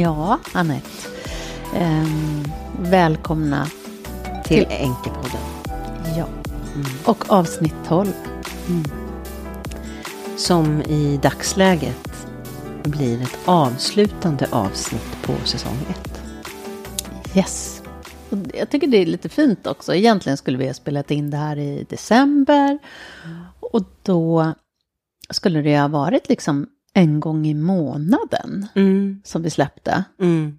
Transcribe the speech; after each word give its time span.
Ja, 0.00 0.38
Anette. 0.52 1.08
Ehm, 1.76 2.44
välkomna 2.78 3.66
Till 4.44 4.66
Enkepodden. 4.70 5.40
ja. 6.16 6.26
och 7.04 7.32
avsnitt 7.32 7.74
12. 7.88 8.06
Som 10.36 10.82
i 10.82 11.20
dagsläget 11.22 12.26
blir 12.84 13.22
ett 13.22 13.38
avslutande 13.44 14.46
avsnitt 14.50 15.16
på 15.22 15.32
säsong 15.44 15.76
ett. 15.90 16.20
Yes. 17.36 17.82
Och 18.30 18.38
jag 18.54 18.70
tycker 18.70 18.86
det 18.86 18.96
är 18.96 19.06
lite 19.06 19.28
fint 19.28 19.66
också. 19.66 19.94
Egentligen 19.94 20.36
skulle 20.36 20.58
vi 20.58 20.66
ha 20.66 20.74
spelat 20.74 21.10
in 21.10 21.30
det 21.30 21.36
här 21.36 21.56
i 21.58 21.86
december. 21.88 22.78
Och 23.60 23.82
då 24.02 24.54
skulle 25.30 25.62
det 25.62 25.78
ha 25.80 25.88
varit 25.88 26.28
liksom 26.28 26.66
en 26.94 27.20
gång 27.20 27.46
i 27.46 27.54
månaden 27.54 28.66
Mm. 28.74 29.20
som 29.24 29.42
vi 29.42 29.50
släppte. 29.50 30.04
Mm. 30.20 30.58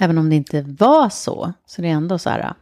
Även 0.00 0.18
om 0.18 0.30
det 0.30 0.36
inte 0.36 0.62
var 0.62 1.08
så, 1.08 1.52
så 1.66 1.82
det 1.82 1.88
är 1.88 1.92
ändå 1.92 2.18
så 2.18 2.30
här, 2.30 2.38
mm, 2.40 2.54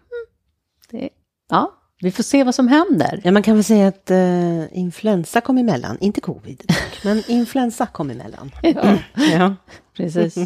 det, 0.90 1.08
ja, 1.50 1.72
vi 2.00 2.10
får 2.10 2.22
se 2.22 2.44
vad 2.44 2.54
som 2.54 2.68
händer. 2.68 3.20
Ja, 3.24 3.32
man 3.32 3.42
kan 3.42 3.54
väl 3.54 3.64
säga 3.64 3.88
att 3.88 4.10
uh, 4.10 4.78
influensa 4.78 5.40
kom 5.40 5.58
emellan. 5.58 5.96
Inte 6.00 6.20
covid, 6.20 6.62
dock, 6.68 6.98
men 7.04 7.22
influensa 7.28 7.86
kom 7.86 8.10
emellan. 8.10 8.50
Ja, 8.62 8.98
Ja. 9.32 9.56
precis. 9.96 10.36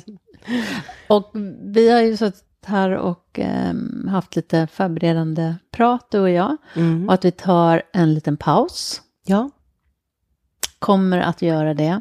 Och 1.09 1.31
vi 1.63 1.91
har 1.91 2.01
ju 2.01 2.17
suttit 2.17 2.45
här 2.67 2.91
och 2.91 3.39
ehm, 3.39 4.09
haft 4.09 4.37
lite 4.37 4.67
förberedande 4.67 5.55
prat, 5.71 6.07
du 6.11 6.19
och 6.19 6.31
jag. 6.31 6.57
Mm. 6.77 7.09
Och 7.09 7.15
att 7.15 7.25
vi 7.25 7.31
tar 7.31 7.83
en 7.93 8.15
liten 8.15 8.37
paus, 8.37 9.03
ja. 9.25 9.51
kommer 10.79 11.19
att 11.21 11.43
göra 11.43 11.75
det. 11.75 12.01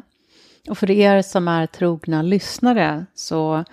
Och 0.68 0.78
för 0.78 0.90
er 0.90 1.22
som 1.22 1.48
är 1.48 1.66
trogna 1.66 2.22
lyssnare 2.22 3.06
så, 3.14 3.64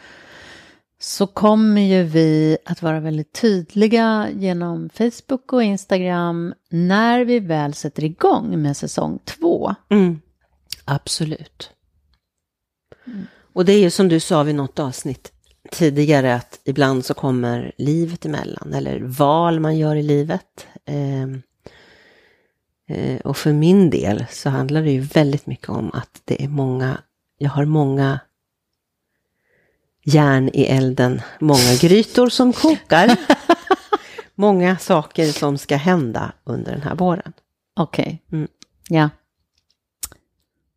så 0.99 1.27
kommer 1.27 1.81
ju 1.81 2.03
vi 2.03 2.57
att 2.65 2.81
vara 2.81 2.99
väldigt 2.99 3.33
tydliga 3.33 4.27
genom 4.35 4.89
Facebook 4.89 5.53
och 5.53 5.63
Instagram 5.63 6.53
när 6.69 7.25
vi 7.25 7.39
väl 7.39 7.73
sätter 7.73 8.03
igång 8.03 8.61
med 8.61 8.77
säsong 8.77 9.19
två. 9.25 9.75
Mm. 9.89 10.21
Absolut. 10.85 11.71
Och 13.53 13.65
det 13.65 13.73
är 13.73 13.79
ju 13.79 13.89
som 13.89 14.07
du 14.07 14.19
sa 14.19 14.43
vid 14.43 14.55
något 14.55 14.79
avsnitt 14.79 15.31
tidigare 15.71 16.35
att 16.35 16.59
ibland 16.65 17.05
så 17.05 17.13
kommer 17.13 17.71
livet 17.77 18.25
emellan 18.25 18.73
eller 18.73 18.99
val 18.99 19.59
man 19.59 19.77
gör 19.77 19.95
i 19.95 20.03
livet. 20.03 20.67
Eh, 20.85 21.27
och 23.23 23.37
för 23.37 23.53
min 23.53 23.89
del 23.89 24.25
så 24.29 24.49
handlar 24.49 24.81
det 24.83 24.91
ju 24.91 24.99
väldigt 25.01 25.45
mycket 25.47 25.69
om 25.69 25.91
att 25.93 26.21
det 26.25 26.43
är 26.43 26.47
många, 26.47 27.01
jag 27.37 27.49
har 27.49 27.65
många 27.65 28.19
järn 30.03 30.49
i 30.53 30.63
elden, 30.63 31.21
många 31.39 31.75
grytor 31.81 32.29
som 32.29 32.53
kokar. 32.53 33.17
många 34.35 34.77
saker 34.77 35.25
som 35.25 35.57
ska 35.57 35.75
hända 35.75 36.31
under 36.43 36.71
den 36.71 36.81
här 36.81 36.95
våren. 36.95 37.33
Okej, 37.75 38.23
Mm. 38.31 38.47
ja. 38.89 39.09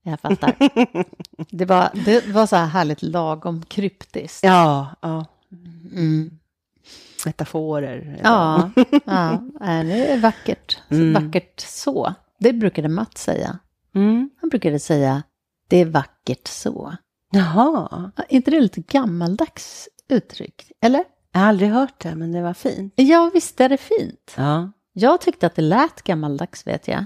Jag 0.03 0.21
fattar. 0.21 0.55
det, 1.51 1.65
var, 1.65 1.91
det 2.05 2.27
var 2.27 2.47
så 2.47 2.57
här 2.57 2.67
härligt 2.67 3.03
lagom 3.03 3.63
kryptiskt. 3.63 4.43
Ja, 4.45 4.89
ja. 5.01 5.27
Mm. 5.93 6.39
Metaforer. 7.27 8.21
Ja, 8.23 8.71
ja. 9.05 9.43
Det 9.61 10.13
är 10.13 10.21
vackert. 10.21 10.79
Mm. 10.91 11.13
Vackert 11.13 11.61
så. 11.61 12.15
Det 12.39 12.53
brukade 12.53 12.89
Mats 12.89 13.23
säga. 13.23 13.59
Mm. 13.95 14.31
Han 14.41 14.51
brukade 14.51 14.79
säga, 14.79 15.23
det 15.69 15.77
är 15.77 15.85
vackert 15.85 16.49
så. 16.49 16.97
Jaha, 17.31 18.11
Är 18.17 18.25
inte 18.29 18.51
det 18.51 18.61
lite 18.61 18.81
gammaldags 18.81 19.89
uttryck? 20.09 20.73
Eller? 20.81 21.05
jag 21.33 21.41
har 21.41 21.49
aldrig 21.49 21.71
hört 21.71 21.99
det, 22.03 22.15
men 22.15 22.33
det 22.33 22.43
var 22.43 22.55
fint. 22.55 22.93
Ja, 22.97 23.31
visst 23.35 23.61
är 23.61 23.69
det 23.69 23.77
fint. 23.77 24.35
Ja. 24.37 24.73
Jag 24.93 25.21
tyckte 25.21 25.47
att 25.47 25.55
det 25.55 25.63
lät 25.63 26.03
gammaldags, 26.03 26.67
vet 26.67 26.89
jag. 26.89 27.05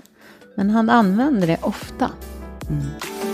Men 0.56 0.70
han 0.70 0.90
använder 0.90 1.46
det 1.46 1.58
ofta. 1.62 2.10
Är 2.68 3.25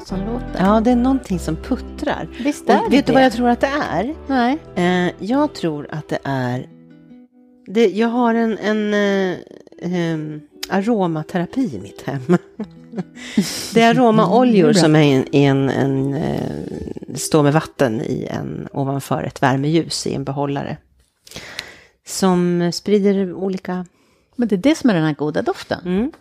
något 0.00 0.08
som 0.08 0.26
låter? 0.26 0.64
ja, 0.64 0.80
det 0.80 0.90
är 0.90 0.96
någonting 0.96 1.38
som 1.38 1.56
puttrar. 1.56 2.28
Visst 2.44 2.68
är 2.68 2.78
Och 2.78 2.90
det 2.90 2.96
vet 2.96 3.06
du 3.06 3.12
vad 3.12 3.24
jag 3.24 3.32
tror 3.32 3.48
att 3.48 3.60
det 3.60 3.66
är? 3.66 4.14
Nej. 4.26 4.58
Eh, 4.74 5.12
jag 5.18 5.54
tror 5.54 5.88
att 5.90 6.08
det 6.08 6.18
är... 6.24 6.68
Det, 7.66 7.86
jag 7.86 8.08
har 8.08 8.34
en, 8.34 8.58
en 8.58 8.94
eh, 8.94 9.38
ehm, 9.82 10.40
aromaterapi 10.68 11.76
i 11.76 11.80
mitt 11.80 12.02
hem. 12.02 12.22
det 13.74 13.80
är 13.80 13.90
aromaoljor 13.90 14.72
som 14.72 14.96
är 14.96 15.02
en, 15.02 15.34
i 15.34 15.44
en, 15.44 15.70
en 15.70 16.14
eh, 16.14 17.14
står 17.14 17.42
med 17.42 17.52
vatten 17.52 18.00
i 18.00 18.28
en, 18.30 18.68
ovanför 18.72 19.22
ett 19.22 19.42
värmeljus 19.42 20.06
i 20.06 20.14
en 20.14 20.24
behållare. 20.24 20.76
Som 22.06 22.70
sprider 22.74 23.32
olika... 23.32 23.86
Men 24.36 24.48
det 24.48 24.54
är 24.54 24.58
det 24.58 24.74
som 24.74 24.90
är 24.90 24.94
den 24.94 25.04
här 25.04 25.14
goda 25.14 25.42
doften. 25.42 25.80
Mm. 25.84 26.12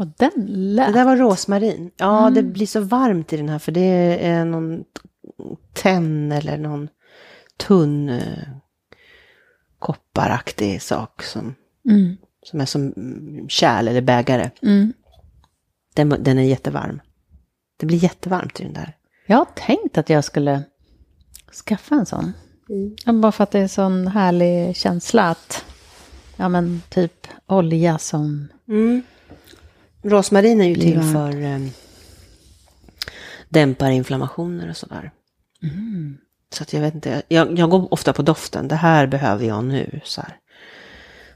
Och 0.00 0.06
den 0.18 0.30
lät... 0.46 0.86
Det 0.86 0.92
där 0.98 1.04
var 1.04 1.16
rosmarin. 1.16 1.90
Ja, 1.96 2.20
Mm. 2.20 2.34
det 2.34 2.42
blir 2.42 2.66
så 2.66 2.80
varmt 2.80 3.32
i 3.32 3.36
den 3.36 3.48
här 3.48 3.58
för 3.58 3.72
det 3.72 4.26
är 4.26 4.44
någon 4.44 4.84
tenn 5.72 6.32
eller 6.32 6.58
någon 6.58 6.88
tunn 7.56 8.08
eh, 8.08 8.48
kopparaktig 9.78 10.82
sak 10.82 11.22
som, 11.22 11.54
Mm. 11.88 12.16
som 12.42 12.60
är 12.60 12.66
som 12.66 12.92
mm, 12.96 13.48
kärl 13.48 13.88
eller 13.88 14.00
bägare. 14.00 14.50
Mm. 14.62 14.92
Den, 15.94 16.08
den 16.08 16.38
är 16.38 16.42
jättevarm. 16.42 17.00
Det 17.76 17.86
blir 17.86 17.98
jättevarmt 17.98 18.60
i 18.60 18.64
den 18.64 18.72
där. 18.72 18.96
Jag 19.26 19.36
har 19.36 19.44
tänkt 19.56 19.98
att 19.98 20.10
jag 20.10 20.24
skulle 20.24 20.62
skaffa 21.66 21.94
en 21.94 22.06
sån. 22.06 22.32
Ja, 23.04 23.12
Bara 23.12 23.32
för 23.32 23.44
att 23.44 23.50
det 23.50 23.58
är 23.58 23.62
en 23.62 23.68
sån 23.68 24.06
härlig 24.06 24.76
känsla 24.76 25.30
att, 25.30 25.64
ja 26.36 26.48
men 26.48 26.82
typ 26.88 27.26
olja 27.46 27.98
som, 27.98 28.48
Mm. 28.68 29.02
Rosmarin 30.02 30.60
är 30.60 30.68
ju 30.68 30.74
till 30.74 30.96
varmt. 30.98 31.12
för 31.12 31.40
eh, 31.42 31.58
dämpar 33.48 33.90
inflammationer 33.90 34.70
och 34.70 34.76
sådär. 34.76 35.10
Mm. 35.62 36.18
Så 36.52 36.62
att 36.62 36.72
jag 36.72 36.80
vet 36.80 36.94
inte, 36.94 37.22
jag, 37.28 37.58
jag 37.58 37.70
går 37.70 37.94
ofta 37.94 38.12
på 38.12 38.22
doften. 38.22 38.68
Det 38.68 38.76
här 38.76 39.06
behöver 39.06 39.46
jag 39.46 39.64
nu. 39.64 40.00
Så, 40.04 40.20
här. 40.20 40.36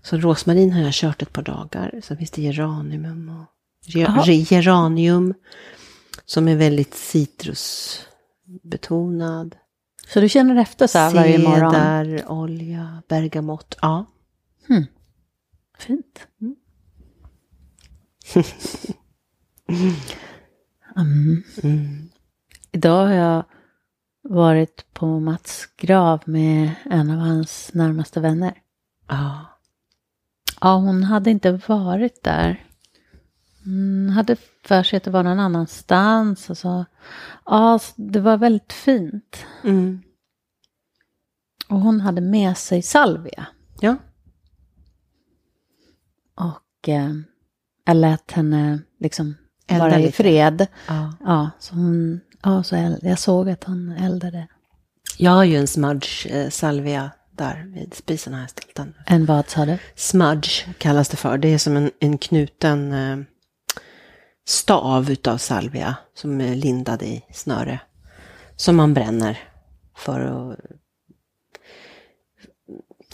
så 0.02 0.16
rosmarin 0.16 0.72
har 0.72 0.82
jag 0.82 0.92
kört 0.94 1.22
ett 1.22 1.32
par 1.32 1.42
dagar. 1.42 2.00
Sen 2.04 2.16
finns 2.16 2.30
det 2.30 2.42
geranium 2.42 3.28
och 3.28 3.44
Jaha. 3.86 4.24
ge- 4.26 4.46
geranium. 4.50 5.34
Som 6.24 6.48
är 6.48 6.56
väldigt 6.56 6.94
citrusbetonad. 6.94 9.56
så 10.08 10.20
du 10.20 10.28
känner 10.28 10.56
efter 10.56 10.86
så 10.86 10.98
här 10.98 11.14
varje 11.14 11.38
morgon? 11.38 11.72
Cedar, 11.72 12.30
olja, 12.32 13.02
bergamott. 13.08 13.76
Ja. 13.82 14.06
Fint. 15.78 16.26
Mm. 16.40 16.56
Mm. 20.96 22.10
Idag 22.72 23.06
har 23.06 23.14
jag 23.14 23.44
varit 24.22 24.86
på 24.92 25.20
Mats 25.20 25.68
grav 25.76 26.22
med 26.26 26.74
en 26.84 27.10
av 27.10 27.16
hans 27.16 27.74
närmaste 27.74 28.20
vänner. 28.20 28.62
Ja. 29.08 29.40
Ja, 30.60 30.74
hon 30.76 31.02
hade 31.04 31.30
inte 31.30 31.52
varit 31.66 32.22
där. 32.22 32.64
Hon 33.64 34.10
hade 34.10 34.36
för 34.64 34.82
sig 34.82 34.96
att 34.96 35.04
det 35.04 35.10
var 35.10 35.22
någon 35.22 35.40
annanstans. 35.40 36.50
Och 36.50 36.58
så. 36.58 36.84
Ja, 37.44 37.80
det 37.96 38.20
var 38.20 38.36
väldigt 38.36 38.72
fint. 38.72 39.46
Mm. 39.64 40.02
Och 41.68 41.80
hon 41.80 42.00
hade 42.00 42.20
med 42.20 42.56
sig 42.56 42.82
salvia. 42.82 43.46
Ja. 43.80 43.96
Och 46.34 46.88
eh, 46.88 47.14
jag 47.84 47.96
lät 47.96 48.30
henne 48.30 48.78
liksom 49.00 49.34
Elda 49.66 49.84
vara 49.84 50.00
i 50.00 50.12
fred. 50.12 50.66
ja. 50.88 51.12
Ja, 51.24 51.50
så 51.58 51.74
hon, 51.74 52.20
ja, 52.42 52.62
så 52.62 52.76
eld, 52.76 52.98
jag 53.02 53.18
såg 53.18 53.50
att 53.50 53.64
hon 53.64 53.90
eldade. 53.90 54.46
Jag 55.18 55.30
har 55.30 55.44
ju 55.44 55.56
en 55.56 55.66
smudge 55.66 56.26
eh, 56.26 56.48
salvia 56.48 57.10
där 57.30 57.64
vid 57.74 57.94
spisen 57.94 58.34
har 58.34 58.40
jag 58.40 58.50
ställt 58.50 58.74
den. 58.74 58.94
En 59.06 59.26
vad 59.26 59.48
sa 59.48 59.66
du? 59.66 59.78
Smudge 59.94 60.66
kallas 60.78 61.08
det 61.08 61.16
för. 61.16 61.38
Det 61.38 61.48
är 61.48 61.58
som 61.58 61.76
en, 61.76 61.90
en 62.00 62.18
knuten 62.18 62.92
eh, 62.92 63.18
stav 64.46 65.10
utav 65.10 65.38
salvia 65.38 65.96
som 66.14 66.40
är 66.40 66.54
lindad 66.54 67.02
i 67.02 67.24
snöre. 67.32 67.80
Som 68.56 68.76
man 68.76 68.94
bränner 68.94 69.38
för 69.96 70.20
att... 70.20 70.58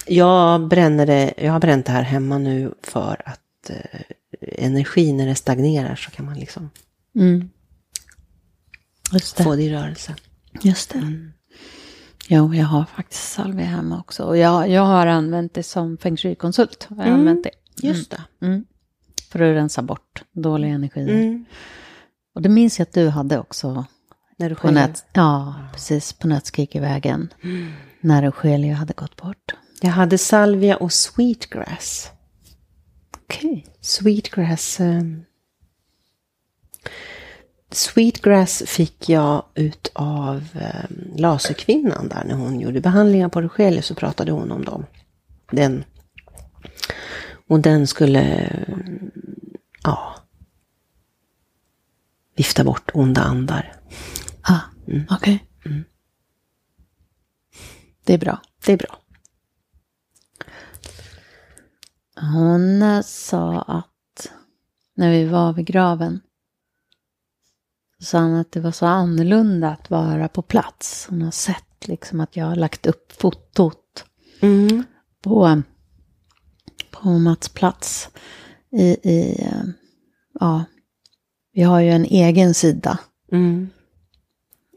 Jag 0.06 0.68
bränner 0.68 1.06
det, 1.06 1.34
jag 1.36 1.52
har 1.52 1.60
bränt 1.60 1.86
det 1.86 1.92
här 1.92 2.02
hemma 2.02 2.38
nu 2.38 2.74
för 2.82 3.22
att 3.24 3.70
eh, 3.70 4.00
energi 4.42 5.12
när 5.12 5.26
det 5.26 5.34
stagnerar 5.34 5.94
så 5.96 6.10
kan 6.10 6.24
man 6.26 6.38
liksom 6.38 6.70
Mm. 7.16 7.50
Det. 9.12 9.42
få 9.44 9.56
det 9.56 9.62
i 9.62 9.70
rörelse. 9.72 10.14
Just 10.62 10.90
det. 10.90 10.98
Mm. 10.98 11.32
Jo, 12.28 12.54
jag 12.54 12.66
har 12.66 12.84
faktiskt 12.84 13.32
salvia 13.32 13.66
hemma 13.66 14.00
också. 14.00 14.24
Och 14.24 14.36
jag, 14.36 14.68
jag 14.70 14.82
har 14.82 15.06
använt 15.06 15.54
det 15.54 15.62
som 15.62 15.98
feng 15.98 16.16
shui-konsult. 16.16 16.86
Jag 16.90 16.98
Mm. 17.06 17.12
använt 17.20 17.44
det. 17.44 17.50
Just 17.86 18.10
det. 18.10 18.22
Mm. 18.46 18.64
För 19.30 19.38
att 19.42 19.56
rensa 19.56 19.82
bort 19.82 20.22
dåliga 20.32 20.72
energier. 20.72 21.08
Mm. 21.22 21.44
Och 22.34 22.42
det 22.42 22.48
minns 22.48 22.78
jag 22.78 22.86
att 22.86 22.92
du 22.92 23.08
hade 23.08 23.38
också 23.38 23.84
När 24.36 24.48
du 24.50 24.54
på 24.54 24.70
nät. 24.70 25.04
Ja, 25.12 25.54
precis. 25.72 26.12
På 26.12 26.28
Nötskrikervägen. 26.28 27.32
Mm. 27.42 27.72
När 28.00 28.22
Rogelio 28.22 28.74
hade 28.74 28.92
gått 28.92 29.16
bort. 29.16 29.54
Jag 29.80 29.90
hade 29.90 30.18
salvia 30.18 30.76
och 30.76 30.92
sweetgrass. 30.92 32.10
Okej. 33.30 33.66
Sweetgrass. 33.80 34.80
Eh, 34.80 35.02
sweetgrass 37.70 38.62
fick 38.66 39.08
jag 39.08 39.44
ut 39.54 39.90
av 39.94 40.48
eh, 40.54 40.90
laserkvinnan 41.16 42.08
där 42.08 42.24
när 42.24 42.34
hon 42.34 42.60
gjorde 42.60 42.80
behandlingar 42.80 43.28
på 43.28 43.42
Rogelio 43.42 43.82
så 43.82 43.94
pratade 43.94 44.32
hon 44.32 44.50
om 44.52 44.64
dem. 44.64 44.86
Den. 45.50 45.84
Och 47.48 47.60
den 47.60 47.86
skulle, 47.86 48.52
ja, 49.82 50.14
vifta 52.36 52.64
bort 52.64 52.90
onda 52.94 53.20
andar. 53.20 53.72
Ah, 54.42 54.60
okej. 55.10 55.44
Mm. 55.66 55.84
Det 58.04 58.14
är 58.14 58.18
bra. 58.18 58.42
Det 58.64 58.72
är 58.72 58.76
bra. 58.76 58.98
Hon 62.20 63.02
sa 63.04 63.60
att 63.62 64.30
när 64.96 65.10
vi 65.10 65.24
var 65.24 65.52
vid 65.52 65.66
graven 65.66 66.20
så 67.98 68.04
sa 68.04 68.18
han 68.18 68.34
att 68.34 68.52
det 68.52 68.60
var 68.60 68.72
så 68.72 68.86
annorlunda 68.86 69.70
att 69.70 69.90
vara 69.90 70.28
på 70.28 70.42
plats. 70.42 71.06
Hon 71.10 71.22
har 71.22 71.30
sett 71.30 71.88
liksom 71.88 72.20
att 72.20 72.36
jag 72.36 72.46
har 72.46 72.56
lagt 72.56 72.86
upp 72.86 73.12
fotot 73.12 74.04
Mm. 74.42 74.84
på, 75.22 75.62
på 76.90 77.08
Mats 77.18 77.48
plats. 77.48 78.08
I, 78.72 78.84
i, 78.86 79.48
ja, 80.40 80.64
vi 81.52 81.62
har 81.62 81.80
ju 81.80 81.90
en 81.90 82.04
egen 82.04 82.54
sida 82.54 82.98
Mm. 83.32 83.68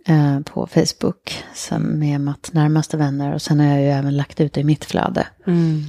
eh, 0.07 0.40
på 0.40 0.68
Facebook 0.68 1.44
som 1.54 1.84
med 2.00 2.22
Mats 2.22 2.54
närmaste 2.54 2.98
vänner 2.98 3.34
och 3.34 3.42
sen 3.42 3.60
har 3.60 3.68
jag 3.68 3.81
ju 3.81 3.88
även 3.88 4.18
lagt 4.18 4.42
ut 4.42 4.54
det 4.54 4.62
i 4.62 4.63
mitt 4.63 4.86
flöde. 4.86 5.28
Mm. 5.48 5.81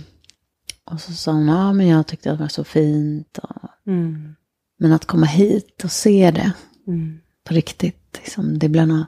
Och 0.85 1.01
så 1.01 1.13
sa 1.13 1.33
hon, 1.33 1.47
ja 1.49 1.73
men 1.73 1.87
jag 1.87 2.07
tyckte 2.07 2.33
att 2.33 2.39
det 2.39 2.45
var 2.45 2.49
så 2.49 2.65
fint. 2.65 3.39
Och, 3.39 3.51
Mm. 3.87 4.35
men 4.79 4.93
att 4.93 5.05
komma 5.07 5.27
hit 5.27 5.85
och 5.85 5.91
se 5.93 6.31
det 6.31 6.53
Mm. 6.87 7.21
på 7.45 7.55
riktigt, 7.55 8.19
liksom, 8.25 8.59
det 8.59 8.69
blev, 8.69 8.87
något, 8.89 9.07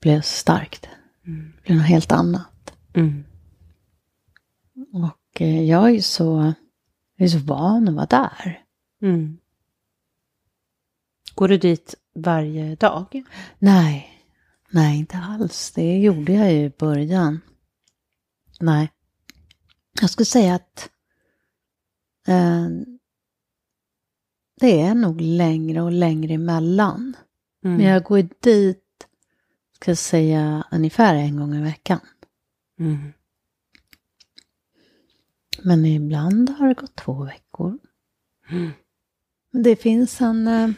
blev 0.00 0.20
starkt. 0.20 0.88
Mm. 1.26 1.52
Det 1.56 1.62
blev 1.62 1.78
något 1.78 1.86
helt 1.86 2.12
annat. 2.12 2.72
Mm. 2.94 3.24
Och 4.92 5.40
eh, 5.40 5.62
jag 5.62 5.84
är 5.84 5.88
ju 5.92 6.02
så, 6.02 6.54
jag 7.16 7.24
är 7.26 7.30
så 7.30 7.38
van 7.38 7.88
att 7.88 7.94
vara 7.94 8.06
där. 8.06 8.62
Mm. 9.02 9.38
Går 11.34 11.48
du 11.48 11.58
dit 11.58 11.94
varje 12.14 12.74
dag? 12.76 13.22
Nej, 13.58 14.10
nej 14.70 14.98
inte 14.98 15.16
alls. 15.18 15.72
Det 15.72 15.98
gjorde 15.98 16.32
jag 16.32 16.52
ju 16.52 16.64
i 16.64 16.72
början. 16.78 17.40
Nej. 18.60 18.92
Jag 20.00 20.10
skulle 20.10 20.26
säga 20.26 20.54
att 20.54 20.90
eh, 22.28 22.68
det 24.60 24.80
är 24.80 24.94
nog 24.94 25.20
längre 25.20 25.82
och 25.82 25.92
längre 25.92 26.34
emellan. 26.34 27.16
Mm. 27.64 27.76
Men 27.76 27.86
jag 27.86 28.02
går 28.04 28.28
dit, 28.40 28.80
ska 29.72 29.90
jag 29.90 29.98
säga, 29.98 30.64
ungefär 30.72 31.14
en 31.14 31.36
gång 31.36 31.54
i 31.54 31.62
veckan. 31.62 32.00
Mm. 32.80 33.12
Men 35.62 35.84
ibland 35.86 36.50
har 36.50 36.68
det 36.68 36.74
gått 36.74 36.96
två 36.96 37.24
veckor. 37.24 37.78
Mm. 38.50 38.70
Det 39.52 39.76
finns 39.76 40.20
en... 40.20 40.46
Eh, 40.48 40.68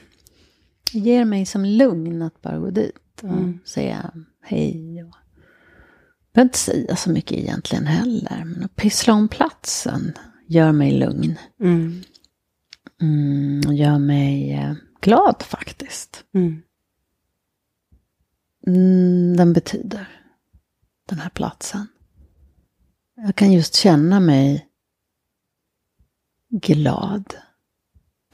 det 0.93 0.99
ger 0.99 1.25
mig 1.25 1.47
som 1.47 1.65
lugn 1.65 2.23
att 2.23 2.43
bara 2.43 2.59
gå 2.59 2.71
dit 2.71 3.23
och 3.23 3.29
Mm. 3.29 3.59
säga 3.65 4.11
hej. 4.43 5.03
Och, 5.05 5.17
jag 6.33 6.33
behöver 6.33 6.49
inte 6.49 6.59
säga 6.59 6.97
så 6.97 7.11
mycket 7.11 7.39
egentligen 7.39 7.87
heller. 7.87 8.45
Men 8.45 8.65
att 8.65 8.77
pyssla 8.77 9.13
om 9.15 9.29
platsen 9.29 10.13
gör 10.47 10.73
mig 10.73 10.93
lugn. 10.93 11.39
Mm. 11.61 12.03
Mm, 13.01 13.77
gör 13.77 13.99
mig 13.99 14.53
eh, 14.53 14.75
glad 15.01 15.43
faktiskt. 15.43 16.25
Mm. 16.35 16.63
Mm, 18.67 19.37
den 19.37 19.53
betyder, 19.53 20.09
den 21.09 21.19
här 21.19 21.31
platsen. 21.31 21.87
Jag 23.17 23.37
kan 23.37 23.53
just 23.53 23.75
känna 23.75 24.21
mig 24.21 24.67
glad 26.51 27.35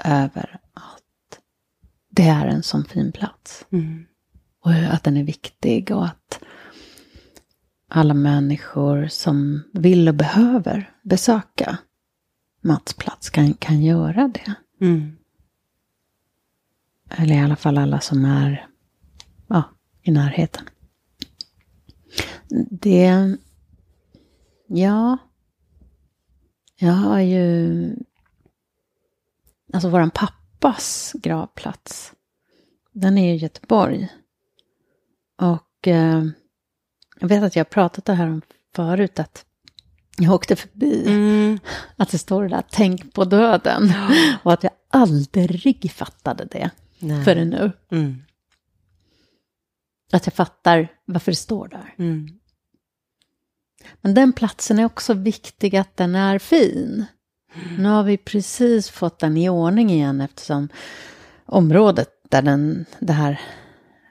över 0.04 0.60
att 0.74 1.40
det 2.10 2.28
är 2.28 2.46
en 2.46 2.62
sån 2.62 2.84
fin 2.84 3.12
plats. 3.12 3.66
Mm. 3.70 4.06
Och 4.60 4.72
att 4.72 5.04
den 5.04 5.16
är 5.16 5.24
viktig 5.24 5.90
och 5.90 6.04
att 6.04 6.40
alla 7.88 8.14
människor 8.14 9.06
som 9.06 9.62
vill 9.72 10.08
och 10.08 10.14
behöver 10.14 10.90
besöka 11.02 11.78
Mats 12.64 12.94
plats 12.94 13.30
kan, 13.30 13.54
kan 13.54 13.82
göra 13.82 14.28
det. 14.28 14.54
Mm. 14.80 15.16
Eller 17.10 17.34
i 17.34 17.40
alla 17.40 17.56
fall 17.56 17.78
alla 17.78 18.00
som 18.00 18.24
är 18.24 18.68
ja, 19.46 19.62
i 20.02 20.10
närheten. 20.10 20.68
Det... 22.70 23.36
Ja. 24.66 25.18
Jag 26.76 26.92
har 26.92 27.20
ju... 27.20 27.96
Alltså 29.72 29.88
våran 29.88 30.10
pappas 30.10 31.12
gravplats. 31.14 32.12
Den 32.92 33.18
är 33.18 33.34
i 33.34 33.36
Göteborg. 33.36 34.08
Och 35.36 35.88
eh, 35.88 36.24
jag 37.20 37.28
vet 37.28 37.42
att 37.42 37.56
jag 37.56 37.64
har 37.64 37.70
pratat 37.70 38.04
det 38.04 38.14
här 38.14 38.26
om 38.26 38.42
förut. 38.74 39.18
Att 39.18 39.46
jag 40.22 40.34
åkte 40.34 40.56
förbi. 40.56 41.04
Mm. 41.06 41.58
Att 41.96 42.10
det 42.10 42.18
står 42.18 42.48
där, 42.48 42.62
tänk 42.70 43.14
på 43.14 43.24
döden. 43.24 43.92
Och 44.42 44.52
att 44.52 44.62
jag 44.62 44.72
aldrig 44.90 45.92
fattade 45.92 46.44
det 46.44 46.70
Nej. 46.98 47.24
förrän 47.24 47.50
nu. 47.50 47.72
Mm. 47.90 48.22
Att 50.12 50.26
jag 50.26 50.34
fattar 50.34 50.88
varför 51.04 51.32
det 51.32 51.36
står 51.36 51.68
där. 51.68 51.94
Mm. 51.98 52.28
Men 54.00 54.14
den 54.14 54.32
platsen 54.32 54.78
är 54.78 54.84
också 54.84 55.14
viktig 55.14 55.76
att 55.76 55.96
den 55.96 56.14
är 56.14 56.38
fin. 56.38 57.04
Nu 57.78 57.88
har 57.88 58.02
vi 58.02 58.16
precis 58.16 58.90
fått 58.90 59.18
den 59.18 59.36
i 59.36 59.48
ordning 59.48 59.90
igen 59.90 60.20
eftersom 60.20 60.68
området 61.46 62.08
där 62.28 62.42
den, 62.42 62.84
det 62.98 63.12
här, 63.12 63.40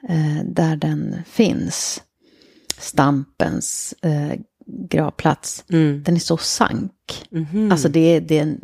eh, 0.10 0.46
där 0.46 0.75
den 0.75 1.24
finns, 1.25 2.03
Stampens 2.77 3.94
eh, 4.01 4.39
gravplats, 4.90 5.63
Mm. 5.70 6.04
den 6.04 6.16
är 6.16 6.20
så 6.20 6.38
sank. 6.38 6.92
Mhm. 7.32 7.72
Alltså 7.72 7.90
det, 7.90 8.00
är- 8.00 8.22
det 8.22 8.38
är 8.38 8.42
en, 8.44 8.60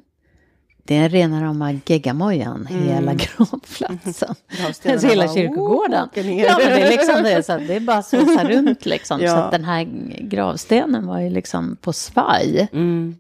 det 0.83 0.95
är 0.95 1.09
rena 1.09 1.43
rama 1.43 1.71
geggamojan, 1.85 2.65
hela 2.65 3.13
gravplatsen. 3.13 4.35
Gravstenarna 4.57 4.93
Alltså 4.93 5.07
hela 5.07 5.25
bara, 5.25 5.35
kyrkogården. 5.35 6.09
Ja, 6.15 6.21
men 6.23 6.33
det 6.69 6.81
är 6.81 6.91
liksom 6.91 7.23
det. 7.23 7.43
Så 7.45 7.53
att 7.53 7.67
det 7.67 7.75
är 7.75 7.79
bara 7.79 8.03
så 8.03 8.17
här 8.17 8.45
runt 8.49 8.85
liksom. 8.85 9.21
Ja. 9.21 9.29
Så 9.29 9.35
att 9.37 9.51
den 9.51 9.63
här 9.65 9.83
gravstenen 10.21 11.07
var 11.07 11.19
ju 11.19 11.29
liksom 11.29 11.77
på 11.81 11.93
svaj. 11.93 12.67
Mm. 12.73 13.15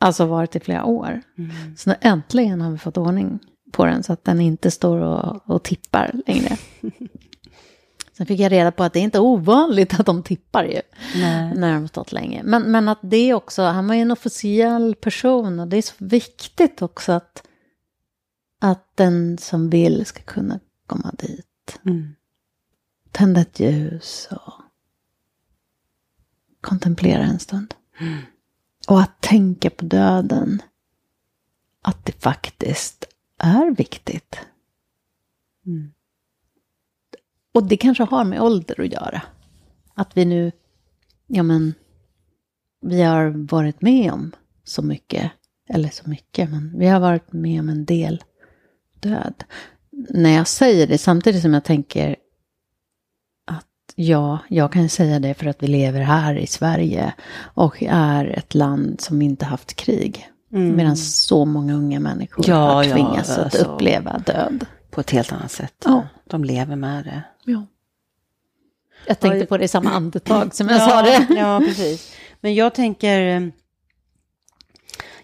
Alltså 0.00 0.26
varit 0.26 0.56
i 0.56 0.60
flera 0.60 0.84
år. 0.84 1.22
Mm. 1.38 1.50
Så 1.76 1.90
nu 1.90 1.96
äntligen 2.00 2.60
har 2.60 2.70
vi 2.70 2.78
fått 2.78 2.96
ordning 2.98 3.38
på 3.72 3.86
den 3.86 4.02
så 4.02 4.12
att 4.12 4.24
den 4.24 4.40
inte 4.40 4.70
står 4.70 4.98
och, 4.98 5.50
och 5.50 5.62
tippar 5.62 6.12
längre. 6.26 6.56
Sen 8.16 8.26
fick 8.26 8.40
jag 8.40 8.52
reda 8.52 8.72
på 8.72 8.84
att 8.84 8.92
det 8.92 8.98
är 8.98 9.04
inte 9.04 9.20
ovanligt 9.20 10.00
att 10.00 10.06
de 10.06 10.22
tippar 10.22 10.64
ju. 10.64 10.80
Nej. 11.16 11.54
När 11.54 11.74
de 11.74 11.88
stått 11.88 12.12
länge. 12.12 12.42
Men, 12.42 12.62
men 12.62 12.88
att 12.88 12.98
det 13.02 13.34
också, 13.34 13.62
han 13.62 13.86
var 13.86 13.94
ju 13.94 14.00
en 14.00 14.10
officiell 14.10 14.94
person 14.94 15.60
och 15.60 15.68
det 15.68 15.76
är 15.76 15.82
så 15.82 15.94
viktigt 15.98 16.82
också 16.82 17.12
att, 17.12 17.46
att 18.60 18.96
den 18.96 19.38
som 19.38 19.70
vill 19.70 20.06
ska 20.06 20.22
kunna 20.22 20.60
komma 20.86 21.14
dit. 21.18 21.80
Mm. 21.86 22.14
Tända 23.10 23.40
ett 23.40 23.60
ljus 23.60 24.28
och 24.30 24.52
kontemplera 26.60 27.22
en 27.22 27.38
stund. 27.38 27.74
Och 28.88 29.00
att 29.00 29.20
tänka 29.20 29.70
på 29.70 29.84
döden. 29.84 30.62
Att 31.82 32.04
det 32.04 32.22
faktiskt 32.22 33.04
är 33.38 33.74
viktigt. 33.76 34.40
Mm. 35.66 35.93
Och 37.54 37.64
det 37.64 37.76
kanske 37.76 38.04
har 38.04 38.24
med 38.24 38.42
ålder 38.42 38.80
att 38.80 38.92
göra. 38.92 39.22
Att 39.94 40.16
vi 40.16 40.24
nu, 40.24 40.52
ja 41.26 41.42
men, 41.42 41.74
vi 42.80 43.02
har 43.02 43.46
varit 43.50 43.82
med 43.82 44.12
om 44.12 44.32
så 44.64 44.82
mycket, 44.82 45.30
eller 45.68 45.88
så 45.88 46.10
mycket, 46.10 46.50
men 46.50 46.78
vi 46.78 46.86
har 46.86 47.00
varit 47.00 47.32
med 47.32 47.60
om 47.60 47.68
en 47.68 47.84
del 47.84 48.22
död. 49.00 49.44
när 50.10 50.30
jag 50.30 50.48
säger 50.48 50.86
det, 50.86 50.98
samtidigt 50.98 51.42
som 51.42 51.54
jag 51.54 51.64
tänker 51.64 52.16
att 53.46 53.66
ja, 53.94 54.38
jag 54.48 54.72
kan 54.72 54.88
säga 54.88 55.18
det 55.18 55.34
för 55.34 55.46
att 55.46 55.62
vi 55.62 55.66
lever 55.66 56.00
här 56.00 56.34
i 56.34 56.46
Sverige 56.46 57.14
och 57.38 57.82
är 57.88 58.26
ett 58.26 58.54
land 58.54 59.00
som 59.00 59.22
inte 59.22 59.44
haft 59.44 59.74
krig. 59.74 60.28
Mm. 60.52 60.76
Medan 60.76 60.96
så 60.96 61.44
många 61.44 61.74
unga 61.74 62.00
människor 62.00 62.44
Ja, 62.48 62.56
har 62.56 62.84
ja, 62.84 62.94
tvingats 62.94 63.30
att 63.30 63.44
alltså. 63.44 63.64
uppleva 63.64 64.18
död. 64.18 64.66
På 64.90 65.00
ett 65.00 65.10
helt 65.10 65.32
annat 65.32 65.50
sätt. 65.50 65.74
Ja. 65.84 66.06
De 66.24 66.44
lever 66.44 66.76
med 66.76 67.04
det. 67.04 67.22
Ja. 67.44 67.66
Jag 69.06 69.20
tänkte 69.20 69.46
på 69.46 69.56
det 69.58 69.64
i 69.64 69.68
samma 69.68 69.90
andetag 69.90 70.54
som 70.54 70.68
jag 70.68 70.90
sa 70.90 71.02
det. 71.02 71.26
Ja, 71.30 71.62
precis. 71.66 72.16
Men 72.40 72.54
jag 72.54 72.74
tänker, 72.74 73.36
eh, 73.36 73.48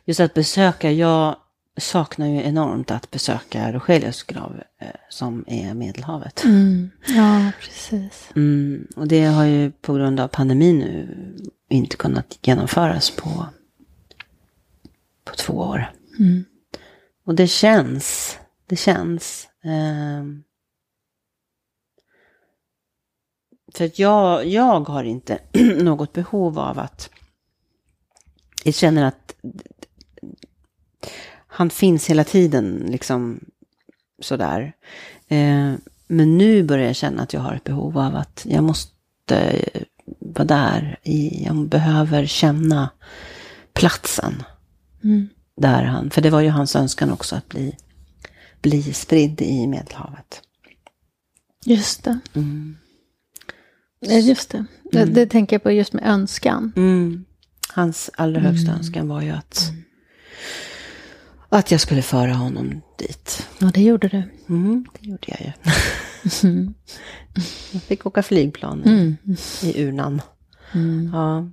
just 0.05 0.21
att 0.21 0.35
besöka, 0.35 0.93
jag 0.93 1.37
saknar 1.77 2.27
ju 2.27 2.43
enormt 2.43 2.91
att 2.91 3.11
besöka 3.11 3.73
Rogelius 3.73 4.23
grav 4.23 4.63
eh, 4.79 4.89
som 5.09 5.45
är 5.47 5.75
Medelhavet. 5.75 6.45
Mm. 6.45 6.91
Ja, 7.07 7.51
precis. 7.61 8.29
Mm, 8.37 8.87
och 8.97 9.09
det 9.09 9.25
har 9.25 9.45
ju 9.45 9.71
på 9.71 9.95
grund 9.95 10.21
av 10.21 10.29
pandemin 10.29 10.79
nu 10.79 11.37
inte 11.69 11.97
kunnat 11.97 12.39
genomföras 12.43 13.11
på, 13.11 13.47
på 15.25 15.35
två 15.35 15.53
år. 15.55 15.93
Mm. 16.19 16.45
Och 17.25 17.35
det 17.35 17.47
känns, 17.47 18.39
det 18.67 18.77
känns. 18.77 19.49
ehm, 19.65 20.43
för 23.75 23.85
att 23.85 23.99
jag, 23.99 24.47
jag 24.47 24.89
har 24.89 25.05
inte 25.05 25.39
något 25.83 26.13
behov 26.13 26.59
av 26.59 26.79
att, 26.79 27.11
jag 28.65 28.75
känner 28.75 29.05
att 29.05 29.35
han 31.47 31.71
finns 31.71 32.11
hela 32.11 32.25
tiden 32.25 32.87
liksom 32.89 33.41
sådär. 34.23 34.73
Eh, 35.29 35.73
men 36.07 36.39
nu 36.39 36.63
börjar 36.63 36.87
jag 36.87 36.97
känna 36.97 37.23
att 37.23 37.33
jag 37.33 37.41
har 37.41 37.55
ett 37.55 37.65
behov 37.65 37.99
av 37.99 38.17
att 38.17 38.47
jag 38.49 38.65
måste 38.65 39.65
vara 40.19 40.45
där. 40.45 40.99
I, 41.03 41.45
jag 41.45 41.69
behöver 41.69 42.27
känna 42.27 42.91
platsen 43.73 44.43
Mm. 45.05 45.29
där 45.57 45.83
han, 45.83 46.11
för 46.11 46.23
det 46.23 46.31
var 46.31 46.41
ju 46.41 46.49
hans 46.49 46.77
önskan 46.77 47.13
också 47.13 47.37
att 47.37 47.49
bli, 47.49 47.77
bli 48.63 48.83
spridd 48.93 49.41
i 49.41 49.67
Medelhavet. 49.67 50.43
Just 51.65 52.05
det. 52.05 52.19
Mm. 52.35 52.77
Just 54.01 54.51
det. 54.51 54.65
det. 54.93 55.05
Det 55.05 55.27
tänker 55.27 55.55
jag 55.57 55.63
på 55.63 55.71
just 55.71 55.93
med 55.93 56.07
önskan. 56.07 56.73
Mm. 56.77 57.25
Hans 57.69 58.11
allra 58.15 58.41
högsta 58.41 58.73
önskan 58.73 59.09
var 59.09 59.23
ju 59.23 59.31
att, 59.31 59.73
att 61.49 61.71
jag 61.71 61.81
skulle 61.81 62.03
föra 62.03 62.33
honom 62.35 62.81
dit. 62.99 63.49
Ja, 63.59 63.71
det 63.75 63.83
gjorde 63.83 64.09
du. 64.09 64.23
Mm, 64.55 64.87
det 65.01 65.09
gjorde 65.09 65.27
jag 65.27 65.41
ju. 65.41 65.53
Mm. 66.49 66.75
Jag 67.73 67.83
fick 67.83 68.07
åka 68.07 68.23
flygplan 68.23 68.85
i, 68.85 68.89
Mm. 68.91 69.17
i 69.63 69.85
urnan. 69.85 70.23
Mm. 70.73 71.11
Ja. 71.13 71.51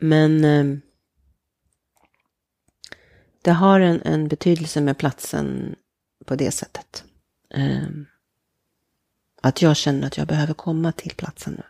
Men 0.00 0.44
eh, 0.44 0.78
det 3.42 3.50
har 3.52 3.80
en, 3.80 4.02
en 4.04 4.28
betydelse 4.28 4.80
med 4.80 4.98
platsen 4.98 5.74
på 6.26 6.36
det 6.36 6.50
sättet. 6.50 7.04
Eh, 7.54 7.82
att 9.46 9.62
jag 9.62 9.76
känner 9.76 10.06
att 10.06 10.16
jag 10.16 10.26
behöver 10.26 10.54
komma 10.54 10.92
till 10.92 11.12
platsen 11.16 11.52
nu. 11.52 11.62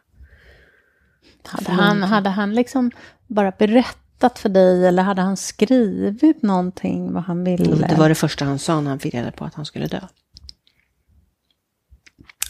Hade, 1.44 1.70
han, 1.70 2.02
hade 2.02 2.30
han 2.30 2.54
liksom 2.54 2.90
bara 3.26 3.50
berättat 3.50 4.38
för 4.38 4.48
dig 4.48 4.86
eller 4.86 5.02
hade 5.02 5.22
han 5.22 5.36
skrivit 5.36 6.42
någonting 6.42 7.12
vad 7.12 7.22
han 7.22 7.44
ville? 7.44 7.86
Det 7.86 7.94
var 7.94 8.08
det 8.08 8.14
första 8.14 8.44
han 8.44 8.58
sa 8.58 8.80
när 8.80 8.90
han 8.90 8.98
fick 8.98 9.14
reda 9.14 9.32
på 9.32 9.44
att 9.44 9.54
han 9.54 9.66
skulle 9.66 9.86
dö. 9.86 10.00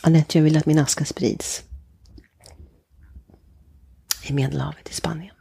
Anette, 0.03 0.39
jag 0.39 0.45
vill 0.45 0.57
att 0.57 0.67
min 0.67 0.79
aska 0.79 1.05
sprids. 1.05 1.63
I 4.29 4.33
Medelhavet 4.33 4.91
i 4.91 4.95
Spanien. 4.95 5.35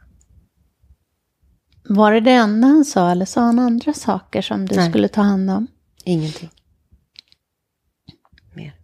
Var 1.88 2.12
det 2.12 2.20
det 2.20 2.30
enda 2.30 2.68
han 2.68 2.84
sa 2.84 3.10
eller 3.10 3.24
sa 3.24 3.40
han 3.40 3.58
andra 3.58 3.92
saker 3.92 4.42
som 4.42 4.66
du 4.66 4.76
Nej. 4.76 4.90
skulle 4.90 5.08
ta 5.08 5.22
hand 5.22 5.50
om? 5.50 5.66
Ingenting. 6.04 6.50
Mer. 8.54 8.74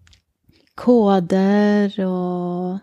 Koder 0.82 2.00
och... 2.06 2.78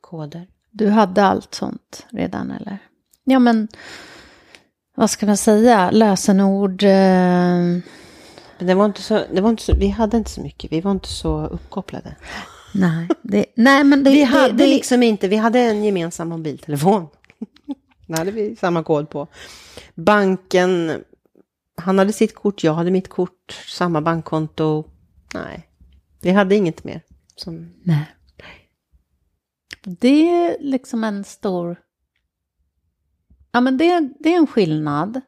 Koder. 0.00 0.46
Du 0.70 0.88
hade 0.88 1.24
allt 1.24 1.54
sånt 1.54 2.06
redan 2.10 2.50
eller? 2.50 2.78
Ja 3.24 3.38
men, 3.38 3.68
vad 4.94 5.10
ska 5.10 5.26
man 5.26 5.36
säga, 5.36 5.90
lösenord. 5.90 6.82
Eh, 6.82 7.78
det 8.58 8.74
var 8.74 8.84
inte 8.84 9.02
så, 9.02 9.24
det 9.34 9.40
var 9.40 9.50
inte 9.50 9.62
så, 9.62 9.74
vi 9.76 9.88
hade 9.88 10.16
inte 10.16 10.30
så 10.30 10.40
mycket, 10.40 10.72
vi 10.72 10.80
var 10.80 10.90
inte 10.90 11.08
så 11.08 11.46
uppkopplade. 11.46 12.16
nej, 12.74 13.08
det, 13.22 13.46
nej 13.54 13.84
men 13.84 14.04
det... 14.04 14.10
Vi 14.10 14.22
hade 14.22 14.54
det, 14.54 14.66
liksom 14.66 15.02
inte, 15.02 15.28
vi 15.28 15.36
hade 15.36 15.58
en 15.58 15.84
gemensam 15.84 16.28
mobiltelefon. 16.28 17.06
Det 18.06 18.18
hade 18.18 18.30
vi 18.30 18.56
samma 18.56 18.82
kod 18.82 19.10
på. 19.10 19.26
Banken, 19.94 21.04
han 21.76 21.98
hade 21.98 22.12
sitt 22.12 22.34
kort, 22.34 22.64
jag 22.64 22.74
hade 22.74 22.90
mitt 22.90 23.08
kort, 23.08 23.64
samma 23.68 24.00
bankkonto. 24.00 24.84
Nej, 25.34 25.68
vi 26.20 26.30
hade 26.30 26.54
inget 26.54 26.84
mer. 26.84 27.02
Som, 27.36 27.72
Nej. 27.82 28.06
Det 29.82 30.28
är 30.30 30.56
liksom 30.60 31.04
en 31.04 31.24
stor... 31.24 31.80
Ja, 33.52 33.60
men 33.60 33.76
det, 33.78 34.10
det 34.20 34.32
är 34.34 34.36
en 34.36 34.46
skillnad, 34.46 35.20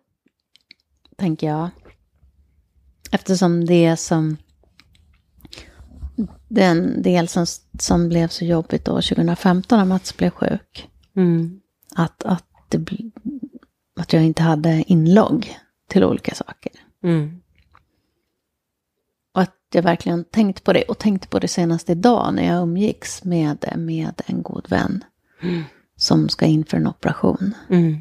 tänker 1.16 1.46
jag. 1.46 1.70
Eftersom 3.10 3.64
det 3.66 3.96
som... 3.96 4.36
Den 6.48 7.02
del 7.02 7.28
som, 7.28 7.46
som 7.78 8.08
blev 8.08 8.28
så 8.28 8.44
jobbigt 8.44 8.84
då 8.84 8.92
2015 8.92 9.78
när 9.78 9.84
Mats 9.84 10.16
blev 10.16 10.30
sjuk. 10.30 10.88
mm, 11.16 11.60
Att, 11.94 12.22
att, 12.24 12.44
det, 12.68 12.86
att 13.96 14.12
jag 14.12 14.24
inte 14.24 14.42
hade 14.42 14.84
inlogg 14.86 15.56
till 15.88 16.04
olika 16.04 16.34
saker. 16.34 16.72
mm, 17.02 17.40
jag 19.76 19.82
verkligen 19.82 20.24
tänkt 20.24 20.64
på 20.64 20.72
det. 20.72 20.82
Och 20.82 20.98
tänkte 20.98 21.28
på 21.28 21.38
det 21.38 21.48
senast 21.48 21.90
idag 21.90 22.34
när 22.34 22.46
jag 22.46 22.62
umgicks 22.62 23.24
med, 23.24 23.72
med 23.76 24.20
en 24.26 24.42
god 24.42 24.68
vän. 24.70 25.04
Mm. 25.42 25.62
Som 25.96 26.28
ska 26.28 26.46
in 26.46 26.64
för 26.64 26.76
en 26.76 26.86
operation. 26.86 27.54
mm, 27.70 27.96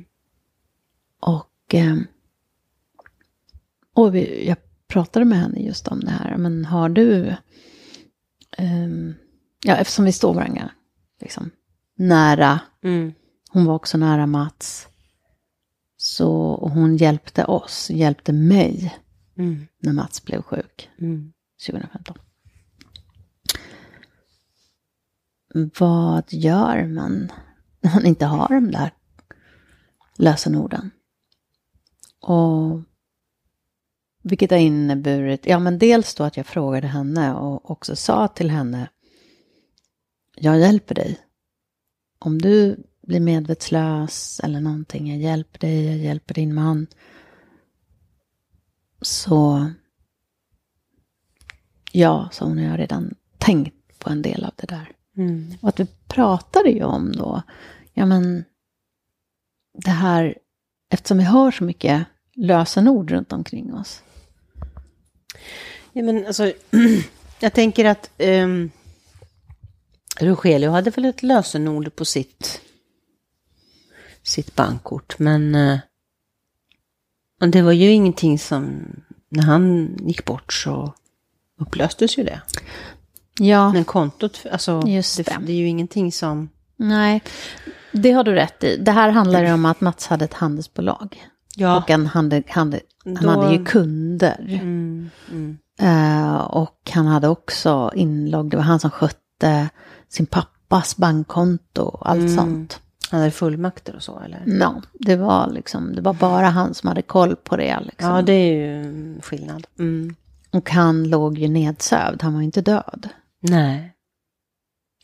Och, 1.20 1.74
eh, 1.74 1.98
och 3.96 4.16
vi, 4.16 4.48
jag 4.48 4.58
pratade 4.88 5.26
med 5.26 5.38
henne 5.40 5.60
just 5.60 5.88
om 5.88 6.00
det 6.00 6.12
här. 6.12 6.38
Men 6.38 6.66
har 6.66 6.90
du... 6.90 7.36
ehm, 8.58 9.14
ja, 9.66 9.76
eftersom 9.76 10.06
vi 10.06 10.12
står 10.12 10.34
varandra 10.34 10.72
liksom, 11.22 11.52
nära. 11.98 12.60
mm, 12.84 13.14
Hon 13.50 13.66
var 13.66 13.74
också 13.76 13.98
nära 13.98 14.28
Mats. 14.28 14.88
Så 15.98 16.32
och 16.34 16.72
hon 16.72 16.98
hjälpte 16.98 17.46
oss, 17.46 17.90
hjälpte 17.90 18.34
mig 18.34 18.96
mm, 19.38 19.68
när 19.82 19.94
Mats 19.94 20.24
blev 20.26 20.42
sjuk. 20.42 20.90
2015. 21.66 22.18
Vad 25.80 26.34
gör 26.34 26.88
man 26.88 27.32
när 27.82 27.94
man 27.94 28.06
inte 28.06 28.26
har 28.26 28.48
de 28.48 28.72
där 28.72 28.94
lösenorden? 30.16 30.92
Och 32.22 32.82
vilket 34.22 34.52
har 34.52 34.58
inneburit, 34.58 35.46
ja 35.46 35.60
men 35.60 35.80
dels 35.80 36.16
då 36.16 36.24
att 36.24 36.38
jag 36.38 36.46
frågade 36.46 36.88
henne 36.88 37.34
och 37.34 37.72
också 37.72 37.96
sa 37.96 38.28
till 38.28 38.50
henne, 38.50 38.90
jag 40.36 40.60
hjälper 40.60 40.96
dig. 40.96 41.20
Om 42.20 42.42
du 42.42 42.84
blir 43.02 43.20
medvetslös 43.20 44.40
eller 44.44 44.62
någonting, 44.62 45.10
jag 45.10 45.18
hjälper 45.20 45.60
dig, 45.60 45.86
jag 45.86 45.98
hjälper 45.98 46.34
din 46.34 46.56
man. 46.56 46.88
Så 49.02 49.70
Ja, 51.92 52.30
sa 52.32 52.46
hon, 52.46 52.58
jag 52.58 52.72
har 52.72 52.78
redan 52.78 53.16
tänkt 53.38 54.00
på 54.00 54.10
en 54.10 54.22
del 54.22 54.46
av 54.46 54.52
det 54.56 54.68
där. 54.68 54.92
Mm. 55.18 55.54
Och 55.62 55.70
att 55.70 55.80
vi 55.80 55.88
pratade 56.08 56.70
ju 56.70 56.84
om 56.84 57.12
då, 57.12 57.42
ja 57.94 58.06
men 58.06 58.46
det 59.74 59.92
här, 59.92 60.38
eftersom 60.90 61.18
vi 61.18 61.24
har 61.24 61.52
så 61.52 61.64
mycket 61.64 62.08
lösenord 62.36 63.12
runt 63.12 63.34
omkring 63.34 63.74
oss. 63.74 64.02
Ja, 65.94 66.04
men 66.04 66.26
alltså, 66.28 66.54
jag 67.40 67.54
tänker 67.54 67.86
att 67.86 68.12
um, 68.18 68.72
Rogelio 70.20 70.70
hade 70.70 70.90
väl 70.90 71.06
ett 71.06 71.24
lösenord 71.24 71.96
på 71.96 72.06
sitt, 72.06 72.62
sitt 74.24 74.56
bankkort, 74.56 75.20
men 75.20 75.56
och 77.42 77.50
det 77.50 77.62
var 77.62 77.72
ju 77.72 77.92
ingenting 77.92 78.40
som, 78.40 78.86
när 79.30 79.44
han 79.44 79.96
gick 80.00 80.26
bort 80.26 80.54
så 80.54 80.94
upplöstes 81.58 82.18
ju 82.18 82.24
det. 82.24 82.42
Ja, 83.40 83.72
Men 83.74 83.84
kontot, 83.86 84.46
alltså, 84.52 84.82
Just 84.86 85.18
det, 85.18 85.24
det. 85.24 85.38
det 85.42 85.52
är 85.52 85.56
ju 85.58 85.68
ingenting 85.68 86.12
som, 86.12 86.50
nej, 86.78 87.22
det 87.92 88.12
har 88.12 88.24
du 88.24 88.34
rätt 88.34 88.64
i. 88.64 88.78
Det 88.78 88.92
här 88.92 89.10
handlar 89.10 89.44
ju 89.44 89.54
om 89.54 89.66
att 89.66 89.82
Mats 89.82 90.08
hade 90.08 90.26
ett 90.26 90.34
handelsbolag. 90.34 91.28
ja, 91.56 91.78
Och 91.78 91.90
en 91.90 92.08
handel, 92.08 92.44
handel, 92.48 92.80
han 93.06 93.14
Då- 93.14 93.30
hade 93.30 93.54
ju 93.56 93.66
kunder. 93.66 94.46
mm, 94.62 95.10
mm, 95.32 95.58
Eh, 95.80 96.36
och 96.36 96.92
han 96.94 97.06
hade 97.06 97.28
också 97.28 97.92
inlogg, 97.96 98.50
det 98.52 98.58
var 98.58 98.64
han 98.64 98.80
som 98.80 98.92
skötte 98.92 99.70
sin 100.10 100.26
pappas 100.26 100.98
bankkonto 100.98 101.82
och 101.84 102.10
allt 102.10 102.20
Mm. 102.20 102.36
sånt. 102.36 102.80
Han 103.12 103.20
hade 103.20 103.32
fullmakter 103.32 103.96
och 103.96 104.04
så 104.04 104.20
eller? 104.20 104.44
Ja, 104.60 104.82
det 104.94 105.16
var 105.16 105.50
liksom, 105.52 105.96
det 105.96 106.02
var 106.02 106.14
bara 106.14 106.46
han 106.50 106.74
som 106.74 106.88
hade 106.88 107.02
koll 107.02 107.36
på 107.36 107.58
det. 107.58 107.78
Liksom. 107.86 108.10
Ja, 108.10 108.22
det 108.22 108.34
är 108.34 108.54
ju 108.54 109.22
skillnad. 109.22 109.68
Mm. 109.80 110.16
Och 110.52 110.70
han 110.72 111.10
låg 111.10 111.38
ju 111.38 111.48
nedsövd, 111.48 112.22
han 112.24 112.34
var 112.34 112.42
inte 112.42 112.62
död. 112.62 113.10
Nej. 113.40 113.94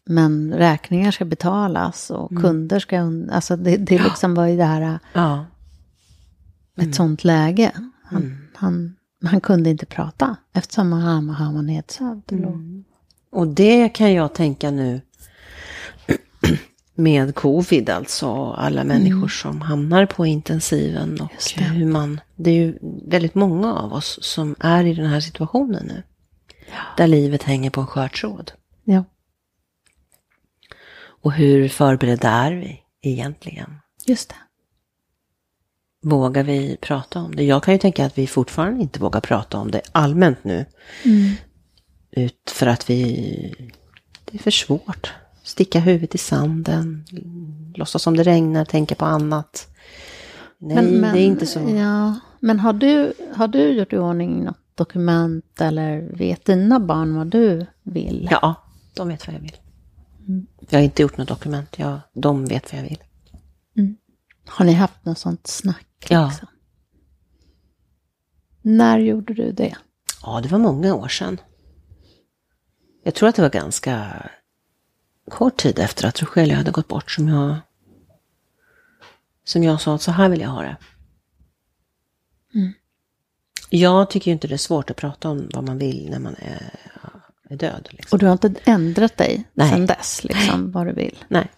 Men 0.05 0.53
räkningar 0.53 1.11
ska 1.11 1.25
betalas 1.25 2.09
och 2.11 2.31
Mm. 2.31 2.43
kunder 2.43 2.79
ska... 2.79 3.11
Alltså 3.31 3.55
det, 3.55 3.77
det 3.77 4.03
liksom 4.03 4.35
var 4.35 4.45
ju 4.47 4.57
det 4.57 4.63
här, 4.63 4.99
Ja. 5.13 5.45
ett 6.77 6.95
sånt 6.95 7.23
läge. 7.23 7.71
Han, 8.03 8.21
Mm. 8.23 8.37
han, 8.55 8.95
han 9.25 9.41
kunde 9.41 9.69
inte 9.69 9.85
prata 9.85 10.35
eftersom 10.53 10.91
han, 10.91 11.29
han 11.29 11.55
var 11.55 11.61
nedsövd. 11.61 12.31
Mm. 12.31 12.83
Och 13.31 13.47
det 13.47 13.89
kan 13.89 14.13
jag 14.13 14.33
tänka 14.33 14.71
nu 14.71 15.01
med 16.95 17.35
covid, 17.35 17.89
alltså 17.89 18.51
alla 18.51 18.83
människor 18.83 19.27
som 19.27 19.61
hamnar 19.61 20.05
på 20.05 20.25
intensiven 20.25 21.21
och 21.21 21.31
hur 21.55 21.85
man, 21.85 22.19
det 22.35 22.49
är 22.49 22.55
ju 22.55 22.79
väldigt 23.07 23.35
många 23.35 23.73
av 23.75 23.93
oss 23.93 24.19
som 24.21 24.55
är 24.59 24.83
i 24.85 24.93
den 24.93 25.05
här 25.05 25.19
situationen 25.19 25.85
nu. 25.85 26.03
Där 26.97 27.07
livet 27.07 27.43
hänger 27.43 27.69
på 27.69 27.81
en 27.81 27.87
skör 27.87 28.07
tråd. 28.07 28.51
Ja, 28.83 29.03
Och 31.21 31.33
hur 31.33 31.69
förberedda 31.69 32.29
är 32.29 32.51
vi 32.51 32.79
egentligen? 33.01 33.77
just 34.05 34.29
det. 34.29 34.35
Vågar 36.09 36.43
vi 36.43 36.77
prata 36.81 37.19
om 37.19 37.35
det? 37.35 37.43
Jag 37.43 37.63
kan 37.63 37.73
ju 37.73 37.77
tänka 37.79 38.05
att 38.05 38.17
vi 38.17 38.27
fortfarande 38.27 38.81
inte 38.81 38.99
vågar 38.99 39.21
prata 39.21 39.57
om 39.57 39.71
det 39.71 39.81
allmänt 39.91 40.43
nu. 40.43 40.65
Ut 42.11 42.51
för 42.51 42.67
att 42.67 42.89
vi... 42.89 43.71
Det 44.25 44.37
är 44.37 44.39
för 44.43 44.51
svårt. 44.51 45.13
Sticka 45.43 45.79
huvudet 45.79 46.15
i 46.15 46.17
sanden, 46.17 47.05
låtsas 47.75 48.01
som 48.01 48.17
det 48.17 48.23
regnar, 48.23 48.65
tänka 48.65 48.95
på 48.95 49.05
annat. 49.05 49.67
Nej, 50.57 50.85
det 50.85 51.19
är 51.19 51.25
inte 51.25 51.45
så. 51.45 51.59
Ja, 51.59 52.19
men 52.39 52.59
har 52.59 52.73
du, 52.73 53.13
har 53.35 53.47
du 53.47 53.71
gjort 53.71 53.93
i 53.93 53.97
ordning 53.97 54.43
något 54.43 54.57
dokument 54.75 55.61
eller 55.61 56.01
vet 56.01 56.45
dina 56.45 56.79
barn 56.79 57.15
vad 57.15 57.27
du 57.27 57.65
vill? 57.83 58.27
Ja, 58.31 58.55
de 58.95 59.07
vet 59.07 59.27
vad 59.27 59.35
jag 59.35 59.41
vill. 59.41 59.57
Jag 60.69 60.79
har 60.79 60.83
inte 60.83 61.01
gjort 61.01 61.17
något 61.17 61.27
dokument, 61.27 61.79
jag, 61.79 61.99
de 62.13 62.45
vet 62.45 62.73
vad 62.73 62.81
jag 62.81 62.89
vill. 62.89 63.03
Har 64.45 64.65
ni 64.65 64.73
haft 64.73 65.05
något 65.05 65.17
sånt 65.17 65.47
snack? 65.47 66.05
Ja. 66.09 66.27
liksom? 66.27 66.47
När 68.61 68.99
gjorde 68.99 69.33
du 69.33 69.51
det? 69.51 69.75
Ja, 70.23 70.39
det 70.43 70.49
var 70.49 70.59
många 70.59 70.95
år 70.95 71.07
sedan. 71.07 71.41
Jag 73.03 73.15
tror 73.15 73.29
att 73.29 73.35
det 73.35 73.41
var 73.41 73.49
ganska 73.49 74.11
kort 75.29 75.57
tid 75.57 75.79
efter 75.79 76.07
att 76.07 76.21
Rogelio 76.21 76.55
hade 76.55 76.71
gått 76.71 76.87
bort 76.87 77.11
som 77.11 77.27
jag, 77.27 77.55
som 79.43 79.63
jag 79.63 79.81
sa 79.81 79.95
att 79.95 80.01
så 80.01 80.11
här 80.11 80.29
vill 80.29 80.41
jag 80.41 80.49
ha 80.49 80.61
det. 80.61 80.77
Jag 83.69 84.09
tycker 84.09 84.31
ju 84.31 84.33
inte 84.33 84.47
det 84.47 84.55
är 84.55 84.57
svårt 84.57 84.89
att 84.89 84.97
prata 84.97 85.29
om 85.29 85.49
vad 85.53 85.63
man 85.63 85.77
vill 85.77 86.09
när 86.09 86.19
man 86.19 86.35
är, 86.35 86.69
är 87.49 87.55
död. 87.55 87.87
Liksom. 87.91 88.15
Och 88.15 88.19
du 88.19 88.25
har 88.25 88.33
inte 88.33 88.53
ändrat 88.63 89.17
dig 89.17 89.43
Nej. 89.53 89.69
sedan 89.69 89.85
dess, 89.85 90.23
liksom, 90.23 90.71
vad 90.71 90.87
du 90.87 90.93
vill? 90.93 91.23
Nej. 91.27 91.51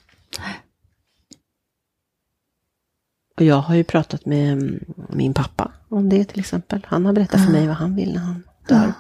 Och 3.38 3.46
jag 3.46 3.56
har 3.56 3.76
ju 3.76 3.84
pratat 3.84 4.26
med 4.26 4.54
mm, 4.54 4.86
min 5.10 5.34
pappa 5.34 5.72
om 5.90 6.10
det 6.10 6.26
till 6.26 6.40
exempel. 6.40 6.86
Han 6.88 7.06
har 7.06 7.14
berättat 7.14 7.46
för 7.46 7.52
mig 7.52 7.68
vad 7.68 7.76
han 7.76 7.96
vill 7.96 8.14
när 8.14 8.22
han 8.22 8.44
dör. 8.68 8.94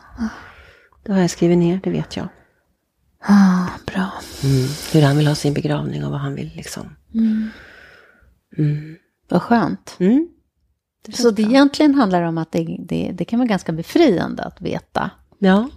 Det 1.03 1.13
har 1.13 1.19
jag 1.19 1.29
skrivit 1.29 1.57
ner, 1.57 1.79
det 1.83 1.89
vet 1.89 2.15
jag. 2.15 2.27
Ah, 3.27 3.69
bra. 3.85 4.11
Mm. 4.43 4.67
Hur 4.93 5.01
han 5.01 5.17
vill 5.17 5.27
ha 5.27 5.35
sin 5.35 5.53
begravning 5.53 6.05
och 6.05 6.11
vad 6.11 6.19
han 6.19 6.35
vill 6.35 6.51
liksom. 6.55 6.95
Mm. 8.57 8.97
Vad 9.27 9.41
skönt. 9.41 9.95
Mm. 9.99 10.29
Så 11.13 11.31
det 11.31 11.41
egentligen 11.41 11.95
handlar 11.95 12.21
om 12.21 12.37
att 12.37 12.51
det, 12.51 12.77
det, 12.79 13.11
det 13.11 13.25
kan 13.25 13.39
vara 13.39 13.47
ganska 13.47 13.71
befriande 13.71 14.43
att 14.43 14.61
veta. 14.61 15.11
Ja, 15.39 15.69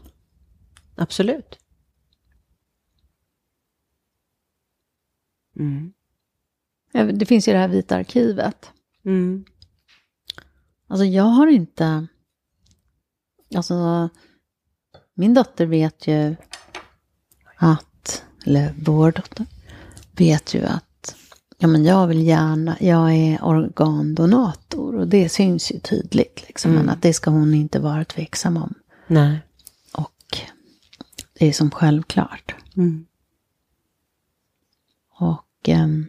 absolut. 0.97 1.59
Mm. 5.59 5.93
Det 6.93 7.27
finns 7.27 7.49
ju 7.49 7.53
det 7.53 7.59
här 7.59 7.69
vita 7.69 7.97
arkivet. 7.97 8.73
Mm. 9.05 9.45
Alltså 10.87 11.05
jag 11.05 11.25
har 11.25 11.47
inte... 11.47 12.07
Alltså 13.55 14.09
min 15.15 15.35
dotter 15.35 15.67
vet 15.67 16.07
ju 16.07 16.37
att, 17.59 18.23
eller 18.47 18.75
vår 18.79 19.13
dotter, 19.13 19.47
vet 20.17 20.55
ju 20.55 20.65
att 20.65 21.15
ja, 21.59 21.69
men 21.69 21.85
jag 21.85 22.07
vill 22.07 22.27
gärna, 22.27 22.77
jag 22.81 23.15
är 23.15 23.45
organdonator 23.45 24.97
och 24.97 25.09
det 25.09 25.29
syns 25.29 25.73
ju 25.73 25.79
tydligt. 25.79 26.45
Liksom, 26.47 26.73
Men 26.73 26.89
att 26.89 27.03
det 27.03 27.13
ska 27.13 27.31
hon 27.31 27.55
inte 27.55 27.79
vara 27.79 28.05
tveksam 28.05 28.57
om. 28.57 28.75
Nej. 29.07 29.39
Och 29.93 30.39
det 31.39 31.47
är 31.47 31.53
som 31.53 31.71
självklart. 31.71 32.55
Mm. 32.77 33.07
Och 35.19 35.69
ehm, 35.69 36.07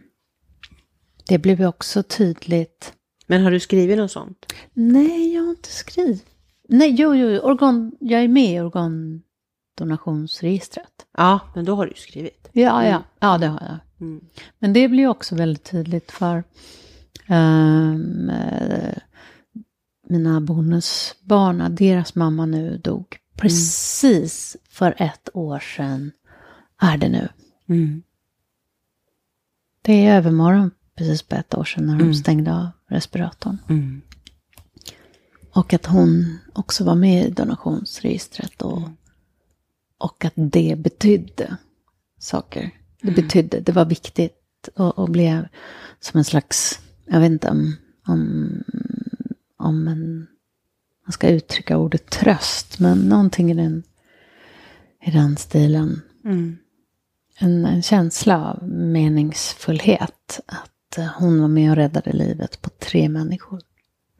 det 1.28 1.38
blev 1.38 1.60
ju 1.60 1.66
också 1.66 2.02
tydligt. 2.02 2.92
Men 3.26 3.42
har 3.42 3.50
du 3.50 3.60
skrivit 3.60 3.98
något 3.98 4.12
sånt? 4.12 4.52
Nej, 4.72 5.34
jag 5.34 5.42
har 5.42 5.50
inte 5.50 5.72
skrivit. 5.72 6.26
Nej, 6.68 6.94
jo, 6.98 7.14
jo, 7.14 7.38
organ, 7.38 7.92
jag 8.00 8.22
är 8.22 8.28
med 8.28 8.54
i 8.54 8.60
organdonationsregistret. 9.80 11.06
Ja, 11.16 11.40
men 11.54 11.64
då 11.64 11.76
har 11.76 11.86
du 11.86 11.90
ju 11.90 11.96
skrivit. 11.96 12.48
Ja, 12.52 12.84
ja, 12.84 13.02
ja, 13.20 13.38
det 13.38 13.46
har 13.46 13.60
jag. 13.60 14.06
Mm. 14.08 14.24
Men 14.58 14.72
det 14.72 14.88
blir 14.88 15.06
också 15.06 15.34
väldigt 15.34 15.64
tydligt 15.64 16.10
för 16.10 16.44
eh, 17.28 17.94
mina 20.08 20.40
bonusbarn, 20.40 21.74
deras 21.74 22.14
mamma 22.14 22.46
nu 22.46 22.78
dog 22.78 23.16
precis 23.36 24.56
för 24.68 24.94
ett 24.98 25.28
år 25.34 25.58
sedan 25.58 26.12
är 26.80 26.96
det 26.98 27.08
nu. 27.08 27.28
Mm. 27.68 28.02
Det 29.82 30.06
är 30.06 30.16
övermorgon 30.16 30.70
precis 30.96 31.22
på 31.22 31.36
ett 31.36 31.54
år 31.54 31.64
sedan 31.64 31.86
när 31.86 31.98
de 31.98 32.14
stängde 32.14 32.54
av 32.54 32.68
respiratorn. 32.88 33.58
Mm. 33.68 34.02
Och 35.52 35.74
att 35.74 35.86
hon 35.86 36.38
också 36.52 36.84
var 36.84 36.94
med 36.94 37.26
i 37.26 37.30
donationsregistret 37.30 38.62
och, 38.62 38.82
och 40.00 40.24
att 40.24 40.32
det 40.36 40.78
betydde 40.78 41.56
saker. 42.18 42.70
Det 43.02 43.10
betydde, 43.10 43.60
det 43.60 43.72
var 43.72 43.84
viktigt 43.84 44.68
och, 44.74 44.98
och 44.98 45.10
blev 45.10 45.48
som 46.00 46.18
en 46.18 46.24
slags, 46.24 46.80
jag 47.06 47.20
vet 47.20 47.30
inte 47.30 47.50
om, 47.50 47.76
om, 48.06 48.48
om 49.58 49.88
en, 49.88 50.26
man 51.06 51.12
ska 51.12 51.28
uttrycka 51.28 51.78
ordet 51.78 52.10
tröst, 52.10 52.78
men 52.78 52.98
någonting 52.98 53.50
i 53.50 53.54
den, 53.54 53.82
i 55.02 55.10
den 55.10 55.36
stilen. 55.36 56.02
Mm. 56.24 56.58
En, 57.38 57.66
en 57.66 57.82
känsla 57.82 58.46
av 58.50 58.68
meningsfullhet. 58.68 60.40
Att 60.46 60.98
eh, 60.98 61.06
hon 61.18 61.40
var 61.40 61.48
med 61.48 61.70
och 61.70 61.76
räddade 61.76 62.12
livet 62.12 62.62
på 62.62 62.70
tre 62.70 63.08
människor. 63.08 63.60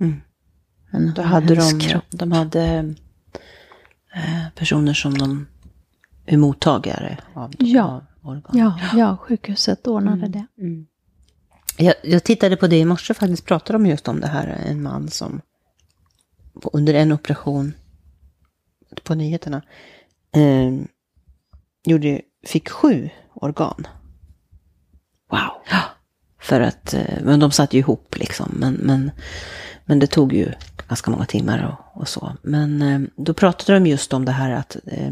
Mm. 0.00 0.20
En 0.90 1.12
Då 1.14 1.22
hade 1.22 1.54
de, 1.54 1.80
kropp. 1.80 2.04
de 2.10 2.32
hade 2.32 2.94
eh, 4.14 4.48
personer 4.54 4.94
som 4.94 5.18
de 5.18 5.46
mottagare 6.36 7.18
av, 7.34 7.52
Ja. 7.58 7.84
av 7.84 8.04
organ. 8.30 8.58
Ja, 8.58 8.78
ja, 8.94 9.16
sjukhuset 9.16 9.86
ordnade 9.86 10.28
det. 10.28 10.46
Jag, 11.76 11.94
jag 12.02 12.24
tittade 12.24 12.56
på 12.56 12.66
det 12.66 12.76
i 12.78 12.84
morse 12.84 13.14
faktiskt, 13.14 13.44
pratade 13.46 13.72
de 13.78 13.86
just 13.86 14.08
om 14.08 14.20
det 14.20 14.26
här, 14.26 14.46
en 14.46 14.82
man 14.82 15.08
som 15.08 15.40
under 16.72 16.94
en 16.94 17.12
operation 17.12 17.72
på 19.04 19.14
nyheterna 19.14 19.62
eh, 20.36 20.72
gjorde, 21.84 22.20
fick 22.46 22.68
sju 22.68 23.10
organ. 23.34 23.86
Wow! 25.30 25.76
För 26.40 26.60
att, 26.60 26.94
eh, 26.94 27.18
men 27.22 27.40
de 27.40 27.50
satt 27.50 27.74
ju 27.74 27.78
ihop 27.78 28.16
liksom, 28.16 28.52
men, 28.56 28.74
men, 28.74 29.10
men 29.84 29.98
det 29.98 30.06
tog 30.06 30.32
ju 30.32 30.52
ganska 30.88 31.10
många 31.10 31.26
timmar 31.26 31.76
och, 31.94 32.00
och 32.00 32.08
så. 32.08 32.32
Men 32.42 32.82
eh, 32.82 33.00
då 33.16 33.34
pratade 33.34 33.78
de 33.78 33.86
just 33.86 34.12
om 34.12 34.24
det 34.24 34.32
här 34.32 34.50
att 34.50 34.76
eh, 34.86 35.10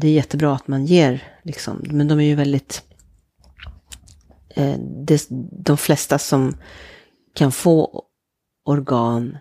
det 0.00 0.08
är 0.08 0.12
jättebra 0.12 0.54
att 0.54 0.68
man 0.68 0.86
ger, 0.86 1.22
liksom, 1.42 1.84
men 1.84 2.08
de 2.08 2.20
är 2.20 2.24
ju 2.24 2.34
väldigt... 2.34 2.82
Eh, 4.48 4.78
det, 5.06 5.26
de 5.52 5.76
flesta 5.76 6.18
som 6.18 6.56
kan 7.34 7.52
få 7.52 8.04
organ, 8.64 9.38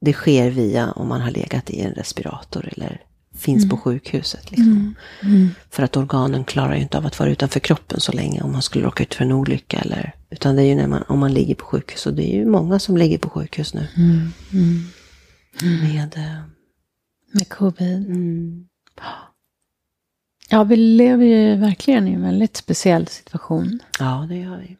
det 0.00 0.12
sker 0.12 0.50
via 0.50 0.92
om 0.92 1.08
man 1.08 1.20
har 1.20 1.30
legat 1.30 1.70
i 1.70 1.80
en 1.80 1.94
respirator 1.94 2.68
eller 2.72 3.02
finns 3.34 3.68
på 3.68 3.76
sjukhuset. 3.76 4.50
Liksom. 4.50 4.94
För 5.70 5.82
att 5.82 5.96
organen 5.96 6.44
klarar 6.44 6.74
ju 6.74 6.82
inte 6.82 6.98
av 6.98 7.06
att 7.06 7.18
vara 7.18 7.30
utanför 7.30 7.60
kroppen 7.60 8.00
så 8.00 8.12
länge 8.12 8.40
om 8.40 8.52
man 8.52 8.62
skulle 8.62 8.84
råka 8.84 9.02
ut 9.02 9.14
för 9.14 9.24
en 9.24 9.32
olycka. 9.32 9.78
Eller, 9.78 10.14
utan 10.30 10.56
det 10.56 10.62
är 10.62 10.66
ju 10.66 10.74
när 10.74 10.86
man, 10.86 11.02
om 11.02 11.18
man 11.18 11.32
ligger 11.32 11.54
på 11.54 11.64
sjukhus 11.64 12.06
och 12.06 12.14
det 12.14 12.34
är 12.34 12.36
ju 12.36 12.46
många 12.46 12.78
som 12.78 12.96
ligger 12.96 13.18
på 13.18 13.30
sjukhus 13.30 13.74
nu. 13.74 13.86
med... 15.62 16.16
eh, 16.16 16.57
Med 17.32 17.48
covid. 17.48 18.06
Mm. 18.06 18.68
Ja, 20.50 20.64
vi 20.64 20.76
lever 20.76 21.24
ju 21.24 21.56
verkligen 21.56 22.08
i 22.08 22.12
en 22.12 22.22
väldigt 22.22 22.56
speciell 22.56 23.06
situation. 23.06 23.78
Ja, 23.98 24.26
det 24.28 24.36
gör 24.36 24.56
vi. 24.58 24.76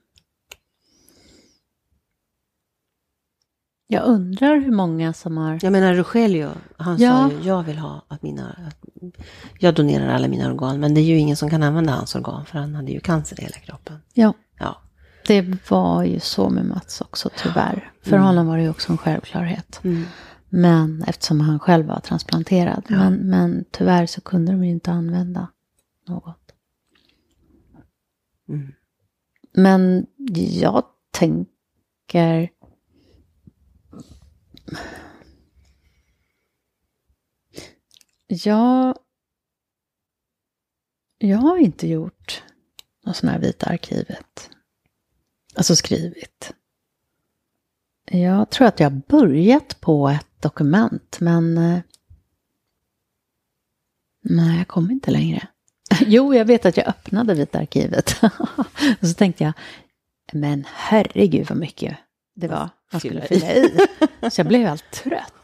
Jag 3.91 4.05
undrar 4.05 4.57
hur 4.61 4.73
många 4.73 5.13
som 5.13 5.37
har... 5.37 5.59
Jag 5.63 5.73
menar 5.73 5.95
Rogelio, 5.95 6.51
han 6.77 6.97
Ja. 6.99 7.31
sa 7.31 7.35
ju 7.37 7.49
jag 7.49 7.63
vill 7.63 7.79
ha 7.79 8.03
att 8.09 8.23
mina... 8.23 8.49
Att 8.67 8.79
jag 9.59 9.75
donerar 9.75 10.09
alla 10.09 10.29
mina 10.29 10.53
organ, 10.53 10.81
men 10.81 10.95
det 10.95 11.01
är 11.01 11.05
ju 11.05 11.19
ingen 11.19 11.37
som 11.37 11.51
kan 11.51 11.63
använda 11.63 11.93
hans 11.93 12.15
organ 12.15 12.47
för 12.47 12.59
han 12.59 12.75
hade 12.75 12.93
ju 12.93 13.01
cancer 13.01 13.41
i 13.41 13.43
hela 13.43 13.57
kroppen. 13.57 13.99
Ja, 14.15 14.33
Ja. 14.59 14.77
det 15.27 15.71
var 15.71 16.05
ju 16.05 16.21
så 16.21 16.51
med 16.51 16.65
Mats 16.67 17.01
också 17.01 17.31
tyvärr. 17.37 17.93
För 18.03 18.13
Mm. 18.13 18.23
honom 18.23 18.47
var 18.47 18.57
det 18.57 18.63
ju 18.63 18.71
också 18.71 18.93
en 18.93 18.99
självklarhet. 18.99 19.81
Mm. 19.85 20.05
Men 20.49 21.03
eftersom 21.03 21.41
han 21.41 21.59
själv 21.59 21.87
var 21.87 22.01
transplanterad. 22.01 22.83
Ja. 22.89 22.97
Men, 22.97 23.15
men 23.15 23.65
tyvärr 23.71 24.07
så 24.07 24.21
kunde 24.21 24.53
de 24.53 24.65
ju 24.65 24.71
inte 24.71 24.91
använda 24.91 25.49
något. 26.07 26.53
Mm. 28.49 28.73
Men 29.53 30.07
jag 30.35 30.85
tänker... 31.11 32.51
Jag, 38.27 38.99
jag 41.19 41.39
har 41.39 41.57
inte 41.57 41.89
gjort 41.89 42.43
något 43.05 43.17
sån 43.17 43.29
här 43.29 43.39
Vita 43.39 43.67
arkivet. 43.67 44.51
Alltså 45.55 45.77
skrivit. 45.77 46.55
Jag 48.11 48.51
tror 48.51 48.67
att 48.67 48.81
jag 48.81 48.93
börjat 48.93 49.81
på 49.81 50.09
ett 50.09 50.28
dokument, 50.41 51.17
men... 51.21 51.59
eh, 51.59 51.81
Nej, 54.31 54.59
jag 54.59 54.69
kom 54.69 54.91
inte 54.91 55.11
längre. 55.11 55.49
Jo, 56.07 56.35
jag 56.35 56.45
vet 56.45 56.67
att 56.67 56.77
jag 56.77 56.89
öppnade 56.89 57.35
Vita 57.35 57.59
arkivet. 57.59 58.21
och 58.23 58.67
så 59.09 59.15
tänkte 59.15 59.45
jag, 59.45 59.53
men 60.33 60.65
herregud 60.75 61.47
vad 61.49 61.59
mycket 61.59 61.97
det 62.35 62.49
var 62.49 62.69
man 62.93 63.01
skulle 63.01 63.21
Fylla 63.21 63.55
i. 63.55 63.71
Så 64.31 64.41
jag 64.41 64.47
blev 64.49 64.67
helt 64.67 64.91
trött. 64.91 65.35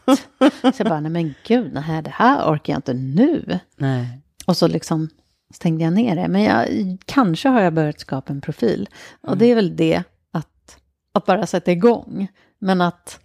Så 0.61 0.73
jag 0.77 0.87
bara, 0.87 0.99
nej 0.99 1.11
men 1.11 1.33
gud, 1.47 1.73
nej, 1.73 2.01
det 2.01 2.09
här 2.09 2.53
orkar 2.53 2.73
jag 2.73 2.77
inte 2.77 2.93
nu. 2.93 3.59
Nej. 3.77 4.21
Och 4.45 4.57
så 4.57 4.67
liksom 4.67 5.09
stängde 5.53 5.83
jag 5.83 5.93
ner 5.93 6.15
det. 6.15 6.27
Men 6.27 6.41
jag, 6.43 6.67
kanske 7.05 7.49
har 7.49 7.61
jag 7.61 7.73
börjat 7.73 7.99
skapa 7.99 8.33
en 8.33 8.41
profil. 8.41 8.89
Och 9.21 9.37
det 9.37 9.45
är 9.45 9.55
väl 9.55 9.75
det, 9.75 10.03
att, 10.31 10.77
att 11.13 11.25
bara 11.25 11.47
sätta 11.47 11.71
igång. 11.71 12.27
Men 12.59 12.81
att 12.81 13.19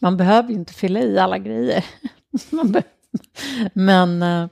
man 0.00 0.16
behöver 0.16 0.48
ju 0.48 0.54
inte 0.54 0.72
fylla 0.72 1.00
i 1.00 1.18
alla 1.18 1.38
grejer. 1.38 1.84
Men, 3.74 4.22
eh, 4.22 4.42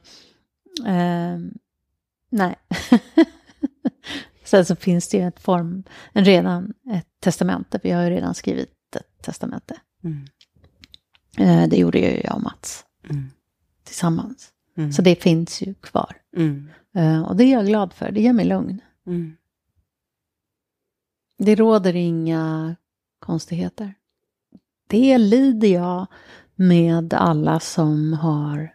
eh, 0.87 1.39
nej. 2.31 2.57
Sen 4.45 4.65
så 4.67 4.77
finns 4.77 5.09
det 5.09 5.17
ju 5.17 5.29
ett 5.29 5.41
form, 5.41 5.85
en 6.13 6.25
redan 6.25 6.75
ett 6.93 7.07
testamente. 7.21 7.81
Vi 7.83 7.91
har 7.91 8.03
ju 8.03 8.11
redan 8.11 8.35
skrivit 8.35 8.97
ett 8.97 9.23
testamente. 9.23 9.77
Mm. 10.05 10.25
Eh, 11.39 11.69
det 11.69 11.77
gjorde 11.77 11.99
ju 11.99 12.21
jag 12.25 12.35
och 12.35 12.43
Mats 12.43 12.85
Mm. 13.11 13.31
tillsammans. 13.85 14.49
Mm. 14.77 14.93
Så 14.93 15.03
det 15.03 15.23
finns 15.23 15.63
ju 15.63 15.75
kvar. 15.75 16.17
Mm. 16.37 16.69
Eh, 16.95 17.23
och 17.23 17.37
det 17.37 17.45
är 17.45 17.53
jag 17.53 17.67
glad 17.67 17.93
för, 17.93 18.11
det 18.13 18.21
ger 18.21 18.33
mig 18.33 18.45
lugn. 18.45 18.81
Mm. 19.07 19.37
Det 21.39 21.55
råder 21.55 21.97
inga 21.97 22.77
konstigheter. 23.19 23.95
Det 24.89 25.19
lider 25.19 25.69
jag 25.69 26.07
med 26.55 27.15
alla 27.15 27.61
som 27.61 28.13
har 28.13 28.75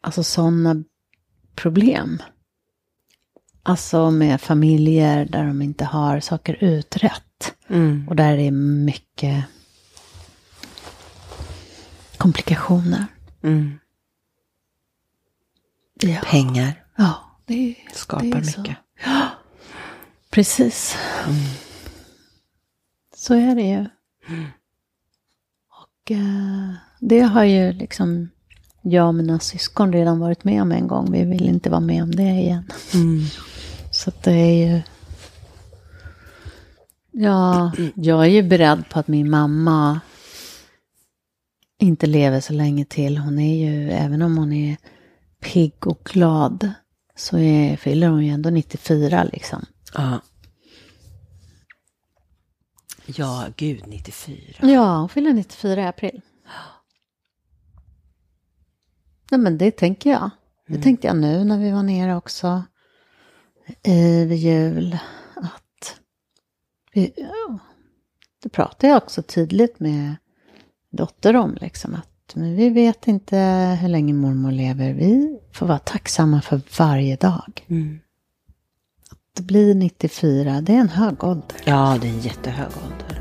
alltså 0.00 0.22
sådana 0.22 0.84
problem. 1.54 2.22
Alltså 3.62 4.10
med 4.10 4.40
familjer 4.40 5.24
där 5.24 5.46
de 5.46 5.62
inte 5.62 5.84
har 5.84 6.20
saker 6.20 6.64
utrett. 6.64 7.54
Mm. 7.68 8.08
Och 8.08 8.16
där 8.16 8.36
det 8.36 8.42
är 8.42 8.50
mycket 8.84 9.44
komplikationer. 12.16 13.06
Mm. 13.42 13.78
Ja, 15.94 16.20
Pengar 16.24 16.84
ja 16.96 17.38
det 17.46 17.74
skapar 17.92 18.24
det 18.26 18.38
är 18.38 18.42
så. 18.42 18.60
mycket. 18.60 18.76
Precis. 20.30 20.96
Så 23.20 23.34
är 23.34 23.54
det 23.54 23.62
ju. 23.62 23.86
Och 25.68 26.10
eh, 26.10 26.74
det 27.00 27.20
har 27.20 27.44
ju 27.44 27.72
liksom 27.72 28.30
jag 28.82 29.06
och 29.06 29.14
mina 29.14 29.38
syskon 29.38 29.92
redan 29.92 30.18
varit 30.20 30.44
med 30.44 30.62
om 30.62 30.72
en 30.72 30.88
gång. 30.88 31.12
Vi 31.12 31.24
vill 31.24 31.48
inte 31.48 31.70
vara 31.70 31.80
med 31.80 32.02
om 32.02 32.14
det 32.14 32.22
igen. 32.22 32.70
Mm. 32.94 33.20
Så 33.90 34.12
det 34.22 34.32
är 34.32 34.68
ju... 34.68 34.82
Ja, 37.10 37.72
jag 37.94 38.20
är 38.24 38.30
ju 38.30 38.42
beredd 38.42 38.88
på 38.90 38.98
att 38.98 39.08
min 39.08 39.30
mamma 39.30 40.00
inte 41.78 42.06
lever 42.06 42.40
så 42.40 42.52
länge 42.52 42.84
till. 42.84 43.18
Hon 43.18 43.38
är 43.38 43.70
ju, 43.70 43.90
även 43.90 44.22
om 44.22 44.38
hon 44.38 44.52
är 44.52 44.76
pigg 45.40 45.86
och 45.86 46.00
glad, 46.04 46.70
så 47.16 47.38
är, 47.38 47.76
fyller 47.76 48.08
hon 48.08 48.24
ju 48.24 48.30
ändå 48.30 48.50
94 48.50 49.24
liksom. 49.24 49.66
Ja. 49.94 50.20
Ja, 53.16 53.46
gud, 53.56 53.84
94. 53.86 54.68
Ja, 54.68 54.96
hon 54.98 55.08
fyller 55.08 55.32
94 55.32 55.82
i 55.82 55.86
april. 55.86 56.20
Nej, 59.30 59.40
men 59.40 59.58
det 59.58 59.70
tänker 59.70 60.10
jag. 60.10 60.30
Det 60.66 60.82
tänkte 60.82 61.06
jag 61.06 61.16
nu 61.16 61.44
när 61.44 61.58
vi 61.58 61.70
var 61.70 61.82
nere 61.82 62.16
också 62.16 62.62
i 63.82 64.24
vid 64.24 64.38
jul. 64.38 64.98
Att 65.36 66.00
vi, 66.92 67.12
ja, 67.16 67.58
det 68.42 68.48
pratade 68.48 68.86
jag 68.86 69.02
också 69.02 69.22
tydligt 69.22 69.80
med 69.80 70.16
dotter 70.90 71.36
om. 71.36 71.58
Liksom, 71.60 71.94
att 71.94 72.34
men 72.34 72.56
vi 72.56 72.70
vet 72.70 73.08
inte 73.08 73.36
hur 73.80 73.88
länge 73.88 74.14
mormor 74.14 74.52
lever. 74.52 74.92
Vi 74.92 75.40
får 75.52 75.66
vara 75.66 75.78
tacksamma 75.78 76.42
för 76.42 76.60
varje 76.78 77.16
dag. 77.16 77.66
Mm. 77.68 78.00
Det 79.36 79.42
blir 79.42 79.74
94, 79.74 80.60
det 80.60 80.72
är 80.74 80.78
en 80.80 80.88
hög 80.88 81.24
ålder. 81.24 81.56
Ja, 81.64 81.98
det 82.00 82.08
är 82.08 82.12
en 82.12 82.20
jättehög 82.20 82.68
ålder. 82.84 83.20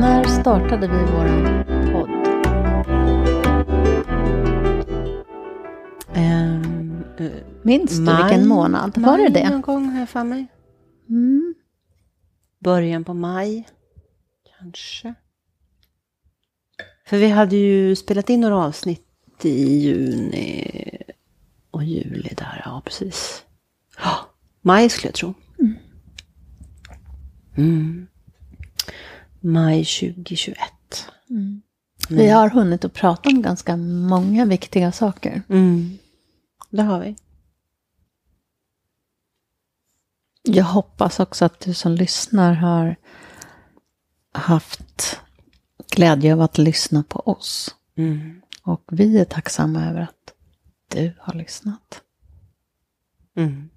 När 0.00 0.24
startade 0.24 0.88
vi 0.88 0.98
vår 0.98 1.28
podd? 1.92 2.10
Um, 6.16 7.04
Minns 7.62 7.98
du 7.98 8.16
vilken 8.16 8.48
månad? 8.48 8.98
Var 8.98 9.18
det 9.18 9.28
det? 9.28 9.50
någon 9.50 9.60
gång 9.60 9.88
har 9.90 10.00
jag 10.00 10.08
för 10.08 10.24
mig. 10.24 10.46
Mm. 11.08 11.54
Början 12.58 13.04
på 13.04 13.14
maj. 13.14 13.68
Kanske. 14.64 15.14
För 17.06 17.18
vi 17.18 17.28
hade 17.28 17.56
ju 17.56 17.96
spelat 17.96 18.30
in 18.30 18.40
några 18.40 18.56
avsnitt 18.56 19.04
i 19.42 19.78
juni 19.78 21.02
och 21.70 21.84
juli 21.84 22.34
där. 22.36 22.62
Ja, 22.64 22.82
precis. 22.84 23.44
Ja, 23.98 24.16
maj 24.60 24.88
skulle 24.88 25.08
jag 25.08 25.14
tro. 25.14 25.34
Mm. 27.56 28.06
Maj 29.40 29.84
2021. 29.84 30.58
Vi 32.08 32.28
har 32.28 32.50
hunnit 32.50 32.84
att 32.84 32.92
prata 32.92 33.28
om 33.28 33.42
ganska 33.42 33.76
många 33.76 34.44
viktiga 34.44 34.92
saker. 34.92 35.42
Mm. 35.48 35.98
Det 36.70 36.82
har 36.82 37.00
vi. 37.00 37.16
Jag 40.42 40.64
hoppas 40.64 41.20
också 41.20 41.44
att 41.44 41.60
du 41.60 41.74
som 41.74 41.92
lyssnar 41.92 42.52
har 42.52 42.96
haft 44.34 45.20
glädje 45.90 46.32
av 46.32 46.40
att 46.40 46.58
lyssna 46.58 47.02
på 47.02 47.18
oss. 47.20 47.74
Mm. 47.96 48.40
Och 48.62 48.82
vi 48.92 49.18
är 49.18 49.24
tacksamma 49.24 49.84
över 49.86 50.00
att 50.00 50.32
du 50.88 51.14
har 51.20 51.34
lyssnat. 51.34 52.02
Mm. 53.36 53.70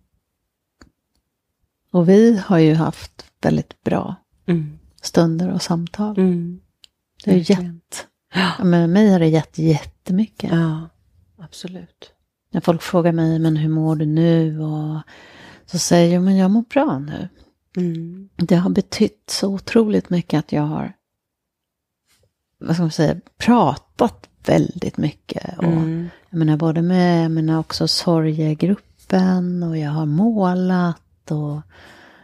Och 1.92 2.10
vi 2.10 2.38
har 2.46 2.58
ju 2.58 2.74
haft 2.74 3.26
väldigt 3.42 3.84
bra 3.84 4.16
Mm. 4.46 4.80
stunder 5.02 5.54
och 5.54 5.62
samtal. 5.62 6.18
Mm. 6.20 6.60
Det 7.24 7.32
har 7.32 7.38
gett, 7.38 8.08
ja, 8.34 8.64
men 8.64 8.92
mig 8.94 9.10
har 9.12 9.20
det 9.20 9.28
gett 9.28 9.58
jättemycket. 9.58 10.52
Ja, 10.52 10.90
absolut. 11.38 12.12
När 12.52 12.62
folk 12.62 12.82
frågar 12.82 13.12
mig, 13.12 13.40
men 13.40 13.58
hur 13.58 13.70
mår 13.70 13.96
du 13.96 14.06
nu? 14.06 14.60
Och 14.62 15.02
så 15.66 15.80
säger 15.80 16.14
jag, 16.14 16.24
men 16.24 16.38
jag 16.38 16.52
mår 16.52 16.62
bra 16.62 17.00
nu. 17.00 17.30
Mm. 17.78 18.30
Det 18.36 18.56
har 18.56 18.70
betytt 18.70 19.30
så 19.30 19.48
otroligt 19.54 20.10
mycket 20.10 20.40
att 20.40 20.52
jag 20.52 20.62
har 20.64 20.94
vad 22.60 22.76
ska 22.76 22.84
man 22.84 22.92
säga, 22.92 23.16
pratat 23.38 24.30
väldigt 24.46 24.98
mycket. 24.98 25.58
Och, 25.58 25.64
Mm. 25.64 26.10
Jag 26.30 26.38
menar 26.40 26.58
både 26.58 26.82
med, 26.82 27.24
jag 27.24 27.32
menar 27.32 27.60
också 27.60 27.88
sorgegruppen 27.88 29.64
och 29.64 29.78
jag 29.78 29.92
har 29.92 30.06
målat 30.06 31.32
och 31.32 31.62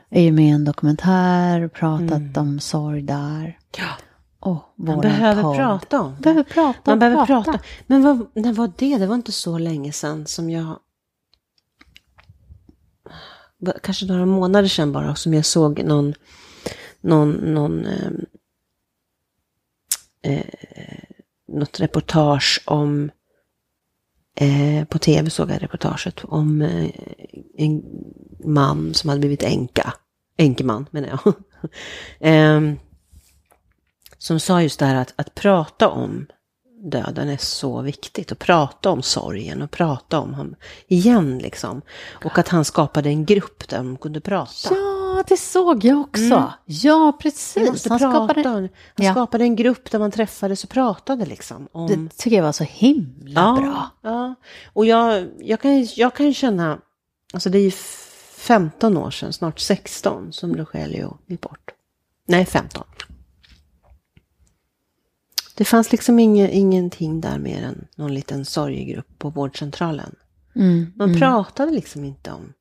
är 0.10 0.22
ju 0.22 0.32
med 0.32 0.46
i 0.46 0.50
en 0.50 0.66
dokumentär 0.66 1.62
och 1.62 1.74
pratat 1.74 2.38
om 2.38 2.60
sorg 2.60 3.02
där. 3.02 3.58
Ja. 3.78 3.90
Och 4.40 4.74
Man 4.76 5.00
behöver 5.02 5.42
podd. 5.42 5.56
prata 5.58 6.02
om 6.02 6.12
det. 6.16 6.22
Behöver 6.22 6.44
prata. 6.44 6.80
Man 6.92 7.00
behöver 7.00 7.26
prata. 7.26 7.52
prata. 7.52 7.64
Men 7.88 8.04
vad, 8.04 8.28
när 8.34 8.54
var 8.54 8.72
det? 8.78 8.98
Det 8.98 9.08
var 9.08 9.16
inte 9.16 9.32
så 9.32 9.58
länge 9.58 9.92
sedan 9.92 10.26
som 10.26 10.50
jag... 10.50 10.80
Kanske 13.84 14.06
några 14.06 14.26
månader 14.26 14.68
sedan 14.68 14.92
bara 14.92 15.16
som 15.16 15.34
jag 15.34 15.46
såg 15.46 15.84
någon... 15.84 16.14
Någon... 17.02 17.32
någon 17.32 17.86
eh, 17.86 18.12
eh, 20.22 21.04
något 21.48 21.80
reportage 21.80 22.62
om... 22.66 23.12
Eh, 24.36 24.86
på 24.86 25.00
tv 25.00 25.30
såg 25.30 25.52
jag 25.52 25.64
reportaget 25.64 26.24
om 26.24 26.62
eh, 26.62 26.90
en 27.58 27.84
man 28.46 28.94
som 28.94 29.10
hade 29.10 29.20
blivit 29.20 29.44
änka. 29.44 29.94
Enkeman 30.38 30.86
menar 30.92 31.08
jag. 31.08 31.34
Ehm, 32.20 32.78
som 34.18 34.40
sa 34.40 34.62
just 34.62 34.80
det 34.80 34.86
här 34.86 34.96
att, 34.96 35.14
att 35.16 35.36
prata 35.36 35.90
om 35.90 36.28
döden 36.84 37.30
är 37.30 37.38
så 37.38 37.82
viktigt. 37.82 38.32
Och 38.32 38.40
prata 38.40 38.90
om 38.90 39.02
sorgen 39.02 39.62
och 39.62 39.72
prata 39.72 40.20
om 40.20 40.34
honom 40.34 40.56
igen 40.88 41.40
liksom. 41.40 41.82
Och 42.24 42.38
att 42.38 42.48
han 42.48 42.66
skapade 42.66 43.10
en 43.10 43.26
grupp 43.26 43.70
där 43.70 43.78
de 43.78 43.98
kunde 43.98 44.22
prata. 44.22 44.76
Ja, 44.76 45.24
det 45.28 45.38
såg 45.38 45.86
jag 45.86 46.00
också. 46.00 46.24
Mm. 46.24 46.50
Ja, 46.66 47.18
precis. 47.22 47.88
Han 47.90 48.00
skapade, 48.00 48.50
Han 48.50 48.70
Ja. 48.96 49.12
skapade 49.12 49.44
en 49.44 49.56
grupp 49.56 49.92
där 49.92 50.00
man 50.00 50.12
träffades 50.12 50.64
och 50.64 50.70
pratade 50.70 51.26
liksom. 51.26 51.68
Om... 51.72 51.88
det 51.88 52.18
tycker 52.18 52.38
jag 52.38 52.44
var 52.44 52.52
så 52.52 52.64
himla 52.64 53.42
ja, 53.42 53.58
bra. 53.62 53.90
Ja, 54.12 54.36
och 54.74 54.86
jag, 54.86 55.30
jag, 55.40 55.62
kan, 55.62 55.88
jag 55.96 56.16
kan 56.16 56.34
känna, 56.34 56.80
alltså 57.34 57.50
det 57.50 57.58
är 57.58 57.64
ju 57.64 57.72
15 57.72 58.98
år 58.98 59.12
sedan, 59.12 59.34
snart 59.34 59.60
16, 59.60 60.34
som 60.34 60.56
Rogelio 60.56 61.18
gick 61.28 61.42
bort. 61.42 61.72
Nej, 62.28 62.46
15. 62.46 62.84
Det 65.56 65.66
fanns 65.66 65.92
liksom 65.92 66.20
inge, 66.20 66.50
ingenting 66.50 67.22
där 67.22 67.40
mer 67.40 67.64
än 67.64 67.88
någon 67.96 68.14
liten 68.14 68.46
sorgegrupp 68.46 69.20
på 69.20 69.30
vårdcentralen. 69.30 70.16
Mm, 70.56 70.94
Man 70.96 71.08
mm. 71.10 71.20
pratade 71.20 71.72
liksom 71.72 72.04
inte 72.04 72.32
om 72.32 72.54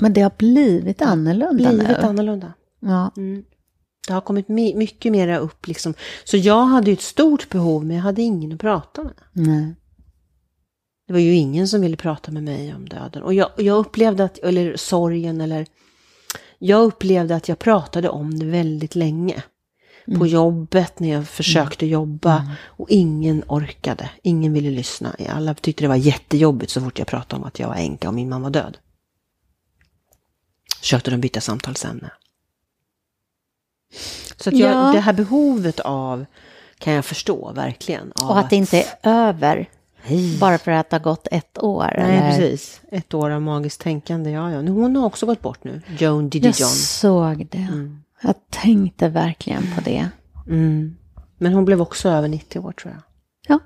Men 0.00 0.12
det 0.12 0.20
har 0.20 0.32
blivit 0.38 1.02
annorlunda 1.02 1.70
livet 1.70 1.98
nu. 2.02 2.08
annorlunda. 2.08 2.52
Ja. 2.80 3.12
Mm. 3.16 3.44
Det 4.06 4.12
har 4.12 4.20
kommit 4.20 4.48
my- 4.48 4.74
mycket 4.74 5.12
mera 5.12 5.38
upp 5.38 5.66
liksom. 5.66 5.94
Så 6.24 6.36
jag 6.36 6.64
hade 6.64 6.86
ju 6.90 6.92
ett 6.94 7.00
stort 7.02 7.48
behov, 7.48 7.84
men 7.84 7.96
jag 7.96 8.02
hade 8.02 8.22
ingen 8.22 8.52
att 8.52 8.60
prata 8.60 9.02
med. 9.04 9.14
Nej. 9.32 9.74
Det 11.06 11.12
var 11.12 11.20
ju 11.20 11.34
ingen 11.34 11.68
som 11.68 11.80
ville 11.80 11.96
prata 11.96 12.30
med 12.32 12.42
mig 12.42 12.74
om 12.74 12.88
döden. 12.88 13.22
Och 13.22 13.34
jag, 13.34 13.50
jag 13.56 13.78
upplevde 13.78 14.24
att, 14.24 14.38
eller 14.38 14.76
sorgen, 14.76 15.40
eller 15.40 15.66
jag 16.58 16.82
upplevde 16.84 17.36
att 17.36 17.48
jag 17.48 17.58
pratade 17.58 18.08
om 18.08 18.38
det 18.38 18.46
väldigt 18.46 18.94
länge. 18.94 19.42
På 20.18 20.26
jobbet, 20.26 21.00
när 21.00 21.08
jag 21.08 21.28
försökte 21.28 21.86
jobba. 21.86 22.50
Och 22.66 22.90
ingen 22.90 23.44
orkade, 23.48 24.10
ingen 24.22 24.52
ville 24.52 24.70
lyssna. 24.70 25.16
Alla 25.28 25.54
tyckte 25.54 25.84
det 25.84 25.88
var 25.88 25.96
jättejobbigt 25.96 26.72
så 26.72 26.80
fort 26.80 26.98
jag 26.98 27.08
pratade 27.08 27.40
om 27.42 27.48
att 27.48 27.58
jag 27.58 27.68
var 27.68 27.74
änka 27.76 28.08
och 28.08 28.14
min 28.14 28.28
mamma 28.28 28.42
var 28.42 28.50
död. 28.50 28.78
Försökte 30.80 31.10
de 31.10 31.20
byta 31.20 31.40
samtalsämne. 31.40 32.10
Så 34.36 34.48
att 34.50 34.56
jag, 34.56 34.70
Ja. 34.70 34.92
det 34.92 35.00
här 35.00 35.12
behovet 35.12 35.80
av, 35.80 36.24
kan 36.78 36.92
jag 36.92 37.04
förstå 37.04 37.52
verkligen. 37.52 38.12
Och 38.12 38.38
att 38.38 38.50
det 38.50 38.56
inte 38.56 38.78
är 38.82 38.86
över 39.02 39.68
Nej. 40.08 40.38
bara 40.38 40.58
för 40.58 40.70
att 40.70 40.90
det 40.90 40.96
har 40.96 41.02
gått 41.04 41.28
ett 41.30 41.58
år. 41.62 41.94
Nej, 41.98 42.16
eller? 42.16 42.30
precis. 42.30 42.80
Ett 42.92 43.14
år 43.14 43.30
av 43.30 43.42
magiskt 43.42 43.80
tänkande, 43.80 44.30
ja, 44.30 44.50
ja. 44.52 44.58
Hon 44.58 44.96
har 44.96 45.06
också 45.06 45.26
gått 45.26 45.40
bort 45.40 45.64
nu. 45.64 45.82
Joan 45.98 46.28
Diddy 46.28 46.46
Jag 46.48 46.60
John. 46.60 46.68
såg 46.70 47.46
det. 47.50 47.68
Jag 48.22 48.34
tänkte 48.50 49.08
verkligen 49.08 49.62
på 49.74 49.80
det. 49.80 50.08
Mm. 50.46 50.96
Men 51.38 51.52
hon 51.52 51.64
blev 51.64 51.80
också 51.80 52.08
över 52.08 52.28
90 52.28 52.58
år, 52.58 52.72
tror 52.72 52.92
jag. 52.94 53.02
Ja. 53.48 53.58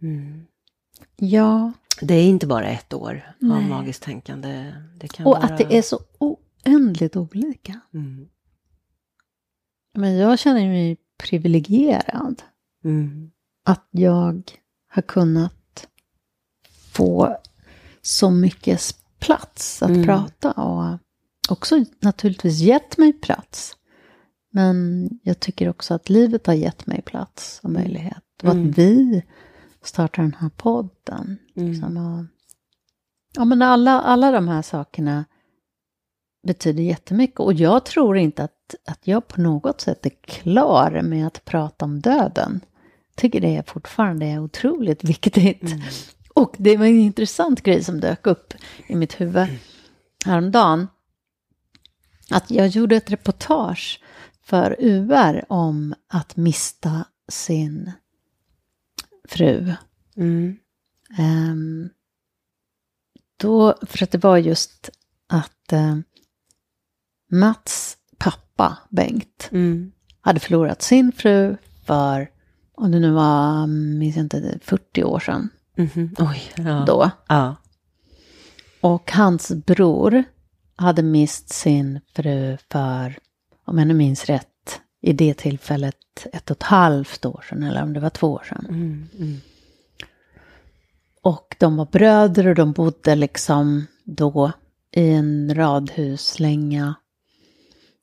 Mm. 0.00 0.46
Ja. 1.16 1.72
Det 2.00 2.14
är 2.14 2.28
inte 2.28 2.46
bara 2.46 2.68
ett 2.68 2.92
år 2.94 3.34
av 3.42 3.48
Nej. 3.48 3.68
magiskt 3.68 4.02
tänkande. 4.02 4.72
Det 4.96 5.08
kan 5.08 5.26
Och 5.26 5.32
vara... 5.32 5.42
att 5.44 5.58
det 5.58 5.76
är 5.78 5.82
så 5.82 6.00
oändligt 6.18 7.16
olika. 7.16 7.80
Mm. 7.94 8.28
Men 9.94 10.16
jag 10.16 10.38
känner 10.38 10.66
mig 10.68 10.96
privilegierad. 11.18 12.42
Mm. 12.84 13.30
Att 13.64 13.88
jag 13.90 14.42
har 14.88 15.02
kunnat 15.02 15.88
få 16.92 17.36
så 18.02 18.30
mycket 18.30 18.80
plats 19.18 19.82
att 19.82 19.90
Mm. 19.90 20.04
prata 20.04 20.52
och 20.52 20.98
också 21.48 21.84
naturligtvis 22.00 22.60
gett 22.60 22.98
mig 22.98 23.12
plats. 23.12 23.76
Men 24.52 25.08
jag 25.22 25.40
tycker 25.40 25.68
också 25.68 25.94
att 25.94 26.08
livet 26.08 26.46
har 26.46 26.54
gett 26.54 26.86
mig 26.86 27.02
plats 27.02 27.60
och 27.62 27.70
möjlighet. 27.70 28.22
Och 28.42 28.48
Mm. 28.50 28.70
att 28.70 28.78
vi 28.78 29.22
startar 29.82 30.22
den 30.22 30.36
här 30.38 30.50
podden. 30.56 31.38
Mm. 31.56 31.70
Liksom, 31.70 31.96
och, 31.96 32.24
ja, 33.34 33.44
men 33.44 33.62
alla, 33.62 34.00
alla 34.00 34.30
de 34.30 34.48
här 34.48 34.62
sakerna 34.62 35.24
betyder 36.46 36.82
jättemycket. 36.82 37.40
Och 37.40 37.52
jag 37.52 37.84
tror 37.84 38.16
inte 38.16 38.44
att, 38.44 38.74
att 38.88 39.06
jag 39.06 39.28
på 39.28 39.40
något 39.40 39.80
sätt 39.80 40.06
är 40.06 40.12
klar 40.24 41.02
med 41.02 41.26
att 41.26 41.44
prata 41.44 41.84
om 41.84 42.00
döden. 42.00 42.60
Jag 43.08 43.16
tycker 43.16 43.40
det 43.40 43.56
är 43.56 43.62
fortfarande 43.62 44.26
är 44.26 44.38
otroligt 44.38 45.04
viktigt. 45.04 45.74
Och 46.34 46.54
det 46.58 46.76
var 46.76 46.86
en 46.86 46.98
intressant 47.00 47.62
grej 47.62 47.84
som 47.84 48.00
dök 48.00 48.26
upp 48.26 48.54
i 48.86 48.96
mitt 48.96 49.20
huvud 49.20 49.46
häromdagen. 50.26 50.86
Att 52.30 52.50
jag 52.50 52.68
gjorde 52.68 52.96
ett 52.96 53.10
reportage 53.10 54.00
för 54.42 54.76
UR 54.78 55.44
om 55.48 55.94
att 56.08 56.36
mista 56.36 57.04
sin 57.28 57.92
fru. 59.28 59.72
Mm. 60.16 60.56
Ehm, 61.18 61.88
då, 63.36 63.74
för 63.82 64.02
att 64.02 64.10
det 64.10 64.18
var 64.24 64.36
just 64.36 64.90
att 65.28 65.72
eh, 65.72 65.96
Mats 67.30 67.96
pappa, 68.18 68.78
Bengt, 68.90 69.48
Mm. 69.52 69.92
hade 70.20 70.40
förlorat 70.40 70.82
sin 70.82 71.12
fru 71.12 71.56
för, 71.86 72.30
om 72.74 72.90
det 72.90 72.98
nu 72.98 73.10
var, 73.10 73.66
minns 73.66 74.16
jag 74.16 74.24
inte, 74.24 74.58
40 74.62 75.04
år 75.04 75.20
sedan 75.20 75.48
Mhm. 75.78 76.14
Oj, 76.18 76.52
ja. 76.56 76.84
då. 76.86 77.10
Ja. 77.28 77.56
Och 78.80 79.12
hans 79.12 79.52
bror 79.66 80.24
hade 80.76 81.02
mist 81.02 81.48
sin 81.48 82.00
fru 82.14 82.56
för, 82.72 83.18
om 83.66 83.78
jag 83.78 83.88
nu 83.88 83.94
minns 83.94 84.24
rätt, 84.24 84.80
i 85.02 85.12
det 85.12 85.34
tillfället 85.34 85.96
ett 86.32 86.50
och 86.50 86.56
ett 86.56 86.62
halvt 86.62 87.24
år 87.24 87.44
sedan, 87.48 87.62
eller 87.62 87.82
om 87.82 87.92
det 87.92 88.00
var 88.00 88.10
två 88.10 88.32
år 88.32 88.42
sedan. 88.48 88.66
Mm. 88.68 89.08
Mm. 89.18 89.40
Och 91.22 91.56
de 91.58 91.76
var 91.76 91.86
bröder 91.86 92.46
och 92.46 92.54
de 92.54 92.72
bodde 92.72 93.14
liksom 93.14 93.86
då 94.04 94.52
i 94.92 95.10
en 95.10 95.54
radhuslänga 95.54 96.94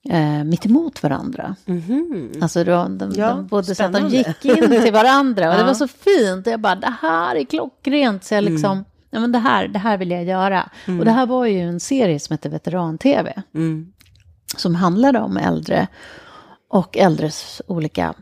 eh, 0.09 0.43
mitt 0.43 0.65
emot 0.65 1.03
varandra. 1.03 1.55
Mhm. 1.65 2.31
Alltså 2.41 2.63
de, 2.63 2.97
de, 2.97 3.13
Ja, 3.17 3.29
de 3.29 3.47
bodde 3.47 3.75
så 3.75 3.83
att 3.83 3.93
de 3.93 3.97
spännande. 4.09 4.17
gick 4.17 4.45
in 4.45 4.81
till 4.83 4.93
varandra 4.93 5.49
och 5.49 5.53
det 5.55 5.59
Ja. 5.61 5.65
var 5.65 5.73
så 5.73 5.87
fint. 5.87 6.47
Jag 6.47 6.59
bara, 6.59 6.75
det 6.75 6.93
här 7.01 7.35
är 7.35 7.43
klockrent. 7.45 8.23
Så 8.23 8.33
jag 8.33 8.43
liksom, 8.43 8.85
ja 9.13 9.19
men 9.19 9.31
det 9.31 9.39
här, 9.39 9.67
det 9.67 9.79
här 9.79 9.97
vill 9.97 10.11
jag 10.11 10.23
göra. 10.23 10.69
Och 10.99 11.05
det 11.05 11.11
här 11.11 11.25
var 11.25 11.45
ju 11.45 11.59
en 11.59 11.79
serie 11.79 12.19
som 12.19 12.33
hette 12.33 12.49
Veteran-TV. 12.49 13.43
Mm. 13.53 13.93
Som 14.57 14.75
handlade 14.75 15.19
om 15.19 15.37
äldre 15.37 15.87
och 16.69 16.97
äldres 16.97 17.61
olika, 17.67 18.13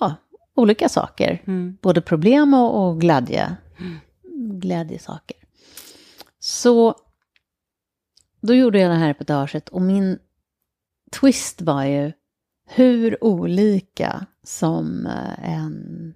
ja, 0.00 0.14
olika 0.56 0.88
saker. 0.88 1.42
Mm. 1.46 1.78
Både 1.82 2.00
problem 2.00 2.54
och, 2.54 2.88
och 2.88 3.00
glädje, 3.00 3.56
glädjesaker. 4.60 5.36
Så 6.38 6.94
då 8.40 8.54
gjorde 8.54 8.78
jag 8.78 8.90
det 8.90 8.96
här 8.96 9.08
reportaget 9.08 9.68
och 9.68 9.82
min 9.82 10.18
twist 11.20 11.62
var 11.62 11.84
ju 11.84 12.12
hur 12.66 13.24
olika 13.24 14.26
som 14.44 15.06
eh, 15.06 15.54
en 15.54 16.14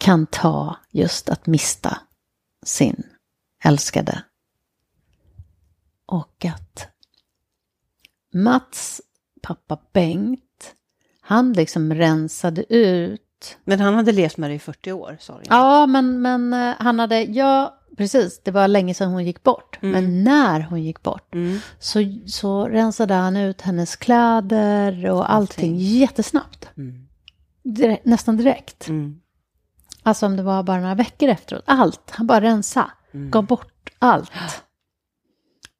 kan 0.00 0.26
ta 0.26 0.76
just 0.90 1.28
att 1.28 1.46
mista 1.46 1.98
sin 2.66 3.02
älskade. 3.64 4.22
Och 6.06 6.44
att 6.44 6.88
Mats 8.34 9.00
pappa 9.42 9.78
Bengt, 9.92 10.74
han 11.20 11.52
liksom 11.52 11.94
rensade 11.94 12.74
ut 12.74 13.58
Men 13.64 13.80
han 13.80 13.94
hade 13.94 14.12
levt 14.12 14.36
med 14.36 14.50
det 14.50 14.54
i 14.54 14.58
40 14.58 14.92
år, 14.92 15.16
sa 15.20 15.38
du. 15.38 15.44
Ja, 15.48 15.86
men, 15.86 16.22
men 16.22 16.52
eh, 16.52 16.74
han 16.78 16.98
hade, 16.98 17.22
ja, 17.22 17.78
precis, 17.96 18.40
det 18.44 18.50
var 18.50 18.68
länge 18.68 18.94
sedan 18.94 19.10
hon 19.10 19.24
gick 19.24 19.42
bort. 19.42 19.78
Men 19.80 20.24
när 20.24 20.60
hon 20.60 20.82
gick 20.82 21.02
bort 21.02 21.34
Mm. 21.34 21.58
så, 21.78 22.00
så 22.26 22.68
rensade 22.68 23.14
han 23.14 23.36
ut 23.36 23.60
hennes 23.60 23.96
kläder 23.96 25.10
och 25.10 25.32
allting 25.32 25.76
jättesnabbt. 25.78 26.68
Mm. 26.76 27.08
direkt, 27.62 28.04
nästan 28.04 28.36
direkt. 28.36 28.88
Mm. 28.88 29.20
Alltså 30.02 30.26
om 30.26 30.36
det 30.36 30.42
var 30.42 30.62
bara 30.62 30.80
några 30.80 30.94
veckor 30.94 31.28
efteråt. 31.28 31.62
Allt. 31.66 32.10
Han 32.10 32.26
bara 32.26 32.40
rensa. 32.40 32.90
Mm. 33.12 33.30
Gav 33.30 33.46
bort 33.46 33.90
allt. 33.98 34.62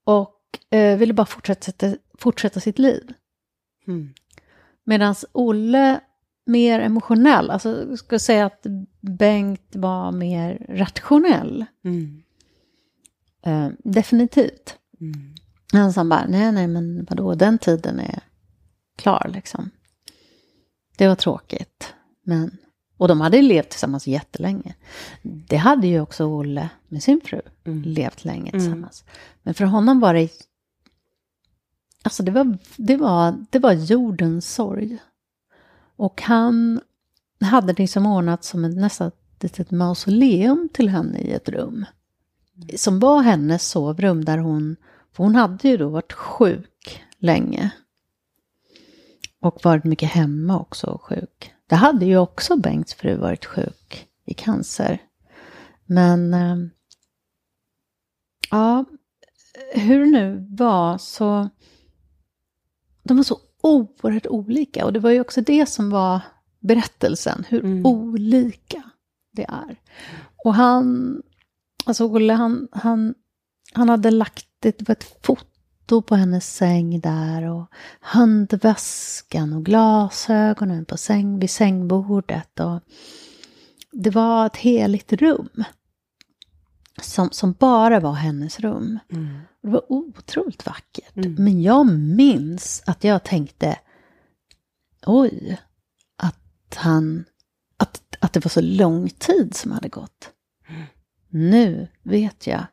Och 0.04 0.40
eh, 0.70 0.98
ville 0.98 1.12
bara 1.12 1.26
fortsätta, 1.26 1.96
fortsätta 2.18 2.60
sitt 2.60 2.78
liv. 2.78 3.12
Mm. 3.86 4.14
Medan 4.84 5.14
Olle 5.32 6.00
mer 6.46 6.80
emotionell. 6.80 7.50
Alltså 7.50 7.86
jag 7.88 7.98
skulle 7.98 8.18
säga 8.18 8.46
att 8.46 8.66
Bengt 9.00 9.76
var 9.76 10.12
mer 10.12 10.66
rationell. 10.68 11.64
Mm. 11.84 12.22
Eh, 13.42 13.68
definitivt. 13.84 14.78
Mm. 15.00 15.34
Han 15.72 15.92
sa 15.92 16.04
bara, 16.04 16.26
nej, 16.28 16.52
nej, 16.52 16.66
men 16.66 17.04
vadå, 17.04 17.34
den 17.34 17.58
tiden 17.58 18.00
är 18.00 18.20
klar 18.96 19.30
liksom. 19.34 19.70
Det 20.96 21.08
var 21.08 21.14
tråkigt. 21.14 21.94
Men, 22.22 22.58
och 22.98 23.08
de 23.08 23.20
hade 23.20 23.42
levt 23.42 23.68
tillsammans 23.68 24.06
jättelänge. 24.06 24.74
Det 25.22 25.56
hade 25.56 25.86
ju 25.86 26.00
också 26.00 26.24
Olle 26.24 26.68
med 26.88 27.02
sin 27.02 27.20
fru 27.24 27.40
Mm. 27.64 27.82
levt 27.82 28.24
länge 28.24 28.50
Mm. 28.50 28.60
tillsammans. 28.60 29.04
Men 29.42 29.54
för 29.54 29.64
honom 29.64 30.00
var 30.00 30.14
det, 30.14 30.30
alltså 32.02 32.22
det 32.22 32.30
var, 32.32 32.58
det 32.76 32.96
var, 32.96 33.44
det 33.50 33.58
var 33.58 33.72
jordens 33.72 34.54
sorg. 34.54 34.98
Och 35.96 36.22
han 36.22 36.80
hade 37.40 37.72
liksom 37.72 38.06
ordnat 38.06 38.44
som 38.44 38.64
ett 38.64 38.76
nästan 38.76 39.08
ett 39.08 39.42
litet 39.42 39.70
mausoleum 39.70 40.68
till 40.72 40.88
henne 40.88 41.18
i 41.18 41.32
ett 41.32 41.48
rum. 41.48 41.84
Som 42.76 43.00
var 43.00 43.22
hennes 43.22 43.68
sovrum 43.68 44.24
där 44.24 44.38
hon, 44.38 44.76
för 45.12 45.24
hon 45.24 45.34
hade 45.34 45.68
ju 45.68 45.76
då 45.76 45.88
varit 45.88 46.12
sjuk 46.12 47.02
länge. 47.18 47.70
Och 49.40 49.64
varit 49.64 49.84
mycket 49.84 50.10
hemma 50.10 50.60
också 50.60 50.86
och 50.86 51.02
sjuk. 51.02 51.52
Det 51.68 51.76
hade 51.76 52.06
ju 52.06 52.18
också 52.18 52.56
Bengts 52.56 52.94
fru 52.94 53.16
varit 53.16 53.44
sjuk 53.44 54.08
i 54.24 54.34
cancer. 54.34 55.02
Men 55.86 56.34
eh, 56.34 56.56
ja, 58.50 58.84
hur 59.74 60.00
det 60.00 60.06
nu 60.06 60.46
var 60.50 60.98
så 60.98 61.48
de 63.02 63.16
var 63.16 63.24
så 63.24 63.38
oerhört 63.62 64.26
olika. 64.26 64.84
Och 64.84 64.92
det 64.92 65.00
var 65.00 65.10
ju 65.10 65.20
också 65.20 65.40
det 65.40 65.66
som 65.66 65.90
var 65.90 66.20
berättelsen, 66.60 67.44
hur 67.48 67.64
Mm. 67.64 67.86
olika 67.86 68.82
det 69.32 69.44
är. 69.48 69.80
Och 70.44 70.54
han, 70.54 71.22
alltså 71.84 72.04
Olle, 72.06 72.32
han, 72.32 72.68
han, 72.72 73.14
han 73.72 73.88
hade 73.88 74.10
lagt 74.10 74.64
ett, 74.64 74.78
det 74.78 74.88
var 74.88 74.92
ett 74.92 75.26
foto 75.26 75.44
på 75.88 76.14
hennes 76.14 76.54
säng 76.54 77.00
där 77.00 77.42
och 77.42 77.66
handväskan 78.00 79.52
och 79.52 79.64
glasögonen 79.64 80.84
på 80.84 80.96
säng, 80.96 81.38
vid 81.38 81.50
sängbordet. 81.50 82.60
Och 82.60 82.80
det 83.92 84.10
var 84.10 84.46
ett 84.46 84.56
heligt 84.56 85.12
rum. 85.12 85.64
Som, 87.02 87.30
som 87.30 87.52
bara 87.52 88.00
var 88.00 88.12
hennes 88.12 88.60
rum. 88.60 88.98
Mm. 89.12 89.38
Det 89.62 89.68
var 89.68 89.92
otroligt 89.92 90.66
vackert. 90.66 91.16
Mm. 91.16 91.34
Men 91.34 91.62
jag 91.62 91.86
minns 91.92 92.82
att 92.86 93.04
jag 93.04 93.24
tänkte, 93.24 93.78
oj, 95.06 95.60
att 96.16 96.74
han, 96.76 97.24
att, 97.76 98.02
att 98.20 98.32
det 98.32 98.44
var 98.44 98.50
så 98.50 98.60
lång 98.60 99.08
tid 99.08 99.54
som 99.54 99.72
hade 99.72 99.88
gått. 99.88 100.30
Mm. 100.68 100.86
Nu 101.28 101.88
vet 102.02 102.46
jag, 102.46 102.66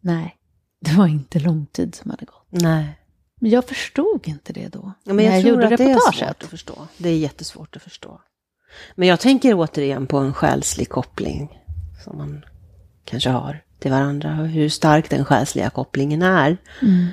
nej, 0.00 0.36
det 0.80 0.92
var 0.92 1.06
inte 1.06 1.38
lång 1.38 1.66
tid 1.66 1.94
som 1.94 2.10
hade 2.10 2.24
gått. 2.24 2.33
Nej. 2.62 2.98
Men 3.40 3.50
jag 3.50 3.64
förstod 3.64 4.28
inte 4.28 4.52
det 4.52 4.68
då. 4.68 4.92
Ja, 5.04 5.12
men 5.12 5.24
jag, 5.24 5.32
när 5.34 5.40
tror 5.42 5.54
gjorde 5.54 5.66
att 5.74 5.78
det 5.78 5.84
är 5.84 6.12
svårt 6.12 6.42
att 6.42 6.44
förstå. 6.50 6.88
Det 6.96 7.08
är 7.08 7.16
jättesvårt 7.16 7.76
att 7.76 7.82
förstå. 7.82 8.20
Men 8.94 9.08
jag 9.08 9.20
tänker 9.20 9.54
återigen 9.54 10.06
på 10.06 10.18
en 10.18 10.34
själslig 10.34 10.88
koppling 10.88 11.60
som 12.04 12.18
man 12.18 12.44
kanske 13.04 13.30
har 13.30 13.62
till 13.78 13.90
varandra 13.90 14.28
hur 14.34 14.68
stark 14.68 15.10
den 15.10 15.24
själsliga 15.24 15.70
kopplingen 15.70 16.22
är 16.22 16.56
Mm. 16.82 17.06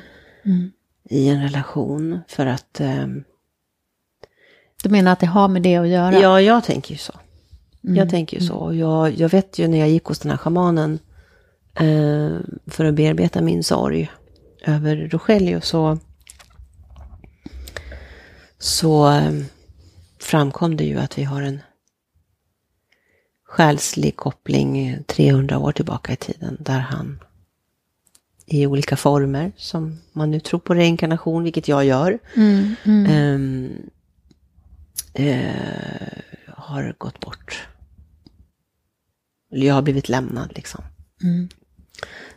Mm. 0.46 0.72
i 1.10 1.28
en 1.30 1.42
relation. 1.42 2.20
För 2.28 2.46
att, 2.46 2.80
ehm, 2.80 3.24
Du 4.84 4.90
menar 4.90 5.12
att 5.12 5.20
det 5.20 5.26
har 5.26 5.48
med 5.48 5.62
det 5.62 5.76
att 5.76 5.88
göra? 5.88 6.20
ja, 6.20 6.42
jag 6.42 6.64
tänker 6.64 6.92
ju 6.92 6.98
så. 6.98 7.14
Mm. 7.84 7.96
Jag 7.96 8.10
tänker 8.10 8.40
ju 8.40 8.48
så. 8.48 8.54
Och 8.56 8.76
Jag, 8.76 9.14
jag 9.14 9.30
vet 9.30 9.60
ju 9.60 9.68
när 9.68 9.78
jag 9.78 9.90
gick 9.90 10.04
hos 10.04 10.20
den 10.20 10.32
här 10.32 10.38
schamanen 10.38 11.00
eh, 11.74 12.38
för 12.68 12.86
att 12.86 12.94
bearbeta 12.96 13.42
min 13.42 13.64
sorg 13.64 14.12
över 14.62 14.96
Rogelio 15.10 15.62
så, 15.62 15.98
så 18.60 19.12
eh, 19.12 19.32
framkom 20.20 20.78
det 20.78 20.84
ju 20.84 20.98
att 21.00 21.18
vi 21.18 21.24
har 21.24 21.42
en 21.42 21.60
själslig 23.44 24.16
koppling 24.16 24.98
300 25.08 25.58
år 25.58 25.72
tillbaka 25.72 26.14
i 26.14 26.16
tiden 26.16 26.58
där 26.60 26.80
han 26.80 27.20
i 28.46 28.66
olika 28.68 28.96
former, 28.98 29.52
som 29.58 30.00
man 30.14 30.32
nu 30.32 30.40
tror 30.40 30.60
på 30.60 30.74
reinkarnation, 30.74 31.44
vilket 31.44 31.68
jag 31.68 31.86
gör, 31.86 32.20
Mm. 32.36 32.76
Mm. 32.86 33.06
ehm, 33.06 33.90
eh, 35.14 36.22
har 36.48 36.96
gått 36.98 37.20
bort. 37.20 37.68
Jag 39.50 39.74
har 39.74 39.82
blivit 39.82 40.10
lämnad 40.10 40.52
liksom. 40.56 40.84
Mm. 41.24 41.50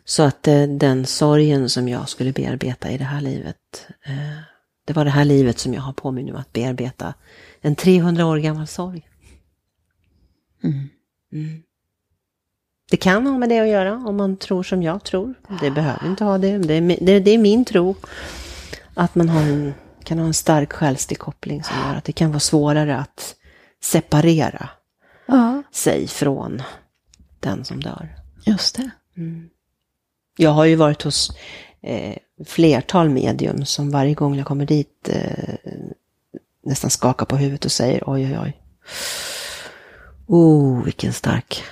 Så 0.04 0.22
att 0.22 0.48
eh, 0.48 0.62
den 0.62 1.06
sorgen 1.06 1.68
som 1.68 1.88
jag 1.88 2.08
skulle 2.08 2.32
bearbeta 2.32 2.90
i 2.90 2.98
det 2.98 3.04
här 3.04 3.20
livet, 3.20 3.86
eh, 4.06 4.38
det 4.84 4.92
var 4.92 5.04
det 5.04 5.10
här 5.10 5.24
livet 5.24 5.58
som 5.58 5.74
jag 5.74 5.82
har 5.82 5.92
på 5.92 6.10
mig 6.10 6.24
nu 6.24 6.36
att 6.36 6.52
bearbeta. 6.52 7.14
En 7.60 7.76
300 7.76 8.26
år 8.26 8.36
gammal 8.36 8.66
sorg. 8.66 9.08
Mm. 10.64 10.88
Mm. 11.32 11.62
Det 12.90 12.96
kan 12.96 13.26
ha 13.26 13.38
med 13.38 13.48
det 13.48 13.58
att 13.60 13.68
göra 13.68 13.92
om 13.96 14.16
man 14.16 14.36
tror 14.36 14.62
som 14.62 14.82
jag 14.82 15.04
tror. 15.04 15.34
Det 15.60 15.70
behöver 15.70 16.06
inte 16.06 16.24
ha 16.24 16.38
det. 16.38 16.58
Det 16.58 16.74
är, 16.74 16.98
det, 17.00 17.20
det 17.20 17.30
är 17.30 17.38
min 17.38 17.64
tro. 17.64 17.94
Att 18.94 19.14
man 19.14 19.28
en, 19.28 19.74
kan 20.04 20.18
ha 20.18 20.26
en 20.26 20.34
stark 20.34 20.72
själslig 20.72 21.18
koppling 21.18 21.62
som 21.64 21.76
gör 21.86 21.94
att 21.96 22.04
det 22.04 22.12
kan 22.12 22.30
vara 22.30 22.40
svårare 22.40 22.96
att 22.96 23.34
separera 23.82 24.68
Ja, 25.26 25.62
sig 25.72 26.08
från 26.08 26.62
den 27.40 27.64
som 27.64 27.80
dör. 27.80 28.08
just 28.46 28.76
det. 28.76 28.90
Jag 30.36 30.50
har 30.50 30.64
ju 30.64 30.76
varit 30.76 31.02
hos 31.02 31.30
eh, 31.80 32.16
flertal 32.46 33.08
medium 33.08 33.64
som 33.64 33.90
varje 33.90 34.14
gång 34.14 34.36
jag 34.36 34.46
kommer 34.46 34.66
dit 34.66 35.08
eh, 35.08 35.54
nästan 36.62 36.90
skakar 36.90 37.26
på 37.26 37.36
huvudet 37.36 37.64
och 37.64 37.72
säger 37.72 38.02
oj, 38.06 38.26
oj, 38.26 38.38
oj. 38.42 38.60
Oh, 40.26 40.84
vilken 40.84 41.12
stark 41.12 41.62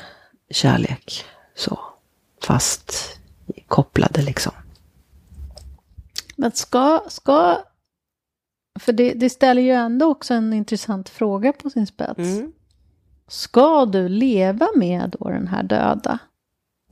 kärlek. 0.50 1.24
Så, 1.54 1.78
fast 2.42 3.18
kopplade 3.68 4.22
liksom. 4.22 4.52
Men 6.36 6.52
ska, 6.52 7.04
ska 7.08 7.64
för 8.80 8.92
det, 8.92 9.12
det 9.12 9.30
ställer 9.30 9.62
ju 9.62 9.70
ändå 9.70 10.10
också 10.10 10.34
en 10.34 10.52
intressant 10.52 11.08
fråga 11.08 11.52
på 11.52 11.70
sin 11.70 11.86
spets. 11.86 12.18
Mm. 12.18 12.52
Ska 13.28 13.86
du 13.86 14.08
leva 14.08 14.68
med 14.76 15.16
då 15.18 15.28
den 15.28 15.48
här 15.48 15.62
döda 15.62 16.18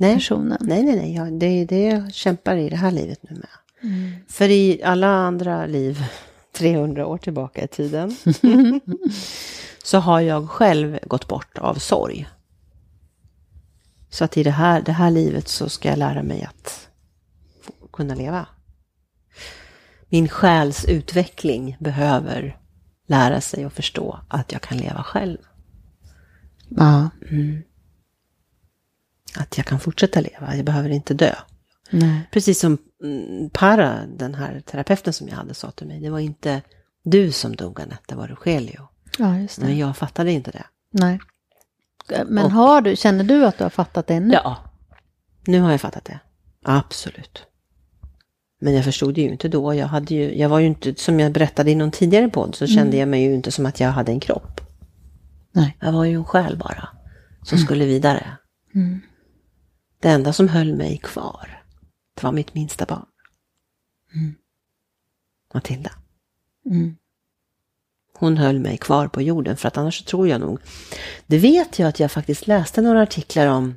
Nej, 0.00 0.14
personen? 0.14 0.58
nej, 0.60 0.82
nej, 0.82 0.96
nej. 0.96 1.14
Ja, 1.14 1.24
det 1.24 1.46
är 1.46 1.66
det 1.66 1.82
jag 1.82 2.14
kämpar 2.14 2.56
i 2.56 2.68
det 2.68 2.76
här 2.76 2.90
livet 2.90 3.18
nu 3.22 3.36
med. 3.36 3.48
Mm. 3.82 4.12
För 4.28 4.48
i 4.48 4.82
alla 4.82 5.06
andra 5.06 5.66
liv, 5.66 6.04
300 6.52 7.06
år 7.06 7.18
tillbaka 7.18 7.64
i 7.64 7.68
tiden, 7.68 8.16
så 9.82 9.98
har 9.98 10.20
jag 10.20 10.50
själv 10.50 10.98
gått 11.06 11.28
bort 11.28 11.58
av 11.58 11.74
sorg. 11.74 12.28
Så 14.10 14.24
att 14.24 14.36
i 14.36 14.42
det 14.42 14.50
här, 14.50 14.82
det 14.82 14.92
här 14.92 15.10
livet 15.10 15.48
så 15.48 15.68
ska 15.68 15.88
jag 15.88 15.98
lära 15.98 16.22
mig 16.22 16.42
att 16.42 16.88
kunna 17.92 18.14
leva. 18.14 18.46
Min 20.08 20.28
själs 20.28 20.84
utveckling 20.84 21.76
behöver 21.80 22.58
lära 23.06 23.40
sig 23.40 23.66
och 23.66 23.72
förstå 23.72 24.20
att 24.28 24.52
jag 24.52 24.62
kan 24.62 24.78
leva 24.78 25.02
själv. 25.02 25.38
Ja, 26.68 27.10
Att 29.36 29.56
jag 29.58 29.66
kan 29.66 29.80
fortsätta 29.80 30.20
leva, 30.20 30.56
jag 30.56 30.64
behöver 30.64 30.88
inte 30.88 31.14
dö. 31.14 31.34
nej. 31.90 32.28
Precis 32.32 32.60
som 32.60 32.78
mm, 33.04 33.50
Para, 33.50 34.06
den 34.06 34.34
här 34.34 34.60
terapeuten 34.60 35.12
som 35.12 35.28
jag 35.28 35.36
hade, 35.36 35.54
sa 35.54 35.70
till 35.70 35.86
mig. 35.86 36.00
Det 36.00 36.10
var 36.10 36.18
inte 36.18 36.62
du 37.04 37.32
som 37.32 37.56
dog 37.56 37.80
Anette, 37.80 38.02
det 38.08 38.14
var 38.14 38.28
Rogelio. 38.28 38.88
Ja, 39.18 39.38
just 39.38 39.60
det. 39.60 39.66
Men 39.66 39.78
jag 39.78 39.96
fattade 39.96 40.32
inte 40.32 40.50
det. 40.50 40.64
Nej. 40.92 41.20
Men 42.26 42.44
Och- 42.44 42.50
har 42.50 42.80
du, 42.80 42.96
känner 42.96 43.24
du 43.24 43.44
att 43.46 43.58
du 43.58 43.64
har 43.64 43.70
fattat 43.70 44.06
det 44.06 44.20
nu? 44.20 44.34
Ja, 44.34 44.56
nu 45.46 45.60
har 45.60 45.70
jag 45.70 45.80
fattat 45.80 46.04
det. 46.04 46.20
Absolut. 46.64 47.46
Men 48.60 48.74
jag 48.74 48.84
förstod 48.84 49.14
det 49.14 49.20
ju 49.20 49.28
inte 49.30 49.48
då. 49.48 49.74
Jag, 49.74 49.86
hade 49.86 50.14
ju, 50.14 50.38
jag 50.38 50.48
var 50.48 50.58
ju 50.58 50.66
inte, 50.66 50.94
som 50.94 51.20
jag 51.20 51.32
berättade 51.32 51.70
i 51.70 51.74
någon 51.74 51.90
tidigare 51.90 52.28
podd, 52.28 52.54
så 52.54 52.66
kände 52.66 52.96
jag 52.96 53.08
mig 53.08 53.22
ju 53.22 53.34
inte 53.34 53.50
som 53.50 53.66
att 53.66 53.80
jag 53.80 53.90
hade 53.90 54.12
en 54.12 54.20
kropp. 54.20 54.60
Nej. 55.52 55.76
Jag 55.80 55.92
var 55.92 56.04
ju 56.04 56.14
en 56.14 56.24
själ 56.24 56.56
bara, 56.56 56.88
som 57.42 57.58
skulle 57.58 57.84
vidare. 57.84 58.26
Mm. 58.74 59.00
Det 60.00 60.08
enda 60.08 60.32
som 60.32 60.48
höll 60.48 60.74
mig 60.74 60.98
kvar, 60.98 61.64
det 62.14 62.22
var 62.22 62.32
mitt 62.32 62.54
minsta 62.54 62.86
barn. 62.86 63.06
Mm. 64.14 64.34
Matilda. 65.54 65.92
Mm. 66.66 66.96
hon 68.18 68.36
höll 68.36 68.58
mig 68.58 68.78
kvar 68.78 69.08
på 69.08 69.22
jorden. 69.22 69.56
För 69.56 69.68
att 69.68 69.76
annars 69.76 70.04
tror 70.04 70.28
jag 70.28 70.40
nog, 70.40 70.60
det 71.26 71.38
vet 71.38 71.78
jag 71.78 71.88
att 71.88 72.00
jag 72.00 72.12
faktiskt 72.12 72.46
läste 72.46 72.82
några 72.82 73.02
artiklar 73.02 73.46
om 73.46 73.74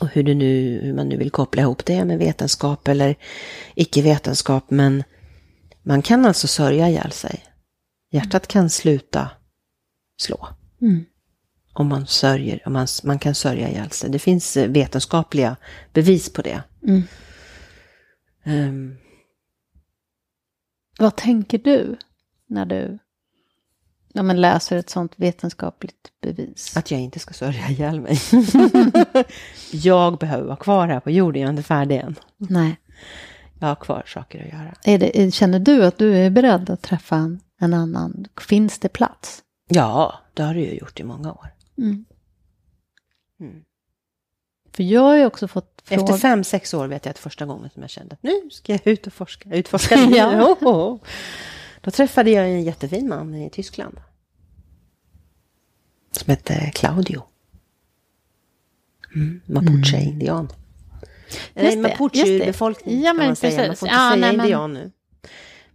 och 0.00 0.08
hur, 0.08 0.22
det 0.22 0.34
nu, 0.34 0.80
hur 0.82 0.94
man 0.94 1.08
nu 1.08 1.16
vill 1.16 1.30
koppla 1.30 1.62
ihop 1.62 1.84
det 1.84 2.04
med 2.04 2.18
vetenskap 2.18 2.88
eller 2.88 3.16
icke-vetenskap. 3.74 4.70
Men 4.70 5.04
man 5.82 6.02
kan 6.02 6.26
alltså 6.26 6.46
sörja 6.46 6.88
ihjäl 6.88 7.12
sig. 7.12 7.44
Hjärtat 8.10 8.46
kan 8.46 8.70
sluta 8.70 9.30
slå. 10.16 10.48
Mm. 10.80 11.04
Om 11.76 11.88
man 11.88 12.06
sörjer, 12.06 12.62
om 12.66 12.72
man, 12.72 12.86
man 13.04 13.18
kan 13.18 13.34
sörja 13.34 13.68
ihjäl 13.68 13.90
sig. 13.90 14.10
Det 14.10 14.18
finns 14.18 14.56
eh, 14.56 14.70
vetenskapliga 14.70 15.56
bevis 15.92 16.32
på 16.32 16.42
det. 16.42 16.62
Mm. 16.86 17.02
Ehm, 18.44 18.96
Vad 20.98 21.16
tänker 21.16 21.58
du 21.58 21.96
när 22.46 22.66
du 22.66 22.98
ja, 24.12 24.22
men 24.22 24.40
läser 24.40 24.76
ett 24.76 24.90
sånt 24.90 25.12
vetenskapligt 25.16 26.10
bevis? 26.22 26.76
att 26.76 26.90
jag 26.90 27.00
inte 27.00 27.18
ska 27.18 27.34
sörja 27.34 27.68
ihjäl 27.68 28.00
mig. 28.00 28.18
jag 29.72 30.18
behöver 30.18 30.44
vara 30.46 30.56
kvar 30.56 30.88
här 30.88 31.00
på 31.00 31.10
jorden, 31.10 31.42
jag 31.42 31.48
är 31.48 31.52
inte 31.52 31.62
färdig 31.62 31.96
än. 31.96 32.14
Nej. 32.36 32.76
Jag 33.60 33.68
har 33.68 33.74
kvar 33.74 34.02
saker 34.06 34.42
att 34.42 34.52
göra. 34.52 34.74
Är 34.84 34.98
det, 34.98 35.34
känner 35.34 35.58
du 35.58 35.84
att 35.84 35.98
du 35.98 36.16
är 36.16 36.30
beredd 36.30 36.70
att 36.70 36.82
träffa 36.82 37.16
en, 37.16 37.40
en 37.60 37.74
annan? 37.74 38.26
Finns 38.40 38.78
det 38.78 38.88
plats? 38.88 39.42
Ja, 39.68 40.14
det 40.34 40.42
har 40.42 40.54
du 40.54 40.60
ju 40.60 40.74
gjort 40.78 41.00
i 41.00 41.04
många 41.04 41.32
år. 41.32 41.53
Mm. 41.78 42.04
Mm. 43.40 43.64
För 44.72 44.82
jag 44.82 45.00
har 45.00 45.16
ju 45.16 45.26
också 45.26 45.48
fått 45.48 45.82
fråga... 45.84 46.02
Efter 46.02 46.16
fem, 46.16 46.44
sex 46.44 46.74
år 46.74 46.86
vet 46.88 47.04
jag 47.04 47.10
att 47.10 47.18
första 47.18 47.46
gången 47.46 47.70
som 47.70 47.82
jag 47.82 47.90
kände 47.90 48.14
att 48.14 48.22
nu 48.22 48.50
ska 48.50 48.72
jag 48.72 48.86
ut 48.86 49.06
och 49.06 49.12
forska, 49.12 49.50
utforska. 49.54 49.94
Ja. 50.16 50.42
Oh, 50.42 50.68
oh, 50.68 50.92
oh. 50.92 51.00
Då 51.80 51.90
träffade 51.90 52.30
jag 52.30 52.44
en 52.50 52.62
jättefin 52.62 53.08
man 53.08 53.34
i 53.34 53.50
Tyskland. 53.50 54.00
Som 56.10 56.30
hette 56.30 56.70
Claudio. 56.74 57.22
Mm, 59.14 59.40
Mapuche-indian. 59.46 60.48
Nej, 61.54 61.64
Just 61.64 61.76
det, 61.76 61.82
Mapuche 61.82 62.16
just 62.18 62.26
det. 62.26 62.40
urbefolkning 62.42 63.00
Ja, 63.02 63.08
kan 63.10 63.16
men 63.16 63.26
man 63.26 63.36
säga. 63.36 63.66
Man 63.66 63.76
får 63.76 63.88
inte 63.88 63.94
Ja, 64.00 64.10
säga 64.10 64.20
nej, 64.20 64.36
men- 64.36 64.46
indian 64.46 64.72
nu. 64.74 64.90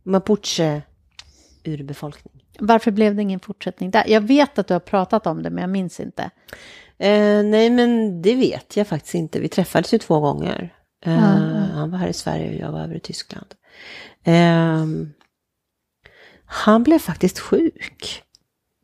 Mapuche 0.03 0.81
urbefolkning. 1.63 2.43
Varför 2.59 2.91
blev 2.91 3.15
det 3.15 3.21
ingen 3.21 3.39
fortsättning 3.39 3.91
där? 3.91 4.03
Jag 4.07 4.21
vet 4.21 4.59
att 4.59 4.67
du 4.67 4.73
har 4.73 4.79
pratat 4.79 5.27
om 5.27 5.43
det, 5.43 5.49
men 5.49 5.61
jag 5.61 5.69
minns 5.69 5.99
inte. 5.99 6.23
Eh, 6.97 7.43
nej, 7.43 7.69
men 7.69 8.21
det 8.21 8.35
vet 8.35 8.77
jag 8.77 8.87
faktiskt 8.87 9.15
inte. 9.15 9.39
Vi 9.39 9.47
träffades 9.49 9.93
ju 9.93 9.97
två 9.97 10.19
gånger. 10.19 10.73
Eh, 11.05 11.33
Mm. 11.35 11.71
Han 11.71 11.91
var 11.91 11.97
här 11.97 12.07
i 12.07 12.13
Sverige 12.13 12.49
och 12.49 12.55
jag 12.61 12.71
var 12.71 12.81
över 12.83 12.95
i 12.95 12.99
Tyskland. 12.99 13.47
Eh, 14.23 14.85
han 16.45 16.83
blev 16.83 16.99
faktiskt 16.99 17.39
sjuk 17.39 18.23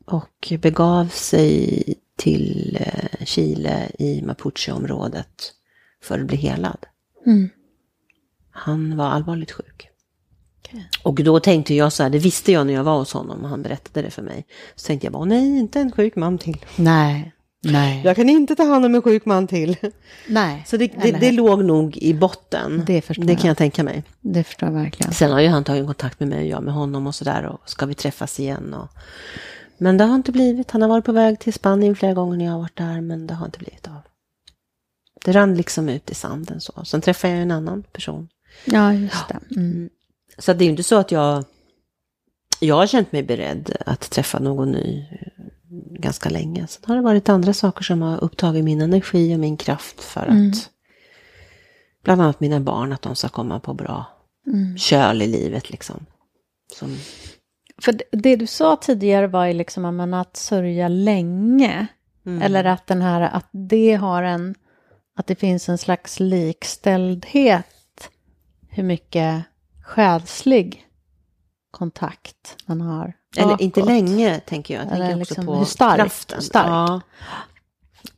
och 0.04 0.52
begav 0.60 1.06
sig 1.06 1.82
till 2.16 2.78
eh, 2.80 3.24
Chile 3.24 3.90
i 3.98 4.22
Mapuche-området 4.22 5.52
för 6.02 6.18
att 6.20 6.26
bli 6.26 6.36
helad. 6.36 6.86
Mm. 7.26 7.48
Han 8.50 8.96
var 8.96 9.06
allvarligt 9.06 9.52
sjuk. 9.52 9.88
Och 11.02 11.14
då 11.14 11.40
tänkte 11.40 11.74
jag 11.74 11.92
så 11.92 12.02
här, 12.02 12.10
det 12.10 12.18
visste 12.18 12.52
jag 12.52 12.66
när 12.66 12.74
jag 12.74 12.84
var 12.84 12.98
hos 12.98 13.12
honom 13.12 13.42
och 13.42 13.48
han 13.48 13.62
berättade 13.62 14.06
det 14.06 14.10
för 14.10 14.22
mig. 14.22 14.46
Så 14.76 14.86
tänkte 14.86 15.06
jag 15.06 15.12
bara, 15.12 15.24
nej, 15.24 15.58
inte 15.58 15.80
en 15.80 15.92
sjuk 15.92 16.16
man 16.16 16.38
till. 16.38 16.64
Nej, 16.76 17.32
nej, 17.64 18.02
Jag 18.04 18.16
kan 18.16 18.28
inte 18.28 18.56
ta 18.56 18.64
hand 18.64 18.84
om 18.84 18.94
en 18.94 19.02
sjuk 19.02 19.24
man 19.24 19.46
till. 19.46 19.76
nej. 20.28 20.62
Så 20.66 20.76
det, 20.76 20.86
det, 21.02 21.10
det 21.12 21.32
låg 21.32 21.64
nog 21.64 21.96
i 21.96 22.14
botten. 22.14 22.82
Det 22.86 23.08
det 23.08 23.32
jag. 23.32 23.38
kan 23.38 23.48
jag 23.48 23.56
tänka 23.56 23.84
mig. 23.84 24.02
Det 24.20 24.44
förstår 24.44 24.68
jag 24.68 24.74
verkligen. 24.74 25.12
Sen 25.12 25.32
har 25.32 25.40
ju 25.40 25.48
han 25.48 25.64
tagit 25.64 25.86
kontakt 25.86 26.20
med 26.20 26.28
mig 26.28 26.40
och 26.40 26.46
jag 26.46 26.62
med 26.62 26.74
honom 26.74 27.06
och 27.06 27.14
sådär. 27.14 27.46
Och 27.46 27.60
ska 27.70 27.86
vi 27.86 27.94
träffas 27.94 28.40
igen? 28.40 28.74
Och... 28.74 28.88
Men 29.78 29.96
det 29.96 30.04
har 30.04 30.14
inte 30.14 30.32
blivit. 30.32 30.70
Han 30.70 30.82
har 30.82 30.88
varit 30.88 31.04
på 31.04 31.12
väg 31.12 31.38
till 31.38 31.52
Spanien 31.52 31.96
flera 31.96 32.14
gånger 32.14 32.36
när 32.36 32.44
jag 32.44 32.52
har 32.52 32.58
varit 32.58 32.76
där. 32.76 33.00
Men 33.00 33.26
det 33.26 33.34
har 33.34 33.46
inte 33.46 33.58
blivit 33.58 33.88
av. 33.88 34.00
Det 35.24 35.32
rann 35.32 35.54
liksom 35.54 35.88
ut 35.88 36.10
i 36.10 36.14
sanden 36.14 36.60
så. 36.60 36.84
Sen 36.84 37.00
träffade 37.00 37.32
jag 37.32 37.42
en 37.42 37.50
annan 37.50 37.82
person. 37.82 38.28
Ja, 38.64 38.92
just 38.94 39.28
det. 39.28 39.54
Mm. 39.56 39.88
Så 40.38 40.52
det 40.52 40.64
är 40.64 40.66
ju 40.66 40.70
inte 40.70 40.82
så 40.82 40.96
att 40.96 41.10
jag... 41.12 41.44
Jag 42.60 42.74
har 42.74 42.86
känt 42.86 43.12
mig 43.12 43.22
beredd 43.22 43.76
att 43.86 44.10
träffa 44.10 44.38
någon 44.38 44.72
ny 44.72 45.06
eh, 45.10 45.44
ganska 46.00 46.28
länge. 46.30 46.66
Sen 46.66 46.82
har 46.86 46.96
det 46.96 47.02
varit 47.02 47.28
andra 47.28 47.52
saker 47.52 47.84
som 47.84 48.02
har 48.02 48.24
upptagit 48.24 48.64
min 48.64 48.80
energi 48.80 49.34
och 49.34 49.38
min 49.40 49.56
kraft 49.56 50.00
för 50.00 50.20
att... 50.20 50.28
Mm. 50.28 50.52
Bland 52.04 52.22
annat 52.22 52.40
mina 52.40 52.60
barn, 52.60 52.92
att 52.92 53.02
de 53.02 53.16
ska 53.16 53.28
komma 53.28 53.60
på 53.60 53.74
bra 53.74 54.04
Mm. 54.46 54.78
köl 54.78 55.22
i 55.22 55.26
livet 55.26 55.70
liksom. 55.70 56.06
Som, 56.78 56.96
För 57.82 58.00
det- 58.10 58.36
du 58.36 58.46
sa 58.46 58.76
tidigare 58.76 59.26
var 59.26 59.46
ju 59.46 59.52
liksom 59.52 60.14
att 60.14 60.36
sörja 60.36 60.88
länge. 60.88 61.86
Mm. 62.26 62.42
Eller 62.42 62.64
att 62.64 62.86
den 62.86 63.02
här, 63.02 63.20
att 63.20 63.48
det 63.52 63.94
har 63.94 64.22
en, 64.22 64.54
att 65.16 65.26
det 65.26 65.34
finns 65.34 65.68
en 65.68 65.78
slags 65.78 66.20
likställdhet. 66.20 68.10
Hur 68.68 68.82
mycket 68.82 69.44
själslig 69.86 70.86
kontakt 71.70 72.56
man 72.66 72.80
har. 72.80 73.12
Eller 73.36 73.62
inte 73.62 73.80
bakåt. 73.80 73.92
länge, 73.92 74.40
tänker 74.40 74.74
jag. 74.74 74.84
Jag 74.86 74.92
Eller 74.92 75.06
tänker 75.06 75.22
också 75.22 75.30
liksom 75.34 75.46
på 75.46 75.54
hur 75.54 75.64
stark- 75.64 75.96
kraften. 75.96 76.42
stark. 76.42 76.66
Ja. 76.66 77.00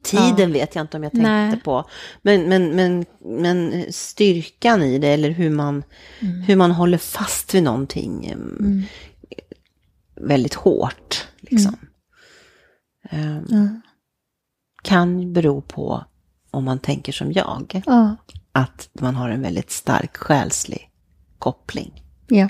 Tiden 0.03 0.53
vet 0.53 0.75
jag 0.75 0.83
inte 0.83 0.97
om 0.97 1.03
jag 1.03 1.13
tänkte 1.13 1.31
Nej. 1.31 1.61
på. 1.61 1.85
Men, 2.23 2.49
men, 2.49 2.77
men, 2.77 3.07
men 3.21 3.87
styrkan 3.93 4.83
i 4.83 4.99
det, 4.99 5.09
eller 5.09 5.31
hur 5.31 5.51
man, 5.51 5.83
Mm. 6.21 6.41
hur 6.43 6.57
man 6.57 6.71
håller 6.71 6.99
fast 6.99 7.55
vid 7.55 7.63
någonting 7.63 8.27
em, 8.27 8.83
väldigt 10.17 10.55
hårt. 10.55 11.27
Liksom. 11.41 11.77
Em, 13.11 13.47
Ja. 13.49 13.69
Kan 14.83 15.33
bero 15.33 15.61
på, 15.61 16.05
om 16.51 16.65
man 16.65 16.79
tänker 16.79 17.13
som 17.13 17.33
jag, 17.33 17.83
Ja. 17.87 18.17
att 18.53 18.89
man 18.93 19.15
har 19.15 19.31
en 19.31 19.43
väldigt 19.43 19.71
stark 19.71 20.17
själslig 20.17 20.88
koppling. 21.39 22.03
ja. 22.29 22.49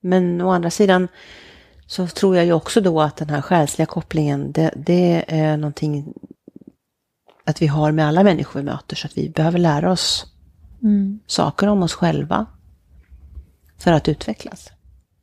Men 0.00 0.40
å 0.40 0.50
andra 0.50 0.70
sidan 0.70 1.08
så 1.86 2.06
tror 2.06 2.36
jag 2.36 2.44
ju 2.46 2.52
också 2.52 2.80
då 2.80 3.00
att 3.00 3.16
den 3.16 3.30
här 3.30 3.40
själsliga 3.40 3.86
kopplingen, 3.86 4.52
det, 4.52 4.70
det 4.76 5.24
är 5.28 5.56
någonting 5.56 6.12
att 7.44 7.62
vi 7.62 7.66
har 7.66 7.92
med 7.92 8.06
alla 8.08 8.22
människor 8.24 8.60
vi 8.60 8.64
möter, 8.66 8.96
så 8.96 9.06
att 9.06 9.16
vi 9.18 9.28
behöver 9.30 9.58
lära 9.58 9.92
oss 9.92 10.26
Mm. 10.82 11.20
saker 11.26 11.66
om 11.66 11.82
oss 11.82 11.92
själva 11.94 12.46
för 13.78 13.92
att 13.92 14.08
utvecklas 14.08 14.70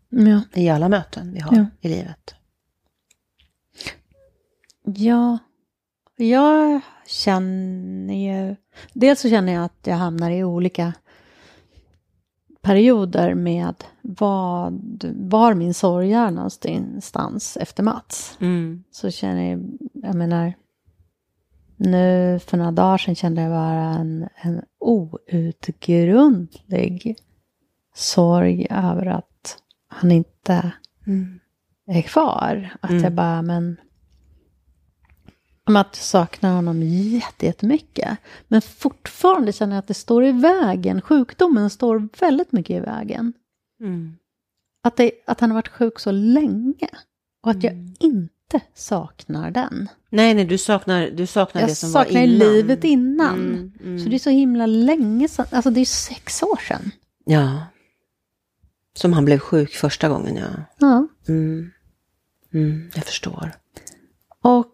Ja. 0.09 0.41
i 0.53 0.69
alla 0.69 0.89
möten 0.89 1.33
vi 1.33 1.39
har 1.39 1.55
Ja. 1.57 1.65
i 1.81 1.89
livet. 1.89 2.35
Ja, 4.85 5.37
jag 6.15 6.81
känner 7.07 8.13
ju... 8.13 8.55
Dels 8.93 9.19
så 9.21 9.29
känner 9.29 9.53
jag 9.53 9.63
att 9.65 9.79
jag 9.83 9.95
hamnar 9.95 10.31
i 10.31 10.43
olika 10.43 10.93
perioder 12.65 13.33
med 13.33 13.75
vad, 14.01 15.03
var 15.15 15.53
min 15.53 15.73
sorg 15.73 16.13
är 16.13 16.31
någonstans 16.31 17.57
efter 17.61 17.83
Mats. 17.83 18.37
Så 18.91 19.11
känner 19.11 19.51
jag, 19.51 19.77
jag 19.93 20.15
menar, 20.15 20.53
nu 21.77 22.39
för 22.45 22.57
några 22.57 22.71
dagar 22.71 22.97
sedan 22.97 23.15
kände 23.15 23.41
jag 23.41 23.51
bara 23.51 23.83
en, 23.99 24.27
en 24.35 24.61
outgrundlig 24.79 27.15
sorg 27.95 28.67
över 28.69 29.05
att 29.05 29.57
han 29.87 30.11
inte 30.11 30.71
Mm. 31.07 31.39
är 31.87 32.01
kvar. 32.01 32.69
Att 32.81 32.89
Mm. 32.89 33.03
jag 33.03 33.13
bara, 33.13 33.41
men... 33.41 33.77
Om 35.67 35.75
att 35.75 35.87
jag 35.91 36.03
saknar 36.03 36.55
honom 36.55 36.83
jätte- 36.83 37.45
jättemycket. 37.45 38.17
Men 38.47 38.61
fortfarande 38.61 39.53
känner 39.53 39.75
jag 39.75 39.79
att 39.79 39.87
det 39.87 39.93
står 39.93 40.25
i 40.25 40.31
vägen. 40.31 41.01
Sjukdomen 41.01 41.69
står 41.69 42.09
väldigt 42.19 42.51
mycket 42.51 42.75
i 42.77 42.79
vägen. 42.79 43.33
Mm. 43.81 44.15
Att, 44.83 44.97
det, 44.97 45.11
att 45.27 45.39
han 45.39 45.49
har 45.51 45.55
varit 45.55 45.67
sjuk 45.67 45.99
så 45.99 46.11
länge. 46.11 46.89
Och 47.43 47.51
att 47.51 47.63
Mm. 47.63 47.75
jag 47.75 47.95
inte 48.09 48.59
saknar 48.73 49.51
den. 49.51 49.89
Nej, 50.09 50.33
nej, 50.33 50.45
du 50.45 50.57
saknar, 50.57 51.09
du 51.09 51.25
saknar 51.25 51.61
Jag 51.61 51.69
det 51.69 51.75
som 51.75 51.91
var 51.91 52.03
saknar 52.03 52.21
innan. 52.21 52.37
livet 52.47 52.83
innan. 52.83 53.35
Mm, 53.39 53.71
mm. 53.83 53.99
Så 53.99 54.09
det 54.09 54.15
är 54.15 54.19
så 54.19 54.29
himla 54.29 54.65
länge 54.65 55.27
sedan. 55.27 55.45
Alltså 55.51 55.69
det 55.69 55.79
är 55.81 55.85
sex 55.85 56.43
år 56.43 56.57
sedan. 56.67 56.91
Ja. 57.25 57.65
Som 58.93 59.13
han 59.13 59.25
blev 59.25 59.39
sjuk 59.39 59.71
första 59.73 60.09
gången, 60.09 60.35
ja. 60.35 60.47
Ja. 60.79 61.07
Mm. 61.27 61.71
Mm, 62.53 62.89
jag 62.95 63.05
förstår. 63.05 63.51
Och 64.41 64.65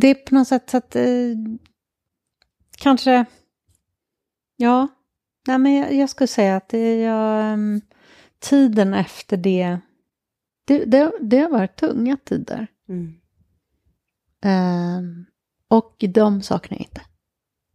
det 0.00 0.08
är 0.08 0.14
på 0.14 0.34
något 0.34 0.48
sätt 0.48 0.70
så 0.70 0.76
att 0.76 0.96
eh, 0.96 1.36
kanske, 2.76 3.24
ja, 4.56 4.88
nej 5.46 5.58
men 5.58 5.74
jag, 5.74 5.94
jag 5.94 6.10
skulle 6.10 6.28
säga 6.28 6.56
att 6.56 6.68
det 6.68 6.96
jag, 6.96 7.52
ehm, 7.52 7.80
tiden 8.38 8.94
efter 8.94 9.36
det, 9.36 9.78
det, 10.64 10.84
det, 10.84 11.12
det 11.20 11.38
har 11.38 11.50
varit 11.50 11.76
tunga 11.76 12.16
tider. 12.24 12.66
Mm. 12.88 13.14
Ehm, 14.44 15.26
och 15.68 16.04
de 16.08 16.42
saknar 16.42 16.78
jag 16.78 16.86
inte. 16.86 17.02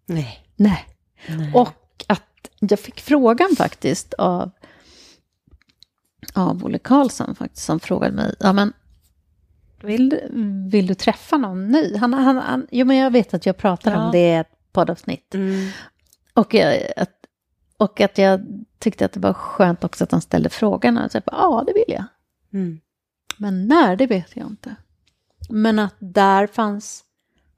Nej. 0.05 0.45
Nej. 0.55 0.85
nej. 1.29 1.53
Och 1.53 2.05
att 2.07 2.49
jag 2.59 2.79
fick 2.79 3.01
frågan 3.01 3.49
faktiskt 3.57 4.13
av 4.13 4.51
av 6.33 6.65
Olle 6.65 6.79
Karlsson 6.79 7.35
faktiskt 7.35 7.65
som 7.65 7.79
frågade 7.79 8.15
mig, 8.15 8.35
ja 8.39 8.53
men 8.53 8.73
vill, 9.81 10.09
du- 10.09 10.29
vill 10.69 10.87
du 10.87 10.93
träffa 10.93 11.37
någon 11.37 11.67
ny? 11.71 11.97
Han, 11.97 12.13
han, 12.13 12.37
han, 12.37 12.67
jo 12.71 12.85
men 12.85 12.97
jag 12.97 13.11
vet 13.11 13.33
att 13.33 13.45
jag 13.45 13.57
pratar 13.57 13.91
Ja. 13.91 14.05
om 14.05 14.11
det 14.11 14.17
i 14.29 14.33
ett 14.35 14.51
poddavsnitt. 14.71 15.33
Mm. 15.35 15.69
Och, 16.33 16.53
jag, 16.53 16.77
att, 16.97 17.11
och 17.77 18.01
att 18.01 18.17
jag 18.17 18.41
tyckte 18.79 19.05
att 19.05 19.11
det 19.13 19.19
var 19.19 19.33
skönt 19.33 19.83
också 19.83 20.03
att 20.03 20.11
han 20.11 20.21
ställde 20.21 20.49
frågan. 20.49 20.97
Och 20.97 21.09
jag 21.15 21.23
bara, 21.23 21.35
ja, 21.37 21.63
det 21.67 21.73
vill 21.73 21.95
jag. 21.95 22.03
Mm. 22.53 22.79
Men 23.37 23.67
när, 23.67 23.95
det 23.95 24.07
vet 24.07 24.35
jag 24.35 24.47
inte. 24.47 24.75
Men 25.49 25.79
att 25.79 25.95
där 25.99 26.47
fanns, 26.47 27.03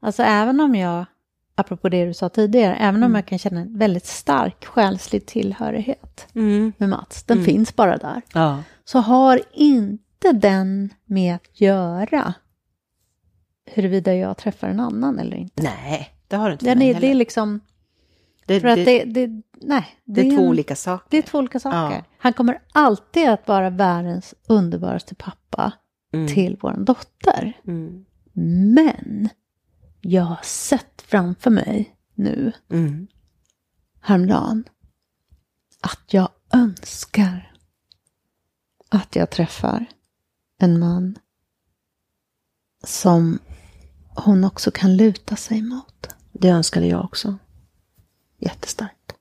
alltså 0.00 0.22
även 0.22 0.60
om 0.60 0.74
jag, 0.74 1.04
apropå 1.54 1.88
det 1.88 2.06
du 2.06 2.14
sa 2.14 2.28
tidigare, 2.28 2.74
även 2.76 3.02
om 3.02 3.14
jag 3.14 3.26
kan 3.26 3.38
känna 3.38 3.60
en 3.60 3.78
väldigt 3.78 4.06
stark 4.06 4.64
själslig 4.64 5.26
tillhörighet 5.26 6.26
Mm. 6.34 6.72
med 6.78 6.88
Mats, 6.88 7.22
den 7.22 7.36
Mm. 7.38 7.44
finns 7.46 7.76
bara 7.76 7.96
där, 7.96 8.22
Ja. 8.34 8.62
så 8.84 8.98
har 8.98 9.40
inte 9.52 10.04
den 10.32 10.94
med 11.04 11.34
att 11.34 11.60
göra 11.60 12.34
huruvida 13.66 14.14
jag 14.14 14.36
träffar 14.36 14.68
en 14.68 14.80
annan 14.80 15.18
eller 15.18 15.36
inte. 15.36 15.62
Nej, 15.62 16.14
det 16.28 16.36
har 16.36 16.46
du 16.48 16.52
inte. 16.52 16.64
Den 16.64 16.82
är, 16.82 16.86
det 16.86 16.90
är 16.90 16.94
heller. 16.94 17.14
liksom, 17.14 17.60
det, 18.46 18.60
för 18.60 18.68
att 18.68 18.76
det, 18.76 19.04
det, 19.04 19.26
det, 19.26 19.42
nej. 19.60 19.86
det 20.04 20.20
är 20.20 20.36
två 20.36 20.42
en- 20.42 20.48
olika 20.48 20.76
saker. 20.76 21.06
Det 21.10 21.18
är 21.18 21.22
två 21.22 21.38
olika 21.38 21.60
saker. 21.60 21.96
Ja. 21.96 22.04
Han 22.18 22.32
kommer 22.32 22.62
alltid 22.72 23.28
att 23.28 23.48
vara 23.48 23.70
världens 23.70 24.34
underbaraste 24.46 25.14
pappa 25.14 25.72
Mm. 26.12 26.28
till 26.34 26.56
vår 26.60 26.72
dotter. 26.84 27.60
Mm. 27.66 28.04
Men 28.74 29.28
jag 30.00 30.22
har 30.22 30.40
sett 30.42 31.02
framför 31.02 31.50
mig 31.50 31.96
nu, 32.14 32.52
Mm. 32.70 33.06
häromdagen, 34.00 34.64
att 35.80 36.14
jag 36.14 36.28
önskar 36.54 37.52
att 38.88 39.16
jag 39.16 39.30
träffar 39.30 39.86
en 40.60 40.78
man 40.78 41.18
som 42.84 43.38
hon 44.08 44.44
också 44.44 44.70
kan 44.70 44.96
luta 44.96 45.36
sig 45.36 45.62
mot. 45.62 46.08
Det 46.32 46.48
önskade 46.48 46.86
jag 46.86 47.04
också. 47.04 47.38
Jättestarkt. 48.38 49.14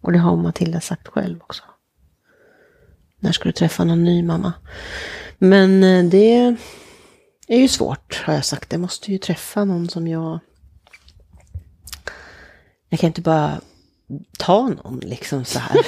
Och 0.00 0.12
det 0.12 0.18
har 0.18 0.36
Matilda 0.36 0.80
sagt 0.80 1.08
själv 1.08 1.40
också. 1.42 1.62
När 3.18 3.32
ska 3.32 3.44
du 3.44 3.52
träffa 3.52 3.84
någon 3.84 4.04
ny 4.04 4.22
mamma? 4.22 4.52
Men 5.38 5.82
eh, 5.82 6.04
det 6.04 6.56
är 7.46 7.58
ju 7.58 7.68
svårt 7.68 8.22
har 8.24 8.34
jag 8.34 8.44
sagt. 8.44 8.72
Jag 8.72 8.80
måste 8.80 9.12
ju 9.12 9.18
träffa 9.18 9.64
någon 9.64 9.88
som 9.88 10.08
jag... 10.08 10.38
Jag 12.88 13.00
kan 13.00 13.06
inte 13.06 13.20
bara 13.20 13.60
ta 14.38 14.68
någon 14.68 14.98
liksom 14.98 15.44
så 15.44 15.58
här. 15.58 15.86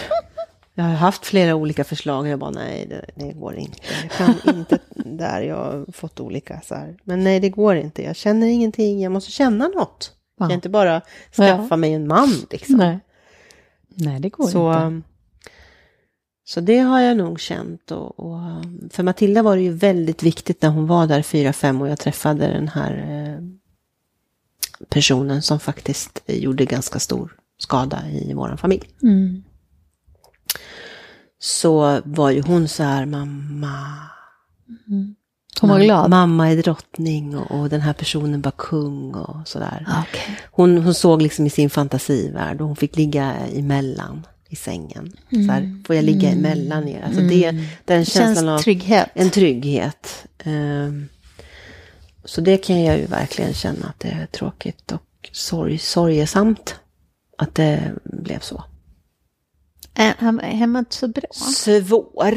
Jag 0.78 0.84
har 0.84 0.94
haft 0.94 1.26
flera 1.26 1.54
olika 1.54 1.84
förslag 1.84 2.20
och 2.20 2.28
jag 2.28 2.38
bara 2.38 2.50
nej, 2.50 2.86
det, 2.86 3.04
det 3.14 3.32
går 3.32 3.54
inte. 3.56 3.78
Jag 4.02 4.10
kan 4.10 4.54
inte 4.56 4.78
där, 4.94 5.40
jag 5.42 5.56
har 5.56 5.92
fått 5.92 6.20
olika 6.20 6.60
så 6.60 6.74
här. 6.74 6.96
Men 7.04 7.24
nej, 7.24 7.40
det 7.40 7.48
går 7.50 7.76
inte. 7.76 8.02
Jag 8.02 8.16
känner 8.16 8.46
ingenting, 8.46 9.00
jag 9.02 9.12
måste 9.12 9.30
känna 9.30 9.68
något. 9.68 10.12
Jag 10.38 10.44
Ja. 10.44 10.48
kan 10.48 10.54
inte 10.54 10.68
bara 10.68 11.00
skaffa 11.36 11.66
Ja. 11.70 11.76
mig 11.76 11.92
en 11.92 12.06
man 12.08 12.28
liksom. 12.50 12.76
Nej. 12.76 12.98
Nej, 13.88 14.20
det 14.20 14.28
går 14.28 14.46
Så, 14.46 14.72
inte. 14.72 14.82
um, 14.84 15.02
så 16.44 16.60
det 16.60 16.78
har 16.78 17.00
jag 17.00 17.16
nog 17.16 17.40
känt. 17.40 17.90
Och, 17.90 18.20
och, 18.20 18.34
um, 18.36 18.88
för 18.92 19.02
Matilda 19.02 19.42
var 19.42 19.56
det 19.56 19.62
ju 19.62 19.72
väldigt 19.72 20.22
viktigt 20.22 20.62
när 20.62 20.68
hon 20.70 20.86
var 20.86 21.06
där 21.06 21.22
fyra, 21.22 21.52
fem 21.52 21.80
och 21.82 21.88
jag 21.88 21.98
träffade 21.98 22.46
den 22.46 22.68
här 22.68 22.92
eh, 22.96 23.42
personen 24.88 25.42
som 25.42 25.60
faktiskt 25.60 26.22
gjorde 26.26 26.64
ganska 26.64 26.98
stor 26.98 27.36
skada 27.58 28.02
i 28.10 28.32
vår 28.34 28.56
familj. 28.56 28.88
Mm. 29.02 29.42
Så 31.38 32.00
var 32.04 32.30
ju 32.30 32.40
hon 32.42 32.68
så 32.68 32.82
här, 32.82 33.06
mamma. 33.06 33.78
Hon 35.60 35.70
var 35.70 35.78
mam- 35.78 35.84
glad. 35.84 36.10
Mamma 36.10 36.50
är 36.50 36.56
drottning 36.62 37.36
och, 37.36 37.60
och 37.60 37.68
den 37.68 37.80
här 37.80 37.92
personen 37.92 38.42
var 38.42 38.50
kung 38.50 39.14
och 39.14 39.48
sådär. 39.48 39.86
Okej. 40.08 40.38
Hon, 40.50 40.78
hon 40.78 40.94
såg 40.94 41.22
liksom 41.22 41.46
i 41.46 41.50
sin 41.50 41.70
fantasivärld 41.70 42.60
och 42.60 42.66
hon 42.66 42.76
fick 42.76 42.96
ligga 42.96 43.32
emellan 43.32 44.26
i 44.48 44.56
sängen. 44.56 45.12
Så 45.30 45.52
här, 45.52 45.82
får 45.86 45.96
jag 45.96 46.04
ligga 46.04 46.30
emellan 46.30 46.88
er? 46.88 47.02
Alltså 47.06 47.20
det, 47.20 47.50
den 47.84 48.04
känslan 48.04 48.34
Känns 48.36 48.48
av 48.48 48.58
trygghet. 48.62 49.08
en 49.14 49.30
trygghet. 49.30 50.26
Ehm, 50.44 51.08
så 52.24 52.40
det 52.40 52.56
kan 52.56 52.82
jag 52.84 52.98
ju 52.98 53.06
verkligen 53.06 53.52
känna 53.54 53.86
att 53.86 54.00
det 54.00 54.08
är 54.08 54.26
tråkigt 54.26 54.92
och 54.92 55.02
sorg, 55.32 55.78
sorgesamt 55.78 56.74
att 57.38 57.54
det 57.54 57.92
blev 58.04 58.40
så. 58.40 58.64
Han 59.96 60.40
han 60.40 60.76
inte 60.76 60.94
så 60.96 61.08
bra? 61.08 61.28
Svår. 61.32 62.34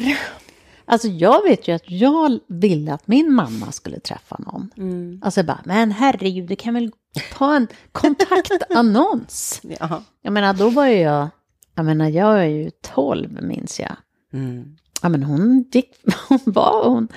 Alltså 0.85 1.07
jag 1.07 1.43
vet 1.43 1.67
ju 1.67 1.71
att 1.75 1.91
jag 1.91 2.39
ville 2.47 2.93
att 2.93 3.07
min 3.07 3.33
mamma 3.33 3.71
skulle 3.71 3.99
träffa 3.99 4.37
någon. 4.39 4.69
Mm. 4.77 5.21
Alltså 5.23 5.39
jag 5.39 5.45
bara, 5.45 5.61
men 5.65 5.91
herregud, 5.91 6.47
du 6.49 6.55
kan 6.55 6.73
väl 6.73 6.91
ta 7.33 7.55
en 7.55 7.67
kontaktannons. 7.91 9.61
Ja. 9.79 10.03
Jag 10.21 10.33
menar, 10.33 10.53
då 10.53 10.69
var 10.69 10.85
ju 10.85 10.95
jag, 10.95 11.29
jag 11.75 11.85
menar, 11.85 12.09
jag 12.09 12.39
är 12.39 12.45
ju 12.45 12.71
12 12.81 13.43
minns 13.43 13.79
jag. 13.79 13.95
Mm. 14.33 14.75
Ja, 15.01 15.09
men 15.09 15.23
hon 15.23 15.65
gick, 15.71 15.95
hon 16.29 16.39
var, 16.45 16.89
hon 16.89 17.07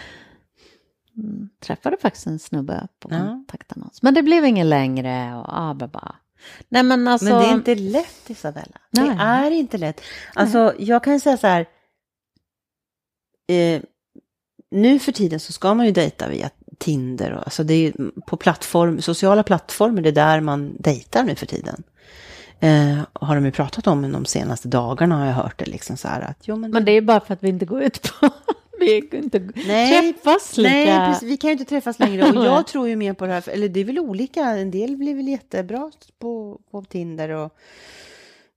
träffade 1.66 1.96
faktiskt 1.96 2.26
en 2.26 2.38
snubbe 2.38 2.88
på 3.00 3.08
Ja. 3.12 3.18
kontaktannons. 3.18 4.02
Men 4.02 4.14
det 4.14 4.22
blev 4.22 4.44
ingen 4.44 4.68
längre 4.68 5.34
och 5.36 5.44
ah, 5.48 5.74
bara. 5.74 6.14
Nej 6.68 6.82
men 6.82 7.08
alltså. 7.08 7.28
Men 7.28 7.38
det 7.38 7.46
är 7.46 7.52
inte 7.52 7.74
lätt 7.74 8.30
Isabella. 8.30 8.80
Nej. 8.90 9.16
Det 9.16 9.22
är 9.22 9.50
inte 9.50 9.78
lätt. 9.78 10.00
Alltså 10.34 10.74
jag 10.78 11.04
kan 11.04 11.20
säga 11.20 11.36
så 11.36 11.46
här. 11.46 11.66
Eh, 13.48 13.82
nu 14.70 14.98
för 14.98 15.12
tiden 15.12 15.40
så 15.40 15.52
ska 15.52 15.74
man 15.74 15.86
ju 15.86 15.92
dejta 15.92 16.28
via 16.28 16.50
Tinder 16.78 17.32
och 17.32 17.42
alltså 17.44 17.64
det 17.64 17.74
är 17.74 17.92
på 18.26 18.36
plattform, 18.36 19.02
sociala 19.02 19.42
plattformar, 19.42 20.02
det 20.02 20.08
är 20.08 20.12
där 20.12 20.40
man 20.40 20.76
dejtar 20.78 21.24
nu 21.24 21.34
för 21.34 21.46
tiden. 21.46 21.82
Eh, 22.60 22.98
har 23.12 23.34
de 23.34 23.44
ju 23.44 23.52
pratat 23.52 23.86
om 23.86 24.12
de 24.12 24.24
senaste 24.24 24.68
dagarna 24.68 25.16
har 25.18 25.26
jag 25.26 25.32
hört 25.32 25.58
det 25.58 25.66
liksom 25.66 25.96
så 25.96 26.08
här 26.08 26.20
att 26.20 26.38
jo 26.42 26.56
men, 26.56 26.70
Men 26.70 26.84
det 26.84 26.92
är 26.92 27.00
bara 27.00 27.20
för 27.20 27.34
att 27.34 27.42
vi 27.42 27.48
inte 27.48 27.66
går 27.66 27.82
ut 27.82 28.02
på, 28.02 28.30
vi 28.82 29.08
inte 29.12 29.48
Nej, 29.66 30.12
träffas 30.12 30.56
lika. 30.56 30.70
Nej, 30.70 31.08
precis, 31.12 31.28
vi 31.28 31.36
kan 31.36 31.48
ju 31.48 31.52
inte 31.52 31.64
träffas 31.64 31.98
längre. 31.98 32.30
Och 32.38 32.44
jag 32.46 32.66
tror 32.66 32.88
ju 32.88 32.96
mer 32.96 33.12
på 33.14 33.26
det 33.26 33.32
här, 33.32 33.48
eller 33.48 33.68
det 33.68 33.80
är 33.80 33.84
väl 33.84 33.98
olika, 33.98 34.40
en 34.44 34.70
del 34.70 34.96
blir 34.96 35.14
väl 35.14 35.28
jättebra 35.28 35.90
på, 36.18 36.60
på 36.70 36.82
Tinder 36.82 37.28
och 37.28 37.56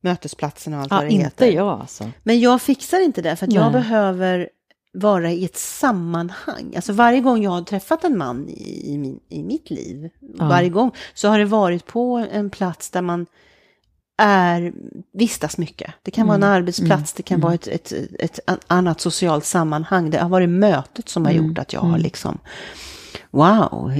mötesplatserna 0.02 0.78
och 0.78 0.82
allt 0.84 0.92
vad 0.92 1.00
Ja, 1.04 1.08
det 1.08 1.14
inte 1.14 1.46
heter. 1.46 1.52
jag 1.58 1.68
alltså. 1.82 2.12
Men 2.24 2.40
jag 2.40 2.62
fixar 2.62 3.00
inte 3.00 3.22
det, 3.22 3.36
för 3.36 3.48
att 3.48 3.54
jag 3.54 3.72
behöver 3.72 4.50
vara 4.94 5.32
i 5.32 5.46
ett 5.46 5.58
sammanhang. 5.58 6.74
Alltså 6.76 6.94
varje 6.94 7.20
gång 7.20 7.44
jag 7.44 7.52
har 7.52 7.62
träffat 7.62 8.04
en 8.04 8.18
man 8.18 8.50
i, 8.50 8.94
i, 8.94 8.98
min, 8.98 9.20
i 9.30 9.44
mitt 9.44 9.70
liv, 9.70 10.10
Ja. 10.20 10.48
varje 10.48 10.70
gång, 10.70 10.92
så 11.14 11.28
har 11.28 11.40
det 11.40 11.46
varit 11.46 11.86
på 11.86 12.26
en 12.32 12.50
plats 12.50 12.90
där 12.90 13.02
man 13.02 13.26
är, 14.18 14.74
vistas 15.14 15.58
mycket. 15.58 15.94
Det 16.04 16.12
kan 16.12 16.28
vara 16.28 16.36
en 16.36 16.44
Mm. 16.44 16.56
arbetsplats, 16.56 17.14
det 17.14 17.24
kan 17.24 17.40
vara 17.40 17.54
ett, 17.54 17.68
ett, 17.68 17.92
ett 18.20 18.40
an- 18.48 18.60
annat 18.68 19.02
socialt 19.02 19.46
sammanhang. 19.46 20.10
Det 20.10 20.18
har 20.18 20.30
varit 20.30 20.50
mötet 20.50 21.10
som 21.10 21.26
har 21.26 21.32
Mm. 21.32 21.46
gjort 21.48 21.58
att 21.58 21.74
jag 21.74 21.82
har 21.82 21.98
liksom, 21.98 22.38
wow, 23.32 23.94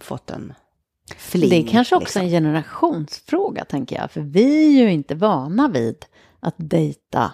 fått 0.00 0.30
en 0.30 0.52
fling. 1.16 1.50
Det 1.50 1.56
är 1.56 1.66
kanske 1.72 1.94
också 1.96 2.04
liksom. 2.04 2.22
en 2.22 2.28
generationsfråga 2.30 3.64
tänker 3.64 3.96
jag. 3.96 4.10
För 4.10 4.20
vi 4.20 4.66
är 4.78 4.82
ju 4.82 4.92
inte 4.92 5.14
vana 5.14 5.68
vid 5.68 6.04
att 6.40 6.54
dejta 6.56 7.32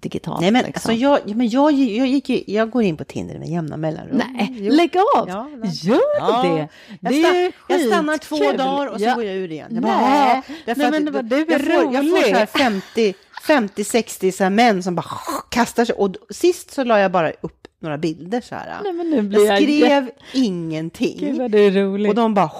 digitalt. 0.00 0.40
Nej 0.40 0.50
men 0.50 0.64
liksom. 0.64 0.90
alltså 0.90 1.02
jag, 1.02 1.20
ja, 1.26 1.34
men 1.34 1.48
jag, 1.48 1.72
jag, 1.72 2.06
gick 2.06 2.28
ju, 2.28 2.42
jag 2.46 2.70
går 2.70 2.82
in 2.82 2.96
på 2.96 3.04
Tinder 3.04 3.38
med 3.38 3.48
jämna 3.48 3.76
mellanrum. 3.76 4.16
Nej, 4.34 4.56
Jo. 4.60 4.72
lägg 4.74 4.96
av! 5.16 5.28
Ja, 5.28 5.48
men- 5.56 5.70
Gör 5.70 6.00
Ja. 6.18 6.42
det! 6.42 6.68
Jag, 7.00 7.12
Det 7.12 7.22
stann, 7.22 7.52
jag 7.68 7.80
stannar 7.80 8.18
två 8.18 8.36
skitkul. 8.36 8.58
dagar 8.58 8.86
och 8.86 8.98
så 9.00 9.04
Ja. 9.06 9.14
går 9.14 9.24
jag 9.24 9.34
ur 9.34 9.52
igen. 9.52 9.68
Jag 9.74 9.82
Nej. 9.82 9.90
bara, 9.92 10.08
Nej, 10.10 10.42
att 10.66 10.76
men 10.92 11.04
det- 11.04 11.10
vad 11.10 11.24
du 11.24 11.36
är 11.36 11.46
jag 11.50 11.60
får, 11.64 11.94
jag 11.94 12.10
får 12.10 12.16
så 12.22 12.26
här 12.34 12.34
rolig. 12.40 12.48
50, 12.48 13.14
50 13.46 13.84
60 13.84 14.32
så 14.32 14.42
här 14.42 14.50
män 14.50 14.82
som 14.82 14.94
bara 14.94 15.06
kastar 15.50 15.84
sig. 15.84 15.94
Och 15.94 16.14
sist 16.30 16.70
så 16.70 16.84
la 16.84 16.98
jag 17.00 17.12
bara 17.12 17.30
upp 17.30 17.66
några 17.80 17.98
bilder 17.98 18.40
så 18.40 18.54
här. 18.54 18.76
Nej, 18.82 18.92
men 18.92 19.10
nu 19.10 19.22
blir 19.22 19.46
jag 19.46 19.60
jag 19.60 19.62
skrev 19.62 20.04
Gud 20.04 20.44
ingenting. 20.44 21.38
vad 21.38 21.50
det 21.50 21.58
är 21.58 21.70
roligt. 21.70 22.08
Och 22.08 22.14
de 22.14 22.34
bara 22.34 22.50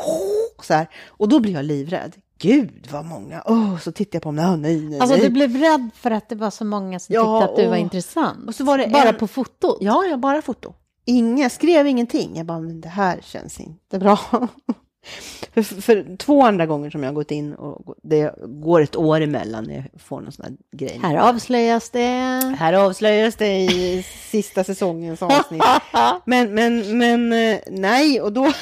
så 0.62 0.74
här. 0.74 0.86
Och 1.08 1.28
då 1.28 1.40
blir 1.40 1.52
jag 1.52 1.64
livrädd. 1.64 2.12
Gud 2.38 2.88
vad 2.92 3.04
många. 3.04 3.42
Åh, 3.46 3.78
så 3.78 3.92
tittar 3.92 4.16
jag 4.16 4.22
på 4.22 4.28
dem. 4.28 4.36
Nej, 4.36 4.56
nej, 4.56 4.88
nej. 4.88 5.00
Alltså 5.00 5.16
nej. 5.16 5.24
du 5.26 5.30
blev 5.32 5.56
rädd 5.56 5.90
för 5.94 6.10
att 6.10 6.28
det 6.28 6.34
var 6.34 6.50
så 6.50 6.64
många 6.64 6.98
som 6.98 7.14
Ja, 7.14 7.40
tyckte 7.40 7.50
att 7.52 7.56
du 7.56 7.64
var 7.66 7.72
och- 7.76 7.78
intressant. 7.78 8.48
och 8.48 8.54
så 8.54 8.64
var 8.64 8.78
det 8.78 8.88
Bara 8.88 9.08
en- 9.08 9.16
på 9.18 9.26
fotot? 9.28 9.78
Ja, 9.80 10.04
jag 10.04 10.20
bara 10.20 10.42
foto. 10.42 10.72
Inga, 11.04 11.50
skrev 11.50 11.86
ingenting. 11.86 12.36
Jag 12.36 12.46
bara, 12.46 12.60
men 12.60 12.80
det 12.80 12.88
här 12.88 13.18
känns 13.22 13.60
inte 13.60 13.98
bra. 13.98 14.18
för, 15.54 15.62
för 15.62 16.16
två 16.16 16.42
andra 16.42 16.66
gånger 16.66 16.90
som 16.90 17.02
jag 17.02 17.10
har 17.10 17.14
gått 17.14 17.30
in 17.30 17.54
och 17.54 17.94
det 18.02 18.34
går 18.38 18.80
ett 18.80 18.96
år 18.96 19.20
emellan 19.20 19.64
när 19.64 19.74
jag 19.74 20.00
får 20.00 20.20
någon 20.20 20.32
sån 20.32 20.44
här 20.44 20.54
grej. 20.72 21.00
Här 21.02 21.16
avslöjas 21.16 21.90
det. 21.90 22.56
Här 22.58 22.72
avslöjas 22.72 23.36
det 23.36 23.60
i 23.60 24.02
sista 24.02 24.64
säsongens 24.64 25.22
avsnitt. 25.22 25.62
Men, 26.24 26.54
men, 26.54 26.98
men 26.98 27.32
eh, 27.32 27.58
nej, 27.70 28.20
och 28.20 28.32
då, 28.32 28.42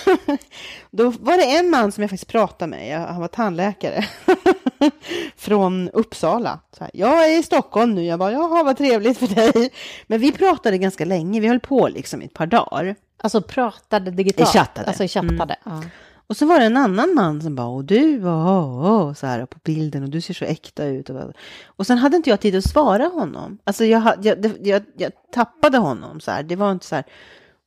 då 0.91 1.11
var 1.11 1.37
det 1.37 1.57
en 1.57 1.71
man 1.71 1.93
som 1.93 2.03
jag 2.03 2.11
faktiskt 2.11 2.31
pratade 2.31 2.71
med. 2.71 3.01
Han 3.01 3.21
var 3.21 3.29
tandläkare. 3.29 4.05
från 5.37 5.91
Uppsala. 5.91 6.61
Här, 6.81 6.91
jag 6.93 7.33
är 7.33 7.39
i 7.39 7.43
Stockholm 7.43 7.95
nu. 7.95 8.05
Jag 8.05 8.19
bara, 8.19 8.33
jaha 8.33 8.63
vad 8.63 8.77
trevligt 8.77 9.19
för 9.19 9.27
dig. 9.27 9.71
Men 10.07 10.21
vi 10.21 10.33
pratade 10.33 10.79
ganska 10.79 11.05
länge. 11.05 11.41
Vi 11.41 11.49
höll 11.49 11.61
på 11.61 11.89
liksom 11.89 12.23
i 12.23 12.25
ett 12.25 12.35
par 12.35 12.47
dagar. 12.47 12.97
Alltså 13.17 13.43
pratade 13.43 14.11
digitalt? 14.11 14.49
Chattade. 14.49 14.87
Alltså 14.87 15.07
chattade. 15.09 15.57
Ja. 15.65 15.83
Och 16.27 16.37
så 16.37 16.47
var 16.47 16.61
det 16.61 16.67
en 16.67 16.77
annan 16.77 17.15
man 17.15 17.43
som 17.43 17.55
bara, 17.55 17.67
och 17.67 17.85
du, 17.85 18.25
åh, 18.25 18.85
åh, 18.85 19.13
så 19.13 19.27
här 19.27 19.47
på 19.47 19.59
bilden 19.65 20.03
och 20.03 20.09
du 20.11 20.21
ser 20.21 20.35
så 20.35 20.45
äkta 20.45 20.85
ut. 20.85 21.11
Och, 21.11 21.33
och 21.67 21.87
sen 21.87 21.99
hade 21.99 22.17
inte 22.17 22.31
jag 22.31 22.41
tid 22.41 22.57
att 22.57 22.65
svara 22.65 23.05
honom. 23.05 23.59
Alltså 23.65 23.85
jag, 23.85 24.03
jag, 24.23 24.53
jag, 24.63 24.83
jag 24.97 25.13
tappade 25.33 25.79
honom 25.79 26.21
så 26.21 26.31
här. 26.31 26.43
Det 26.43 26.57
var 26.57 26.73
inte 26.73 26.87
så 26.87 26.95
här. 26.95 27.05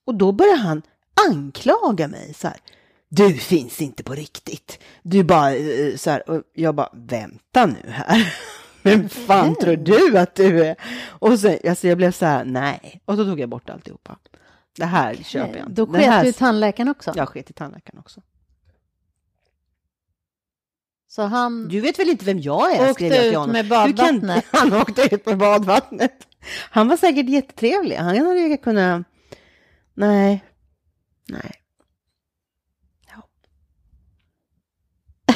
Och 0.05 0.15
då 0.15 0.31
började 0.31 0.57
han 0.59 0.81
anklaga 1.29 2.07
mig 2.07 2.33
så 2.33 2.47
här. 2.47 2.57
Du 3.09 3.33
finns 3.33 3.81
inte 3.81 4.03
på 4.03 4.13
riktigt. 4.13 4.79
Du 5.03 5.23
bara 5.23 5.55
eh, 5.55 5.95
så 5.95 6.09
här. 6.09 6.29
Och 6.29 6.43
jag 6.53 6.75
bara, 6.75 6.89
vänta 6.93 7.65
nu 7.65 7.89
här. 7.89 8.33
Vem 8.83 9.09
fan 9.09 9.55
tror 9.55 9.75
du 9.75 10.17
att 10.17 10.35
du 10.35 10.65
är? 10.65 10.75
Och 11.07 11.39
sen, 11.39 11.57
alltså 11.69 11.87
jag 11.87 11.97
blev 11.97 12.11
så 12.11 12.25
här, 12.25 12.45
nej. 12.45 13.01
Och 13.05 13.17
då 13.17 13.25
tog 13.25 13.39
jag 13.39 13.49
bort 13.49 13.69
alltihopa. 13.69 14.17
Det 14.77 14.85
här 14.85 15.15
köper 15.15 15.57
jag 15.57 15.67
inte. 15.69 15.85
Då 15.85 15.93
här- 15.93 16.11
sket 16.11 16.23
du 16.23 16.29
i 16.29 16.33
tandläkaren 16.33 16.89
också? 16.89 17.13
Jag 17.15 17.29
sket 17.29 17.49
i 17.49 17.53
tandläkaren 17.53 17.99
också. 17.99 18.21
Så 21.11 21.21
han... 21.21 21.67
Du 21.67 21.79
vet 21.81 21.99
väl 21.99 22.09
inte 22.09 22.25
vem 22.25 22.39
jag 22.39 22.75
är? 22.75 22.91
Åkte 22.91 23.05
jag 23.05 23.25
ut 23.25 23.35
honom. 23.35 23.51
med 23.51 23.65
Du 23.65 23.69
kan- 23.69 24.19
badvattnet. 24.19 24.45
Han 24.51 24.73
åkte 24.73 25.15
ut 25.15 25.25
med 25.25 25.37
badvattnet. 25.37 26.27
Han 26.71 26.87
var 26.87 26.97
säkert 26.97 27.29
jättetrevlig. 27.29 27.95
Han 27.95 28.17
hade 28.17 28.39
ju 28.39 28.57
kunnat... 28.57 29.05
Nej. 29.93 30.43
Nej. 31.27 31.51
Ja. 33.15 33.23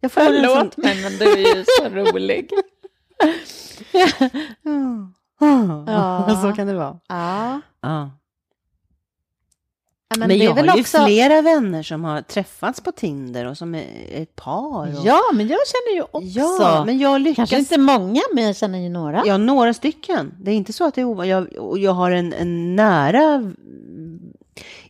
Jag 0.00 0.12
får 0.12 0.20
Förlåt 0.20 0.74
sån- 0.74 0.84
mig, 0.84 1.02
men 1.02 1.12
du 1.18 1.24
är 1.32 1.56
ju 1.56 1.64
så 1.78 1.88
rolig. 1.88 2.50
Ja. 5.40 5.84
Ja. 5.86 6.40
Så 6.42 6.52
kan 6.56 6.66
det 6.66 6.74
vara. 6.74 6.98
Ja. 7.08 7.60
Ja. 7.80 8.10
Men, 10.18 10.28
Men, 10.28 10.38
det 10.38 10.44
är 10.44 10.46
jag 10.46 10.54
väl 10.54 10.68
har 10.68 10.76
ju 10.76 10.82
också... 10.82 11.04
flera 11.04 11.42
vänner 11.42 11.82
som 11.82 12.04
har 12.04 12.22
träffats 12.22 12.80
på 12.80 12.92
Tinder 12.92 13.46
och 13.46 13.58
som 13.58 13.74
är 13.74 13.86
ett 14.10 14.36
par. 14.36 14.98
Och... 14.98 15.06
Ja, 15.06 15.20
men 15.32 15.48
jag 15.48 15.58
känner 15.66 15.96
ju 15.96 16.02
också. 16.02 16.62
ja, 16.62 16.84
men 16.86 16.98
jag 16.98 17.20
lyckas 17.20 17.36
Kanske 17.36 17.58
inte 17.58 17.78
många, 17.78 18.20
men 18.34 18.44
jag 18.44 18.56
känner 18.56 18.78
ju 18.78 18.88
några. 18.88 19.22
Ja, 19.26 19.36
några 19.36 19.74
stycken. 19.74 20.34
Det 20.40 20.50
är 20.50 20.54
inte 20.54 20.72
så 20.72 20.84
att 20.84 20.94
det 20.94 21.00
är 21.00 21.04
ovanligt. 21.04 21.30
Jag, 21.30 21.78
jag 21.78 21.92
har 21.92 22.10
en, 22.10 22.32
en 22.32 22.76
nära 22.76 23.52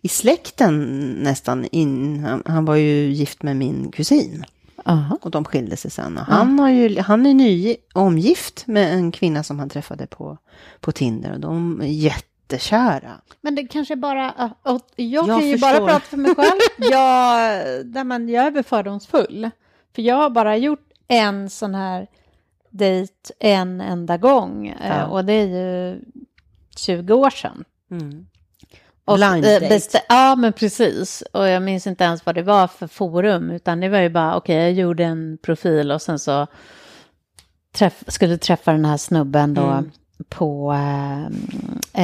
i 0.01 0.09
släkten 0.09 1.01
nästan. 1.22 1.66
In, 1.72 2.25
han, 2.25 2.43
han 2.47 2.64
var 2.64 2.75
ju 2.75 3.12
gift 3.12 3.43
med 3.43 3.57
min 3.57 3.91
kusin 3.91 4.45
Aha. 4.85 5.18
och 5.22 5.31
de 5.31 5.45
skilde 5.45 5.77
sig 5.77 5.91
sen. 5.91 6.18
Och 6.18 6.25
han, 6.25 6.59
har 6.59 6.70
ju, 6.70 7.01
han 7.01 7.27
är 7.27 7.35
ny, 7.35 7.77
omgift 7.93 8.66
med 8.66 8.95
en 8.95 9.12
kvinna 9.12 9.43
som 9.43 9.59
han 9.59 9.68
träffade 9.68 10.07
på, 10.07 10.39
på 10.81 10.93
Tinder 10.93 11.33
och 11.33 11.41
de 11.41 11.81
är 11.81 11.87
jättekära. 12.55 13.20
Men 13.40 13.55
det 13.55 13.62
kanske 13.66 13.96
bara... 13.96 14.52
och 14.62 14.80
jag, 14.96 15.28
Jag 15.28 15.40
kan 15.40 15.48
ju 15.48 15.59
bara 15.59 15.70
förstår. 15.70 15.86
prata 15.86 16.00
för 16.00 16.16
mig 16.16 16.34
själv. 16.34 16.61
jag, 16.78 17.86
där 17.86 18.05
man, 18.05 18.28
jag 18.28 18.46
är 18.46 18.50
väl 18.50 18.64
fördomsfull. 18.64 19.50
För 19.94 20.02
jag 20.02 20.16
har 20.16 20.30
bara 20.30 20.57
gjort 20.57 20.88
en 21.09 21.50
sån 21.50 21.74
här 21.74 22.07
dejt 22.70 23.12
en 23.40 23.80
enda 23.80 24.16
gång. 24.16 24.66
eh, 24.68 24.88
Ja. 24.98 25.07
Och 25.07 25.24
det 25.24 25.32
är 25.32 25.46
ju 25.46 26.00
20 26.76 27.14
år 27.14 27.30
sedan. 27.30 27.64
Mm. 27.90 28.26
Och, 29.05 29.14
Blind 29.16 29.44
eh, 29.44 29.61
date. 29.70 30.02
ja, 30.09 30.36
men 30.36 30.52
precis. 30.52 31.22
Och 31.32 31.48
jag 31.48 31.62
minns 31.62 31.86
inte 31.86 32.05
ens 32.05 32.26
vad 32.26 32.34
det 32.34 32.42
var 32.42 32.66
för 32.66 32.86
forum, 32.86 33.50
utan 33.50 33.80
det 33.80 33.88
var 33.88 33.98
ju 33.98 34.09
bara, 34.09 34.36
okej, 34.36 34.57
jag 34.57 34.72
gjorde 34.72 35.05
en 35.05 35.38
profil 35.42 35.90
och 35.92 36.02
sen 36.02 36.18
så 36.18 36.46
träff, 37.74 38.05
skulle 38.09 38.38
träffa 38.38 38.72
den 38.72 38.84
här 38.84 38.96
snubben 38.96 39.55
då 39.55 39.62
Mm. 39.62 39.90
På, 40.29 40.73
äh, 40.73 41.27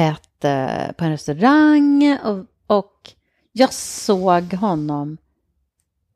ett, 0.09 0.43
eh, 0.45 0.91
på 0.97 1.03
en 1.05 1.11
restaurang 1.11 2.17
och, 2.23 2.45
och 2.77 3.11
jag 3.51 3.73
såg 3.73 4.53
honom, 4.53 5.17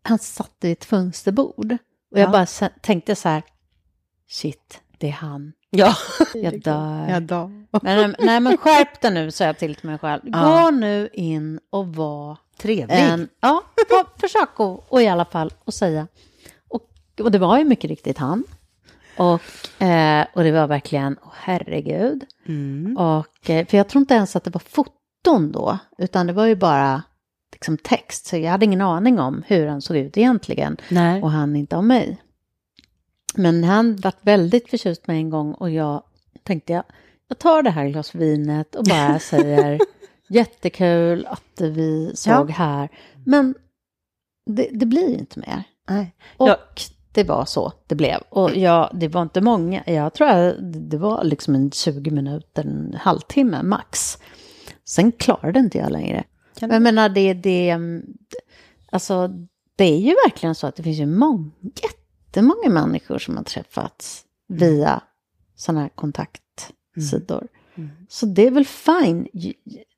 han 0.03 0.19
satt 0.19 0.51
vid 0.59 0.71
ett 0.71 0.85
fönsterbord 0.85 1.77
och 2.11 2.19
jag 2.19 2.27
Ja. 2.27 2.31
bara 2.31 2.69
tänkte 2.81 3.15
så 3.15 3.29
här, 3.29 3.43
shit, 4.29 4.81
det 4.97 5.07
är 5.07 5.11
han. 5.11 5.53
Ja. 5.69 5.95
Jag 6.33 6.61
dör. 6.61 7.07
ja 7.09 7.19
då. 7.19 7.51
Men, 7.81 8.15
nej, 8.19 8.39
men 8.39 8.57
skärp 8.57 9.01
dig 9.01 9.11
nu, 9.13 9.31
sa 9.31 9.43
jag 9.43 9.57
till 9.57 9.77
mig 9.81 9.97
själv. 9.97 10.21
Gå 10.23 10.29
Ja. 10.31 10.71
nu 10.71 11.09
in 11.13 11.59
och 11.69 11.87
var 11.87 12.37
Trevlig. 12.57 12.95
en... 12.99 13.29
Ja, 13.39 13.63
för, 13.89 14.19
försök 14.21 14.59
att 14.59 14.83
och 14.89 15.01
i 15.01 15.07
alla 15.07 15.25
fall 15.25 15.53
att 15.65 15.73
säga. 15.73 16.07
Och, 16.69 16.89
och 17.19 17.31
det 17.31 17.37
var 17.37 17.57
ju 17.57 17.63
mycket 17.65 17.89
riktigt 17.89 18.17
han. 18.17 18.43
Och, 19.17 19.81
eh, 19.81 20.25
och 20.33 20.43
det 20.43 20.51
var 20.51 20.67
verkligen, 20.67 21.17
åh 21.23 21.31
herregud. 21.35 22.25
Mm. 22.47 22.97
Och, 22.97 23.49
eh, 23.49 23.65
för 23.65 23.77
jag 23.77 23.87
tror 23.87 23.99
inte 23.99 24.13
ens 24.13 24.35
att 24.35 24.43
det 24.43 24.49
var 24.49 24.59
foton 24.59 25.51
då, 25.51 25.77
utan 25.97 26.27
det 26.27 26.33
var 26.33 26.45
ju 26.45 26.55
bara 26.55 27.03
liksom 27.51 27.77
text. 27.77 28.25
Så 28.25 28.37
jag 28.37 28.51
hade 28.51 28.65
ingen 28.65 28.81
aning 28.81 29.19
om 29.19 29.43
hur 29.47 29.67
han 29.67 29.81
såg 29.81 29.97
ut 29.97 30.17
egentligen. 30.17 30.77
Nej. 30.89 31.21
Och 31.21 31.31
han 31.31 31.55
inte 31.55 31.75
om 31.75 31.87
mig. 31.87 32.21
Men 33.35 33.63
han 33.63 33.95
var 33.95 34.13
väldigt 34.21 34.69
förtjust 34.69 35.07
med 35.07 35.15
en 35.17 35.29
gång 35.29 35.53
och 35.53 35.69
jag 35.69 36.03
tänkte 36.43 36.73
jag, 36.73 36.83
jag 37.27 37.39
tar 37.39 37.63
det 37.63 37.69
här 37.69 37.87
glas 37.87 38.15
vinet 38.15 38.75
och 38.75 38.83
bara 38.83 39.19
säger 39.19 39.79
jättekul 40.29 41.25
att 41.25 41.61
vi 41.61 42.11
såg 42.15 42.51
här. 42.51 42.89
Men 43.25 43.55
det, 44.45 44.69
det 44.71 44.85
blir 44.85 45.19
inte 45.19 45.39
mer. 45.39 45.63
Nej. 45.89 46.15
Och 46.37 46.47
Ja. 46.49 46.57
Det 47.15 47.23
var 47.23 47.45
så 47.45 47.73
det 47.87 47.95
blev. 47.95 48.21
Och 48.29 48.55
jag, 48.55 48.89
det 48.93 49.07
var 49.07 49.21
inte 49.21 49.41
många, 49.41 49.83
jag 49.85 50.13
tror 50.13 50.27
att 50.27 50.55
det 50.61 50.97
var 50.97 51.23
liksom 51.23 51.55
en 51.55 51.71
20 51.71 52.11
minuter, 52.11 52.63
en 52.63 52.95
halvtimme 52.99 53.63
max. 53.63 54.17
Sen 54.83 55.11
klarade 55.11 55.59
inte 55.59 55.77
jag 55.77 55.91
längre. 55.91 56.23
Kan 56.59 56.69
jag 56.69 56.81
menar, 56.81 57.09
det, 57.09 57.33
det, 57.33 57.77
alltså, 58.91 59.27
det 59.75 59.83
är 59.83 59.97
ju 59.97 60.15
verkligen 60.25 60.55
så 60.55 60.67
att 60.67 60.75
det 60.75 60.83
finns 60.83 60.99
ju 60.99 61.05
många, 61.05 61.51
jättemånga 61.61 62.69
människor 62.69 63.17
som 63.17 63.37
har 63.37 63.43
träffats 63.43 64.25
via 64.47 65.01
sådana 65.55 65.81
här 65.81 65.89
kontaktsidor. 65.89 67.47
Mm. 67.75 67.89
Så 68.09 68.25
det 68.25 68.47
är 68.47 68.51
väl 68.51 68.65
fine, 68.65 69.27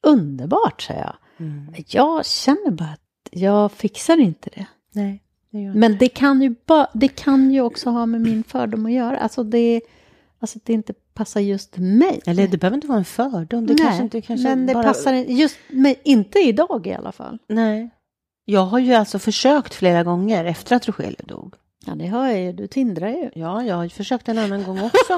underbart 0.03 0.81
säger 0.81 1.01
jag. 1.01 1.15
Mm. 1.47 1.73
Jag 1.87 2.25
känner 2.25 2.71
bara 2.71 2.89
att 2.89 3.29
jag 3.31 3.71
fixar 3.71 4.17
inte 4.17 4.49
det. 4.49 4.65
Nej. 4.91 5.23
Det. 5.65 5.79
Men 5.79 5.97
det 5.97 6.09
kan 6.09 6.41
ju, 6.41 6.55
ba, 6.65 6.87
det 6.93 7.07
kan 7.07 7.51
ju 7.51 7.61
också 7.61 7.89
ha 7.89 8.05
med 8.05 8.21
min 8.21 8.43
fördom 8.43 8.85
att 8.85 8.91
göra. 8.91 9.17
Alltså 9.17 9.43
det, 9.43 9.81
alltså 10.39 10.59
det 10.63 10.73
inte 10.73 10.93
passar 11.13 11.39
just 11.41 11.77
mig. 11.77 12.21
Eller 12.25 12.47
det 12.47 12.57
behöver 12.57 12.75
inte 12.75 12.87
vara 12.87 12.97
en 12.97 13.05
fördom. 13.05 13.65
Det 13.65 13.73
Nej, 13.73 13.83
kanske 13.83 14.03
inte 14.03 14.21
kanske 14.21 14.49
men 14.49 14.65
det 14.65 14.73
bara... 14.73 14.83
passar 14.83 15.13
just 15.13 15.57
mig, 15.69 16.01
inte 16.03 16.39
idag 16.39 16.87
i 16.87 16.93
alla 16.93 17.11
fall. 17.11 17.37
Nej. 17.47 17.89
Jag 18.45 18.65
har 18.65 18.79
ju 18.79 18.93
alltså 18.93 19.19
försökt 19.19 19.73
flera 19.73 20.03
gånger 20.03 20.45
efter 20.45 20.75
att 20.75 20.87
Rogelio 20.87 21.25
dog. 21.25 21.55
Ja, 21.85 21.95
det 21.95 22.05
hör 22.05 22.27
jag 22.27 22.41
ju. 22.41 22.51
Du 22.53 22.67
tindrar 22.67 23.09
ju. 23.09 23.29
Ja, 23.33 23.63
jag 23.63 23.75
har 23.75 23.89
försökt 23.89 24.29
en 24.29 24.37
annan 24.37 24.63
gång 24.63 24.81
också. 24.81 25.17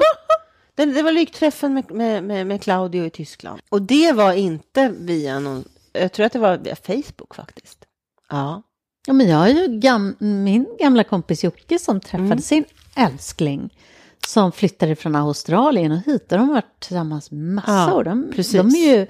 Det, 0.74 0.86
det 0.86 1.02
var 1.02 1.12
lykträffen 1.12 1.74
med, 1.74 1.90
med, 1.90 2.24
med, 2.24 2.46
med 2.46 2.62
Claudio 2.62 3.04
i 3.04 3.10
Tyskland. 3.10 3.60
Och 3.68 3.82
det 3.82 4.12
var 4.12 4.32
inte 4.32 4.94
via 4.98 5.38
någon... 5.38 5.64
Jag 5.92 6.12
tror 6.12 6.26
att 6.26 6.32
det 6.32 6.38
var 6.38 6.58
via 6.58 6.76
Facebook 6.76 7.34
faktiskt. 7.34 7.84
Ja. 8.28 8.62
Ja, 9.06 9.12
men 9.12 9.28
jag 9.28 9.36
har 9.36 9.48
ju 9.48 9.78
gam, 9.80 10.16
min 10.18 10.76
gamla 10.80 11.04
kompis 11.04 11.44
Jocke 11.44 11.78
som 11.78 12.00
träffade 12.00 12.24
Mm. 12.26 12.38
sin 12.40 12.64
älskling 12.96 13.74
som 14.26 14.52
flyttade 14.52 14.96
från 14.96 15.14
Australien 15.16 15.92
och 15.92 15.98
hit. 15.98 16.32
Och 16.32 16.38
de 16.38 16.48
har 16.48 16.54
varit 16.54 16.80
tillsammans 16.80 17.30
massor. 17.30 18.04
Ja, 18.06 18.10
de, 18.10 18.32
precis. 18.36 18.52
de 18.52 18.68
är 18.68 18.96
ju, 18.98 19.06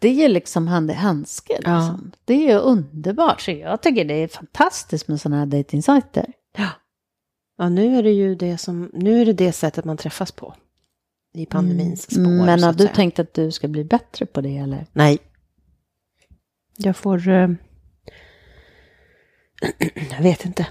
det 0.00 0.08
är 0.08 0.12
ju 0.14 0.28
liksom 0.28 0.68
hand 0.68 0.90
i 0.90 0.94
handske. 0.94 1.52
Ja. 1.64 1.78
Liksom. 1.78 2.12
Det 2.24 2.34
är 2.34 2.52
ju 2.52 2.58
underbart. 2.58 3.40
Så 3.40 3.50
jag 3.50 3.82
tycker 3.82 4.04
det 4.04 4.14
är 4.14 4.28
fantastiskt 4.28 5.08
med 5.08 5.20
sådana 5.20 5.38
här 5.38 5.46
dejtingsajter. 5.46 6.32
ja. 6.58 6.68
Ja, 7.58 7.68
nu 7.68 7.96
är 7.98 8.02
det 8.02 8.10
ju 8.10 8.34
det 8.34 8.58
som... 8.58 8.90
Nu 8.92 9.20
är 9.20 9.26
det 9.26 9.32
det 9.32 9.52
sättet 9.52 9.84
man 9.84 9.96
träffas 9.96 10.32
på. 10.32 10.54
I 11.34 11.46
pandemins 11.46 12.02
spår. 12.02 12.18
Mm. 12.20 12.36
Men 12.46 12.62
har 12.62 12.72
du 12.72 12.78
säga. 12.84 12.94
tänkt 12.94 13.18
att 13.18 13.34
du 13.34 13.50
ska 13.50 13.68
bli 13.68 13.84
bättre 13.84 14.26
på 14.26 14.40
det 14.40 14.56
eller? 14.58 14.86
Nej. 14.92 15.18
Jag 16.76 16.96
får... 16.96 17.28
eh, 17.28 17.48
jag 20.10 20.22
vet 20.22 20.44
inte. 20.44 20.66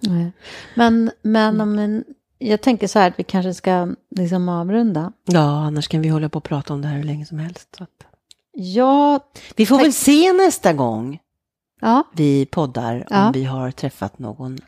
Nej. 0.00 0.32
Men, 0.74 1.10
men 1.22 1.60
om 1.60 1.78
en, 1.78 2.04
jag 2.38 2.60
tänker 2.60 2.86
så 2.88 2.98
här 2.98 3.08
att 3.10 3.18
vi 3.18 3.24
kanske 3.24 3.54
ska 3.54 3.88
liksom 4.10 4.48
avrunda. 4.48 5.12
Ja, 5.24 5.40
annars 5.66 5.88
kan 5.88 6.00
vi 6.02 6.08
hålla 6.08 6.28
på 6.28 6.36
och 6.38 6.44
prata 6.44 6.74
om 6.74 6.82
det 6.82 6.88
här 6.88 6.96
hur 6.96 7.04
länge 7.04 7.26
som 7.26 7.38
helst. 7.38 7.78
Jag, 8.52 9.20
Vi 9.56 9.66
får 9.66 9.76
Tack. 9.76 9.84
väl 9.86 9.92
se 9.92 10.32
nästa 10.32 10.72
gång 10.72 11.18
ja, 11.80 12.02
vi 12.14 12.46
poddar 12.46 13.06
Ja. 13.10 13.26
om 13.26 13.32
vi 13.32 13.44
har 13.44 13.70
träffat 13.70 14.18
någon 14.18 14.58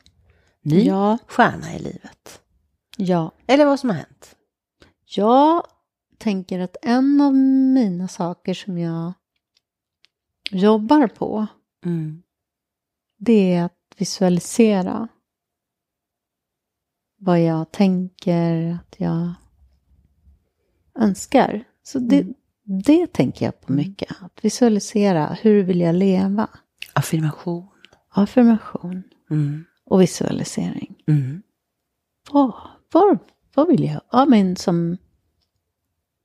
ny 0.62 0.82
ja, 0.86 1.18
stjärna 1.26 1.74
i 1.74 1.78
livet. 1.78 2.40
ja. 2.96 3.32
Eller 3.46 3.64
vad 3.66 3.80
som 3.80 3.90
har 3.90 3.96
hänt. 3.96 4.34
Jag 5.04 5.62
tänker 6.18 6.60
att 6.60 6.76
en 6.82 7.20
av 7.20 7.34
mina 7.74 8.08
saker 8.08 8.54
som 8.54 8.78
jag 8.78 9.12
jobbar 10.50 11.06
på, 11.06 11.46
Mm. 11.84 12.22
Det 13.18 13.54
är 13.54 13.64
att 13.64 13.74
visualisera 13.96 15.08
vad 17.18 17.40
jag 17.42 17.70
tänker 17.72 18.72
att 18.74 18.94
jag 18.98 19.34
önskar. 20.94 21.64
Så 21.82 21.98
det, 21.98 22.20
Mm. 22.20 22.34
det 22.84 23.06
tänker 23.12 23.44
jag 23.46 23.60
på 23.60 23.72
mycket. 23.72 24.22
Att 24.22 24.44
visualisera, 24.44 25.26
hur 25.42 25.62
vill 25.62 25.80
jag 25.80 25.94
leva? 25.94 26.48
Affirmation. 26.94 27.68
Affirmation 28.08 29.02
Mm. 29.30 29.64
och 29.84 30.00
visualisering. 30.00 30.94
Mm. 31.06 31.42
Vad, 32.32 32.52
vad, 32.92 33.18
vad 33.54 33.68
vill 33.68 33.84
jag? 33.84 34.00
Ja, 34.12 34.24
men 34.26 34.56
som 34.56 34.96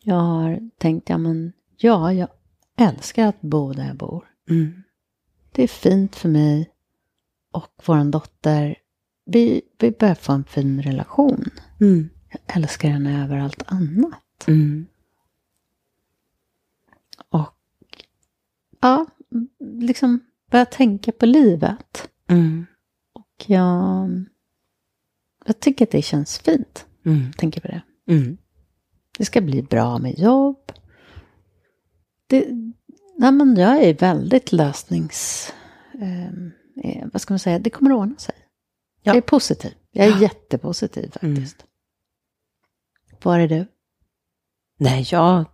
jag 0.04 0.16
har 0.16 0.70
tänkt, 0.78 1.10
ja 1.10 1.18
men 1.18 1.54
ja, 1.78 2.14
jag 2.14 2.28
älskar 2.78 3.28
att 3.28 3.42
bo 3.42 3.74
där 3.74 3.88
jag 3.88 3.98
bor. 3.98 4.28
Mm. 4.50 4.84
Det 5.52 5.64
är 5.64 5.68
fint 5.68 6.16
för 6.16 6.30
mig 6.30 6.70
och 7.54 7.74
vår 7.86 8.12
dotter. 8.12 8.76
Vi, 9.26 9.62
vi 9.78 9.92
börjar 9.92 10.16
få 10.16 10.34
en 10.34 10.44
fin 10.44 10.82
relation. 10.82 11.46
Mm. 11.82 12.10
Jag 12.30 12.58
älskar 12.58 12.90
henne 12.90 13.24
över 13.24 13.38
allt 13.38 13.64
annat. 13.66 14.48
Mm. 14.48 14.86
Och 17.30 17.56
ja, 18.82 19.06
liksom 19.60 20.20
börja 20.52 20.66
tänka 20.66 21.12
på 21.12 21.26
livet. 21.26 22.10
Mm. 22.28 22.66
Och 23.14 23.46
jag, 23.46 24.26
jag 25.46 25.60
tycker 25.60 25.86
att 25.86 25.92
det 25.92 26.02
känns 26.02 26.40
fint. 26.40 26.86
Mm. 27.06 27.34
Tänker 27.34 27.62
på 27.62 27.68
det. 27.68 27.82
Mm. 28.08 28.38
Det 29.18 29.26
ska 29.26 29.42
bli 29.42 29.62
bra 29.62 29.98
med 29.98 30.20
jobb. 30.20 30.72
Det, 32.28 32.48
nej 33.18 33.32
men 33.32 33.56
jag 33.56 33.84
är 33.84 33.94
väldigt 33.94 34.52
lösnings... 34.52 35.54
ehm, 36.02 36.52
Eh, 36.84 37.08
vad 37.14 37.22
ska 37.22 37.34
man 37.34 37.40
säga? 37.40 37.60
Det 37.60 37.70
kommer 37.70 37.92
att 37.92 37.98
ordna 37.98 38.18
sig. 38.18 38.36
Ja. 38.38 38.48
Jag 39.10 39.16
är 39.18 39.22
positiv. 39.22 39.74
Jag 39.92 40.08
är 40.08 40.12
Ja. 40.12 40.20
jättepositiv 40.22 41.12
faktiskt. 41.12 41.66
Var 43.24 43.40
är 43.40 43.48
du? 43.48 43.66
Nej, 44.80 45.06
jag, 45.12 45.46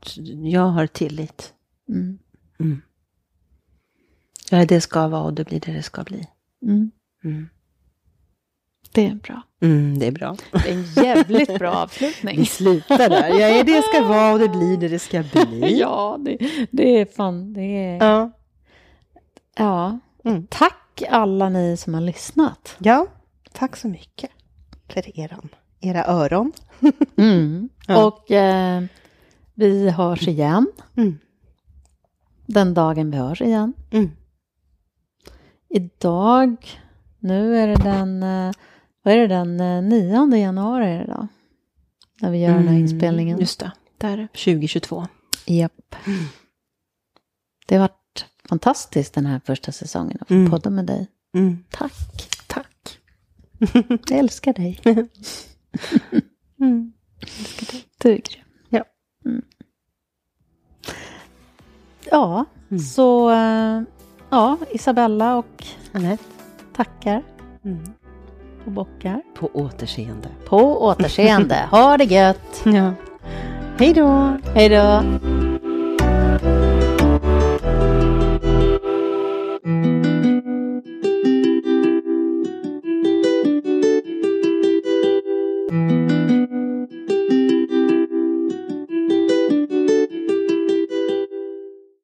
jag 0.43 0.67
har 0.67 0.88
tillit. 0.88 1.53
Mm. 1.89 2.20
Mm. 2.59 2.82
Ja, 4.51 4.65
det 4.65 4.82
ska 4.82 5.07
vara 5.07 5.24
och 5.24 5.34
det 5.34 5.45
blir 5.45 5.59
det 5.59 5.74
det 5.74 5.84
ska 5.84 6.03
bli. 6.03 6.28
Mm. 6.65 6.91
Mm. 7.24 7.49
Det 8.91 9.05
är 9.07 9.15
bra. 9.15 9.41
Mm, 9.61 9.99
det 9.99 10.05
är 10.07 10.11
bra. 10.11 10.36
Det 10.51 10.70
är 10.70 10.74
en 10.74 10.84
jävligt 11.05 11.59
bra 11.59 11.72
avslutning. 11.84 12.38
Vi 12.38 12.45
slutar 12.45 13.09
där. 13.09 13.39
Ja, 13.39 13.63
det 13.63 13.82
ska 13.82 14.07
vara 14.07 14.34
och 14.34 14.39
det 14.39 14.49
blir 14.49 14.78
det 14.78 14.88
det 14.88 14.99
ska 14.99 15.24
bli. 15.24 15.80
ja, 15.80 16.17
det, 16.26 16.38
det 16.72 17.01
är 17.01 17.05
fan, 17.05 17.53
det 17.53 17.61
är... 17.61 18.05
Ja. 18.05 18.32
Ja. 19.55 19.99
Mm. 20.24 20.47
Tack 20.49 20.88
alla 21.08 21.50
ni 21.50 21.78
som 21.78 21.93
har 21.93 22.02
lyssnat. 22.02 22.76
ja, 22.80 23.08
tack 23.54 23.76
så 23.78 23.88
mycket 23.88 24.32
för 24.88 25.20
eran, 25.20 25.50
era 25.80 26.06
öron. 26.06 26.52
Mm. 27.18 27.70
Ja. 27.88 28.06
Och 28.06 28.32
eh, 28.32 28.84
vi 29.54 29.89
hörs 29.89 30.28
igen. 30.28 30.68
Mm. 30.97 31.20
Den 32.45 32.74
dagen 32.74 33.12
vi 33.12 33.18
hörs 33.18 33.41
igen. 33.41 33.74
Mm. 33.91 34.12
Idag, 35.70 36.56
nu 37.20 37.58
är 37.58 37.68
det 37.68 37.76
den, 37.84 38.24
eh, 38.24 38.52
vad 39.04 39.14
är 39.14 39.18
det, 39.18 39.28
den 39.28 39.60
eh, 39.60 39.82
9 39.82 40.38
januari 40.38 40.86
är 40.86 41.00
det 41.00 41.14
då? 41.14 41.28
När 42.22 42.32
vi 42.32 42.38
gör 42.38 42.50
den 42.54 42.68
här 42.68 42.70
Mm, 42.70 42.82
inspelningen. 42.82 43.39
Just 43.39 43.60
det, 43.60 43.72
där 43.97 44.28
2022. 44.34 45.08
Japp. 45.45 45.95
Det 47.68 47.78
varit 47.78 47.99
fantastiskt 48.50 49.14
den 49.14 49.26
här 49.26 49.41
första 49.45 49.72
säsongen 49.72 50.18
att 50.22 50.28
få 50.28 50.34
Mm. 50.34 50.52
podda 50.52 50.70
med 50.70 50.86
dig. 50.86 51.08
Mm. 51.36 51.64
Tack. 51.70 51.93
Tack. 52.47 53.00
Jag 54.10 54.12
älskar 54.20 54.54
dig. 54.54 54.80
Mm. 56.62 56.93
Du 57.97 58.10
är 58.12 58.16
grym. 58.16 58.43
Ja. 58.70 58.84
Mm. 59.26 59.41
Ja, 62.12 62.45
Mm. 62.72 62.80
så 62.80 63.30
eh, 63.32 63.82
ja, 64.30 64.58
Isabella 64.72 65.36
och 65.38 65.66
Anette. 65.91 66.24
tackar 66.76 67.24
Mm. 67.66 67.80
och 68.66 68.72
bockar. 68.72 69.22
På 69.36 69.50
återseende. 69.54 70.30
På 70.45 70.84
återseende. 70.86 71.68
Ha 71.72 71.97
det 71.97 72.04
gött. 72.04 72.62
Ja. 72.66 72.93
Hej 73.80 73.93
då. 73.93 74.38
Hej 74.56 74.70
då. 74.70 75.04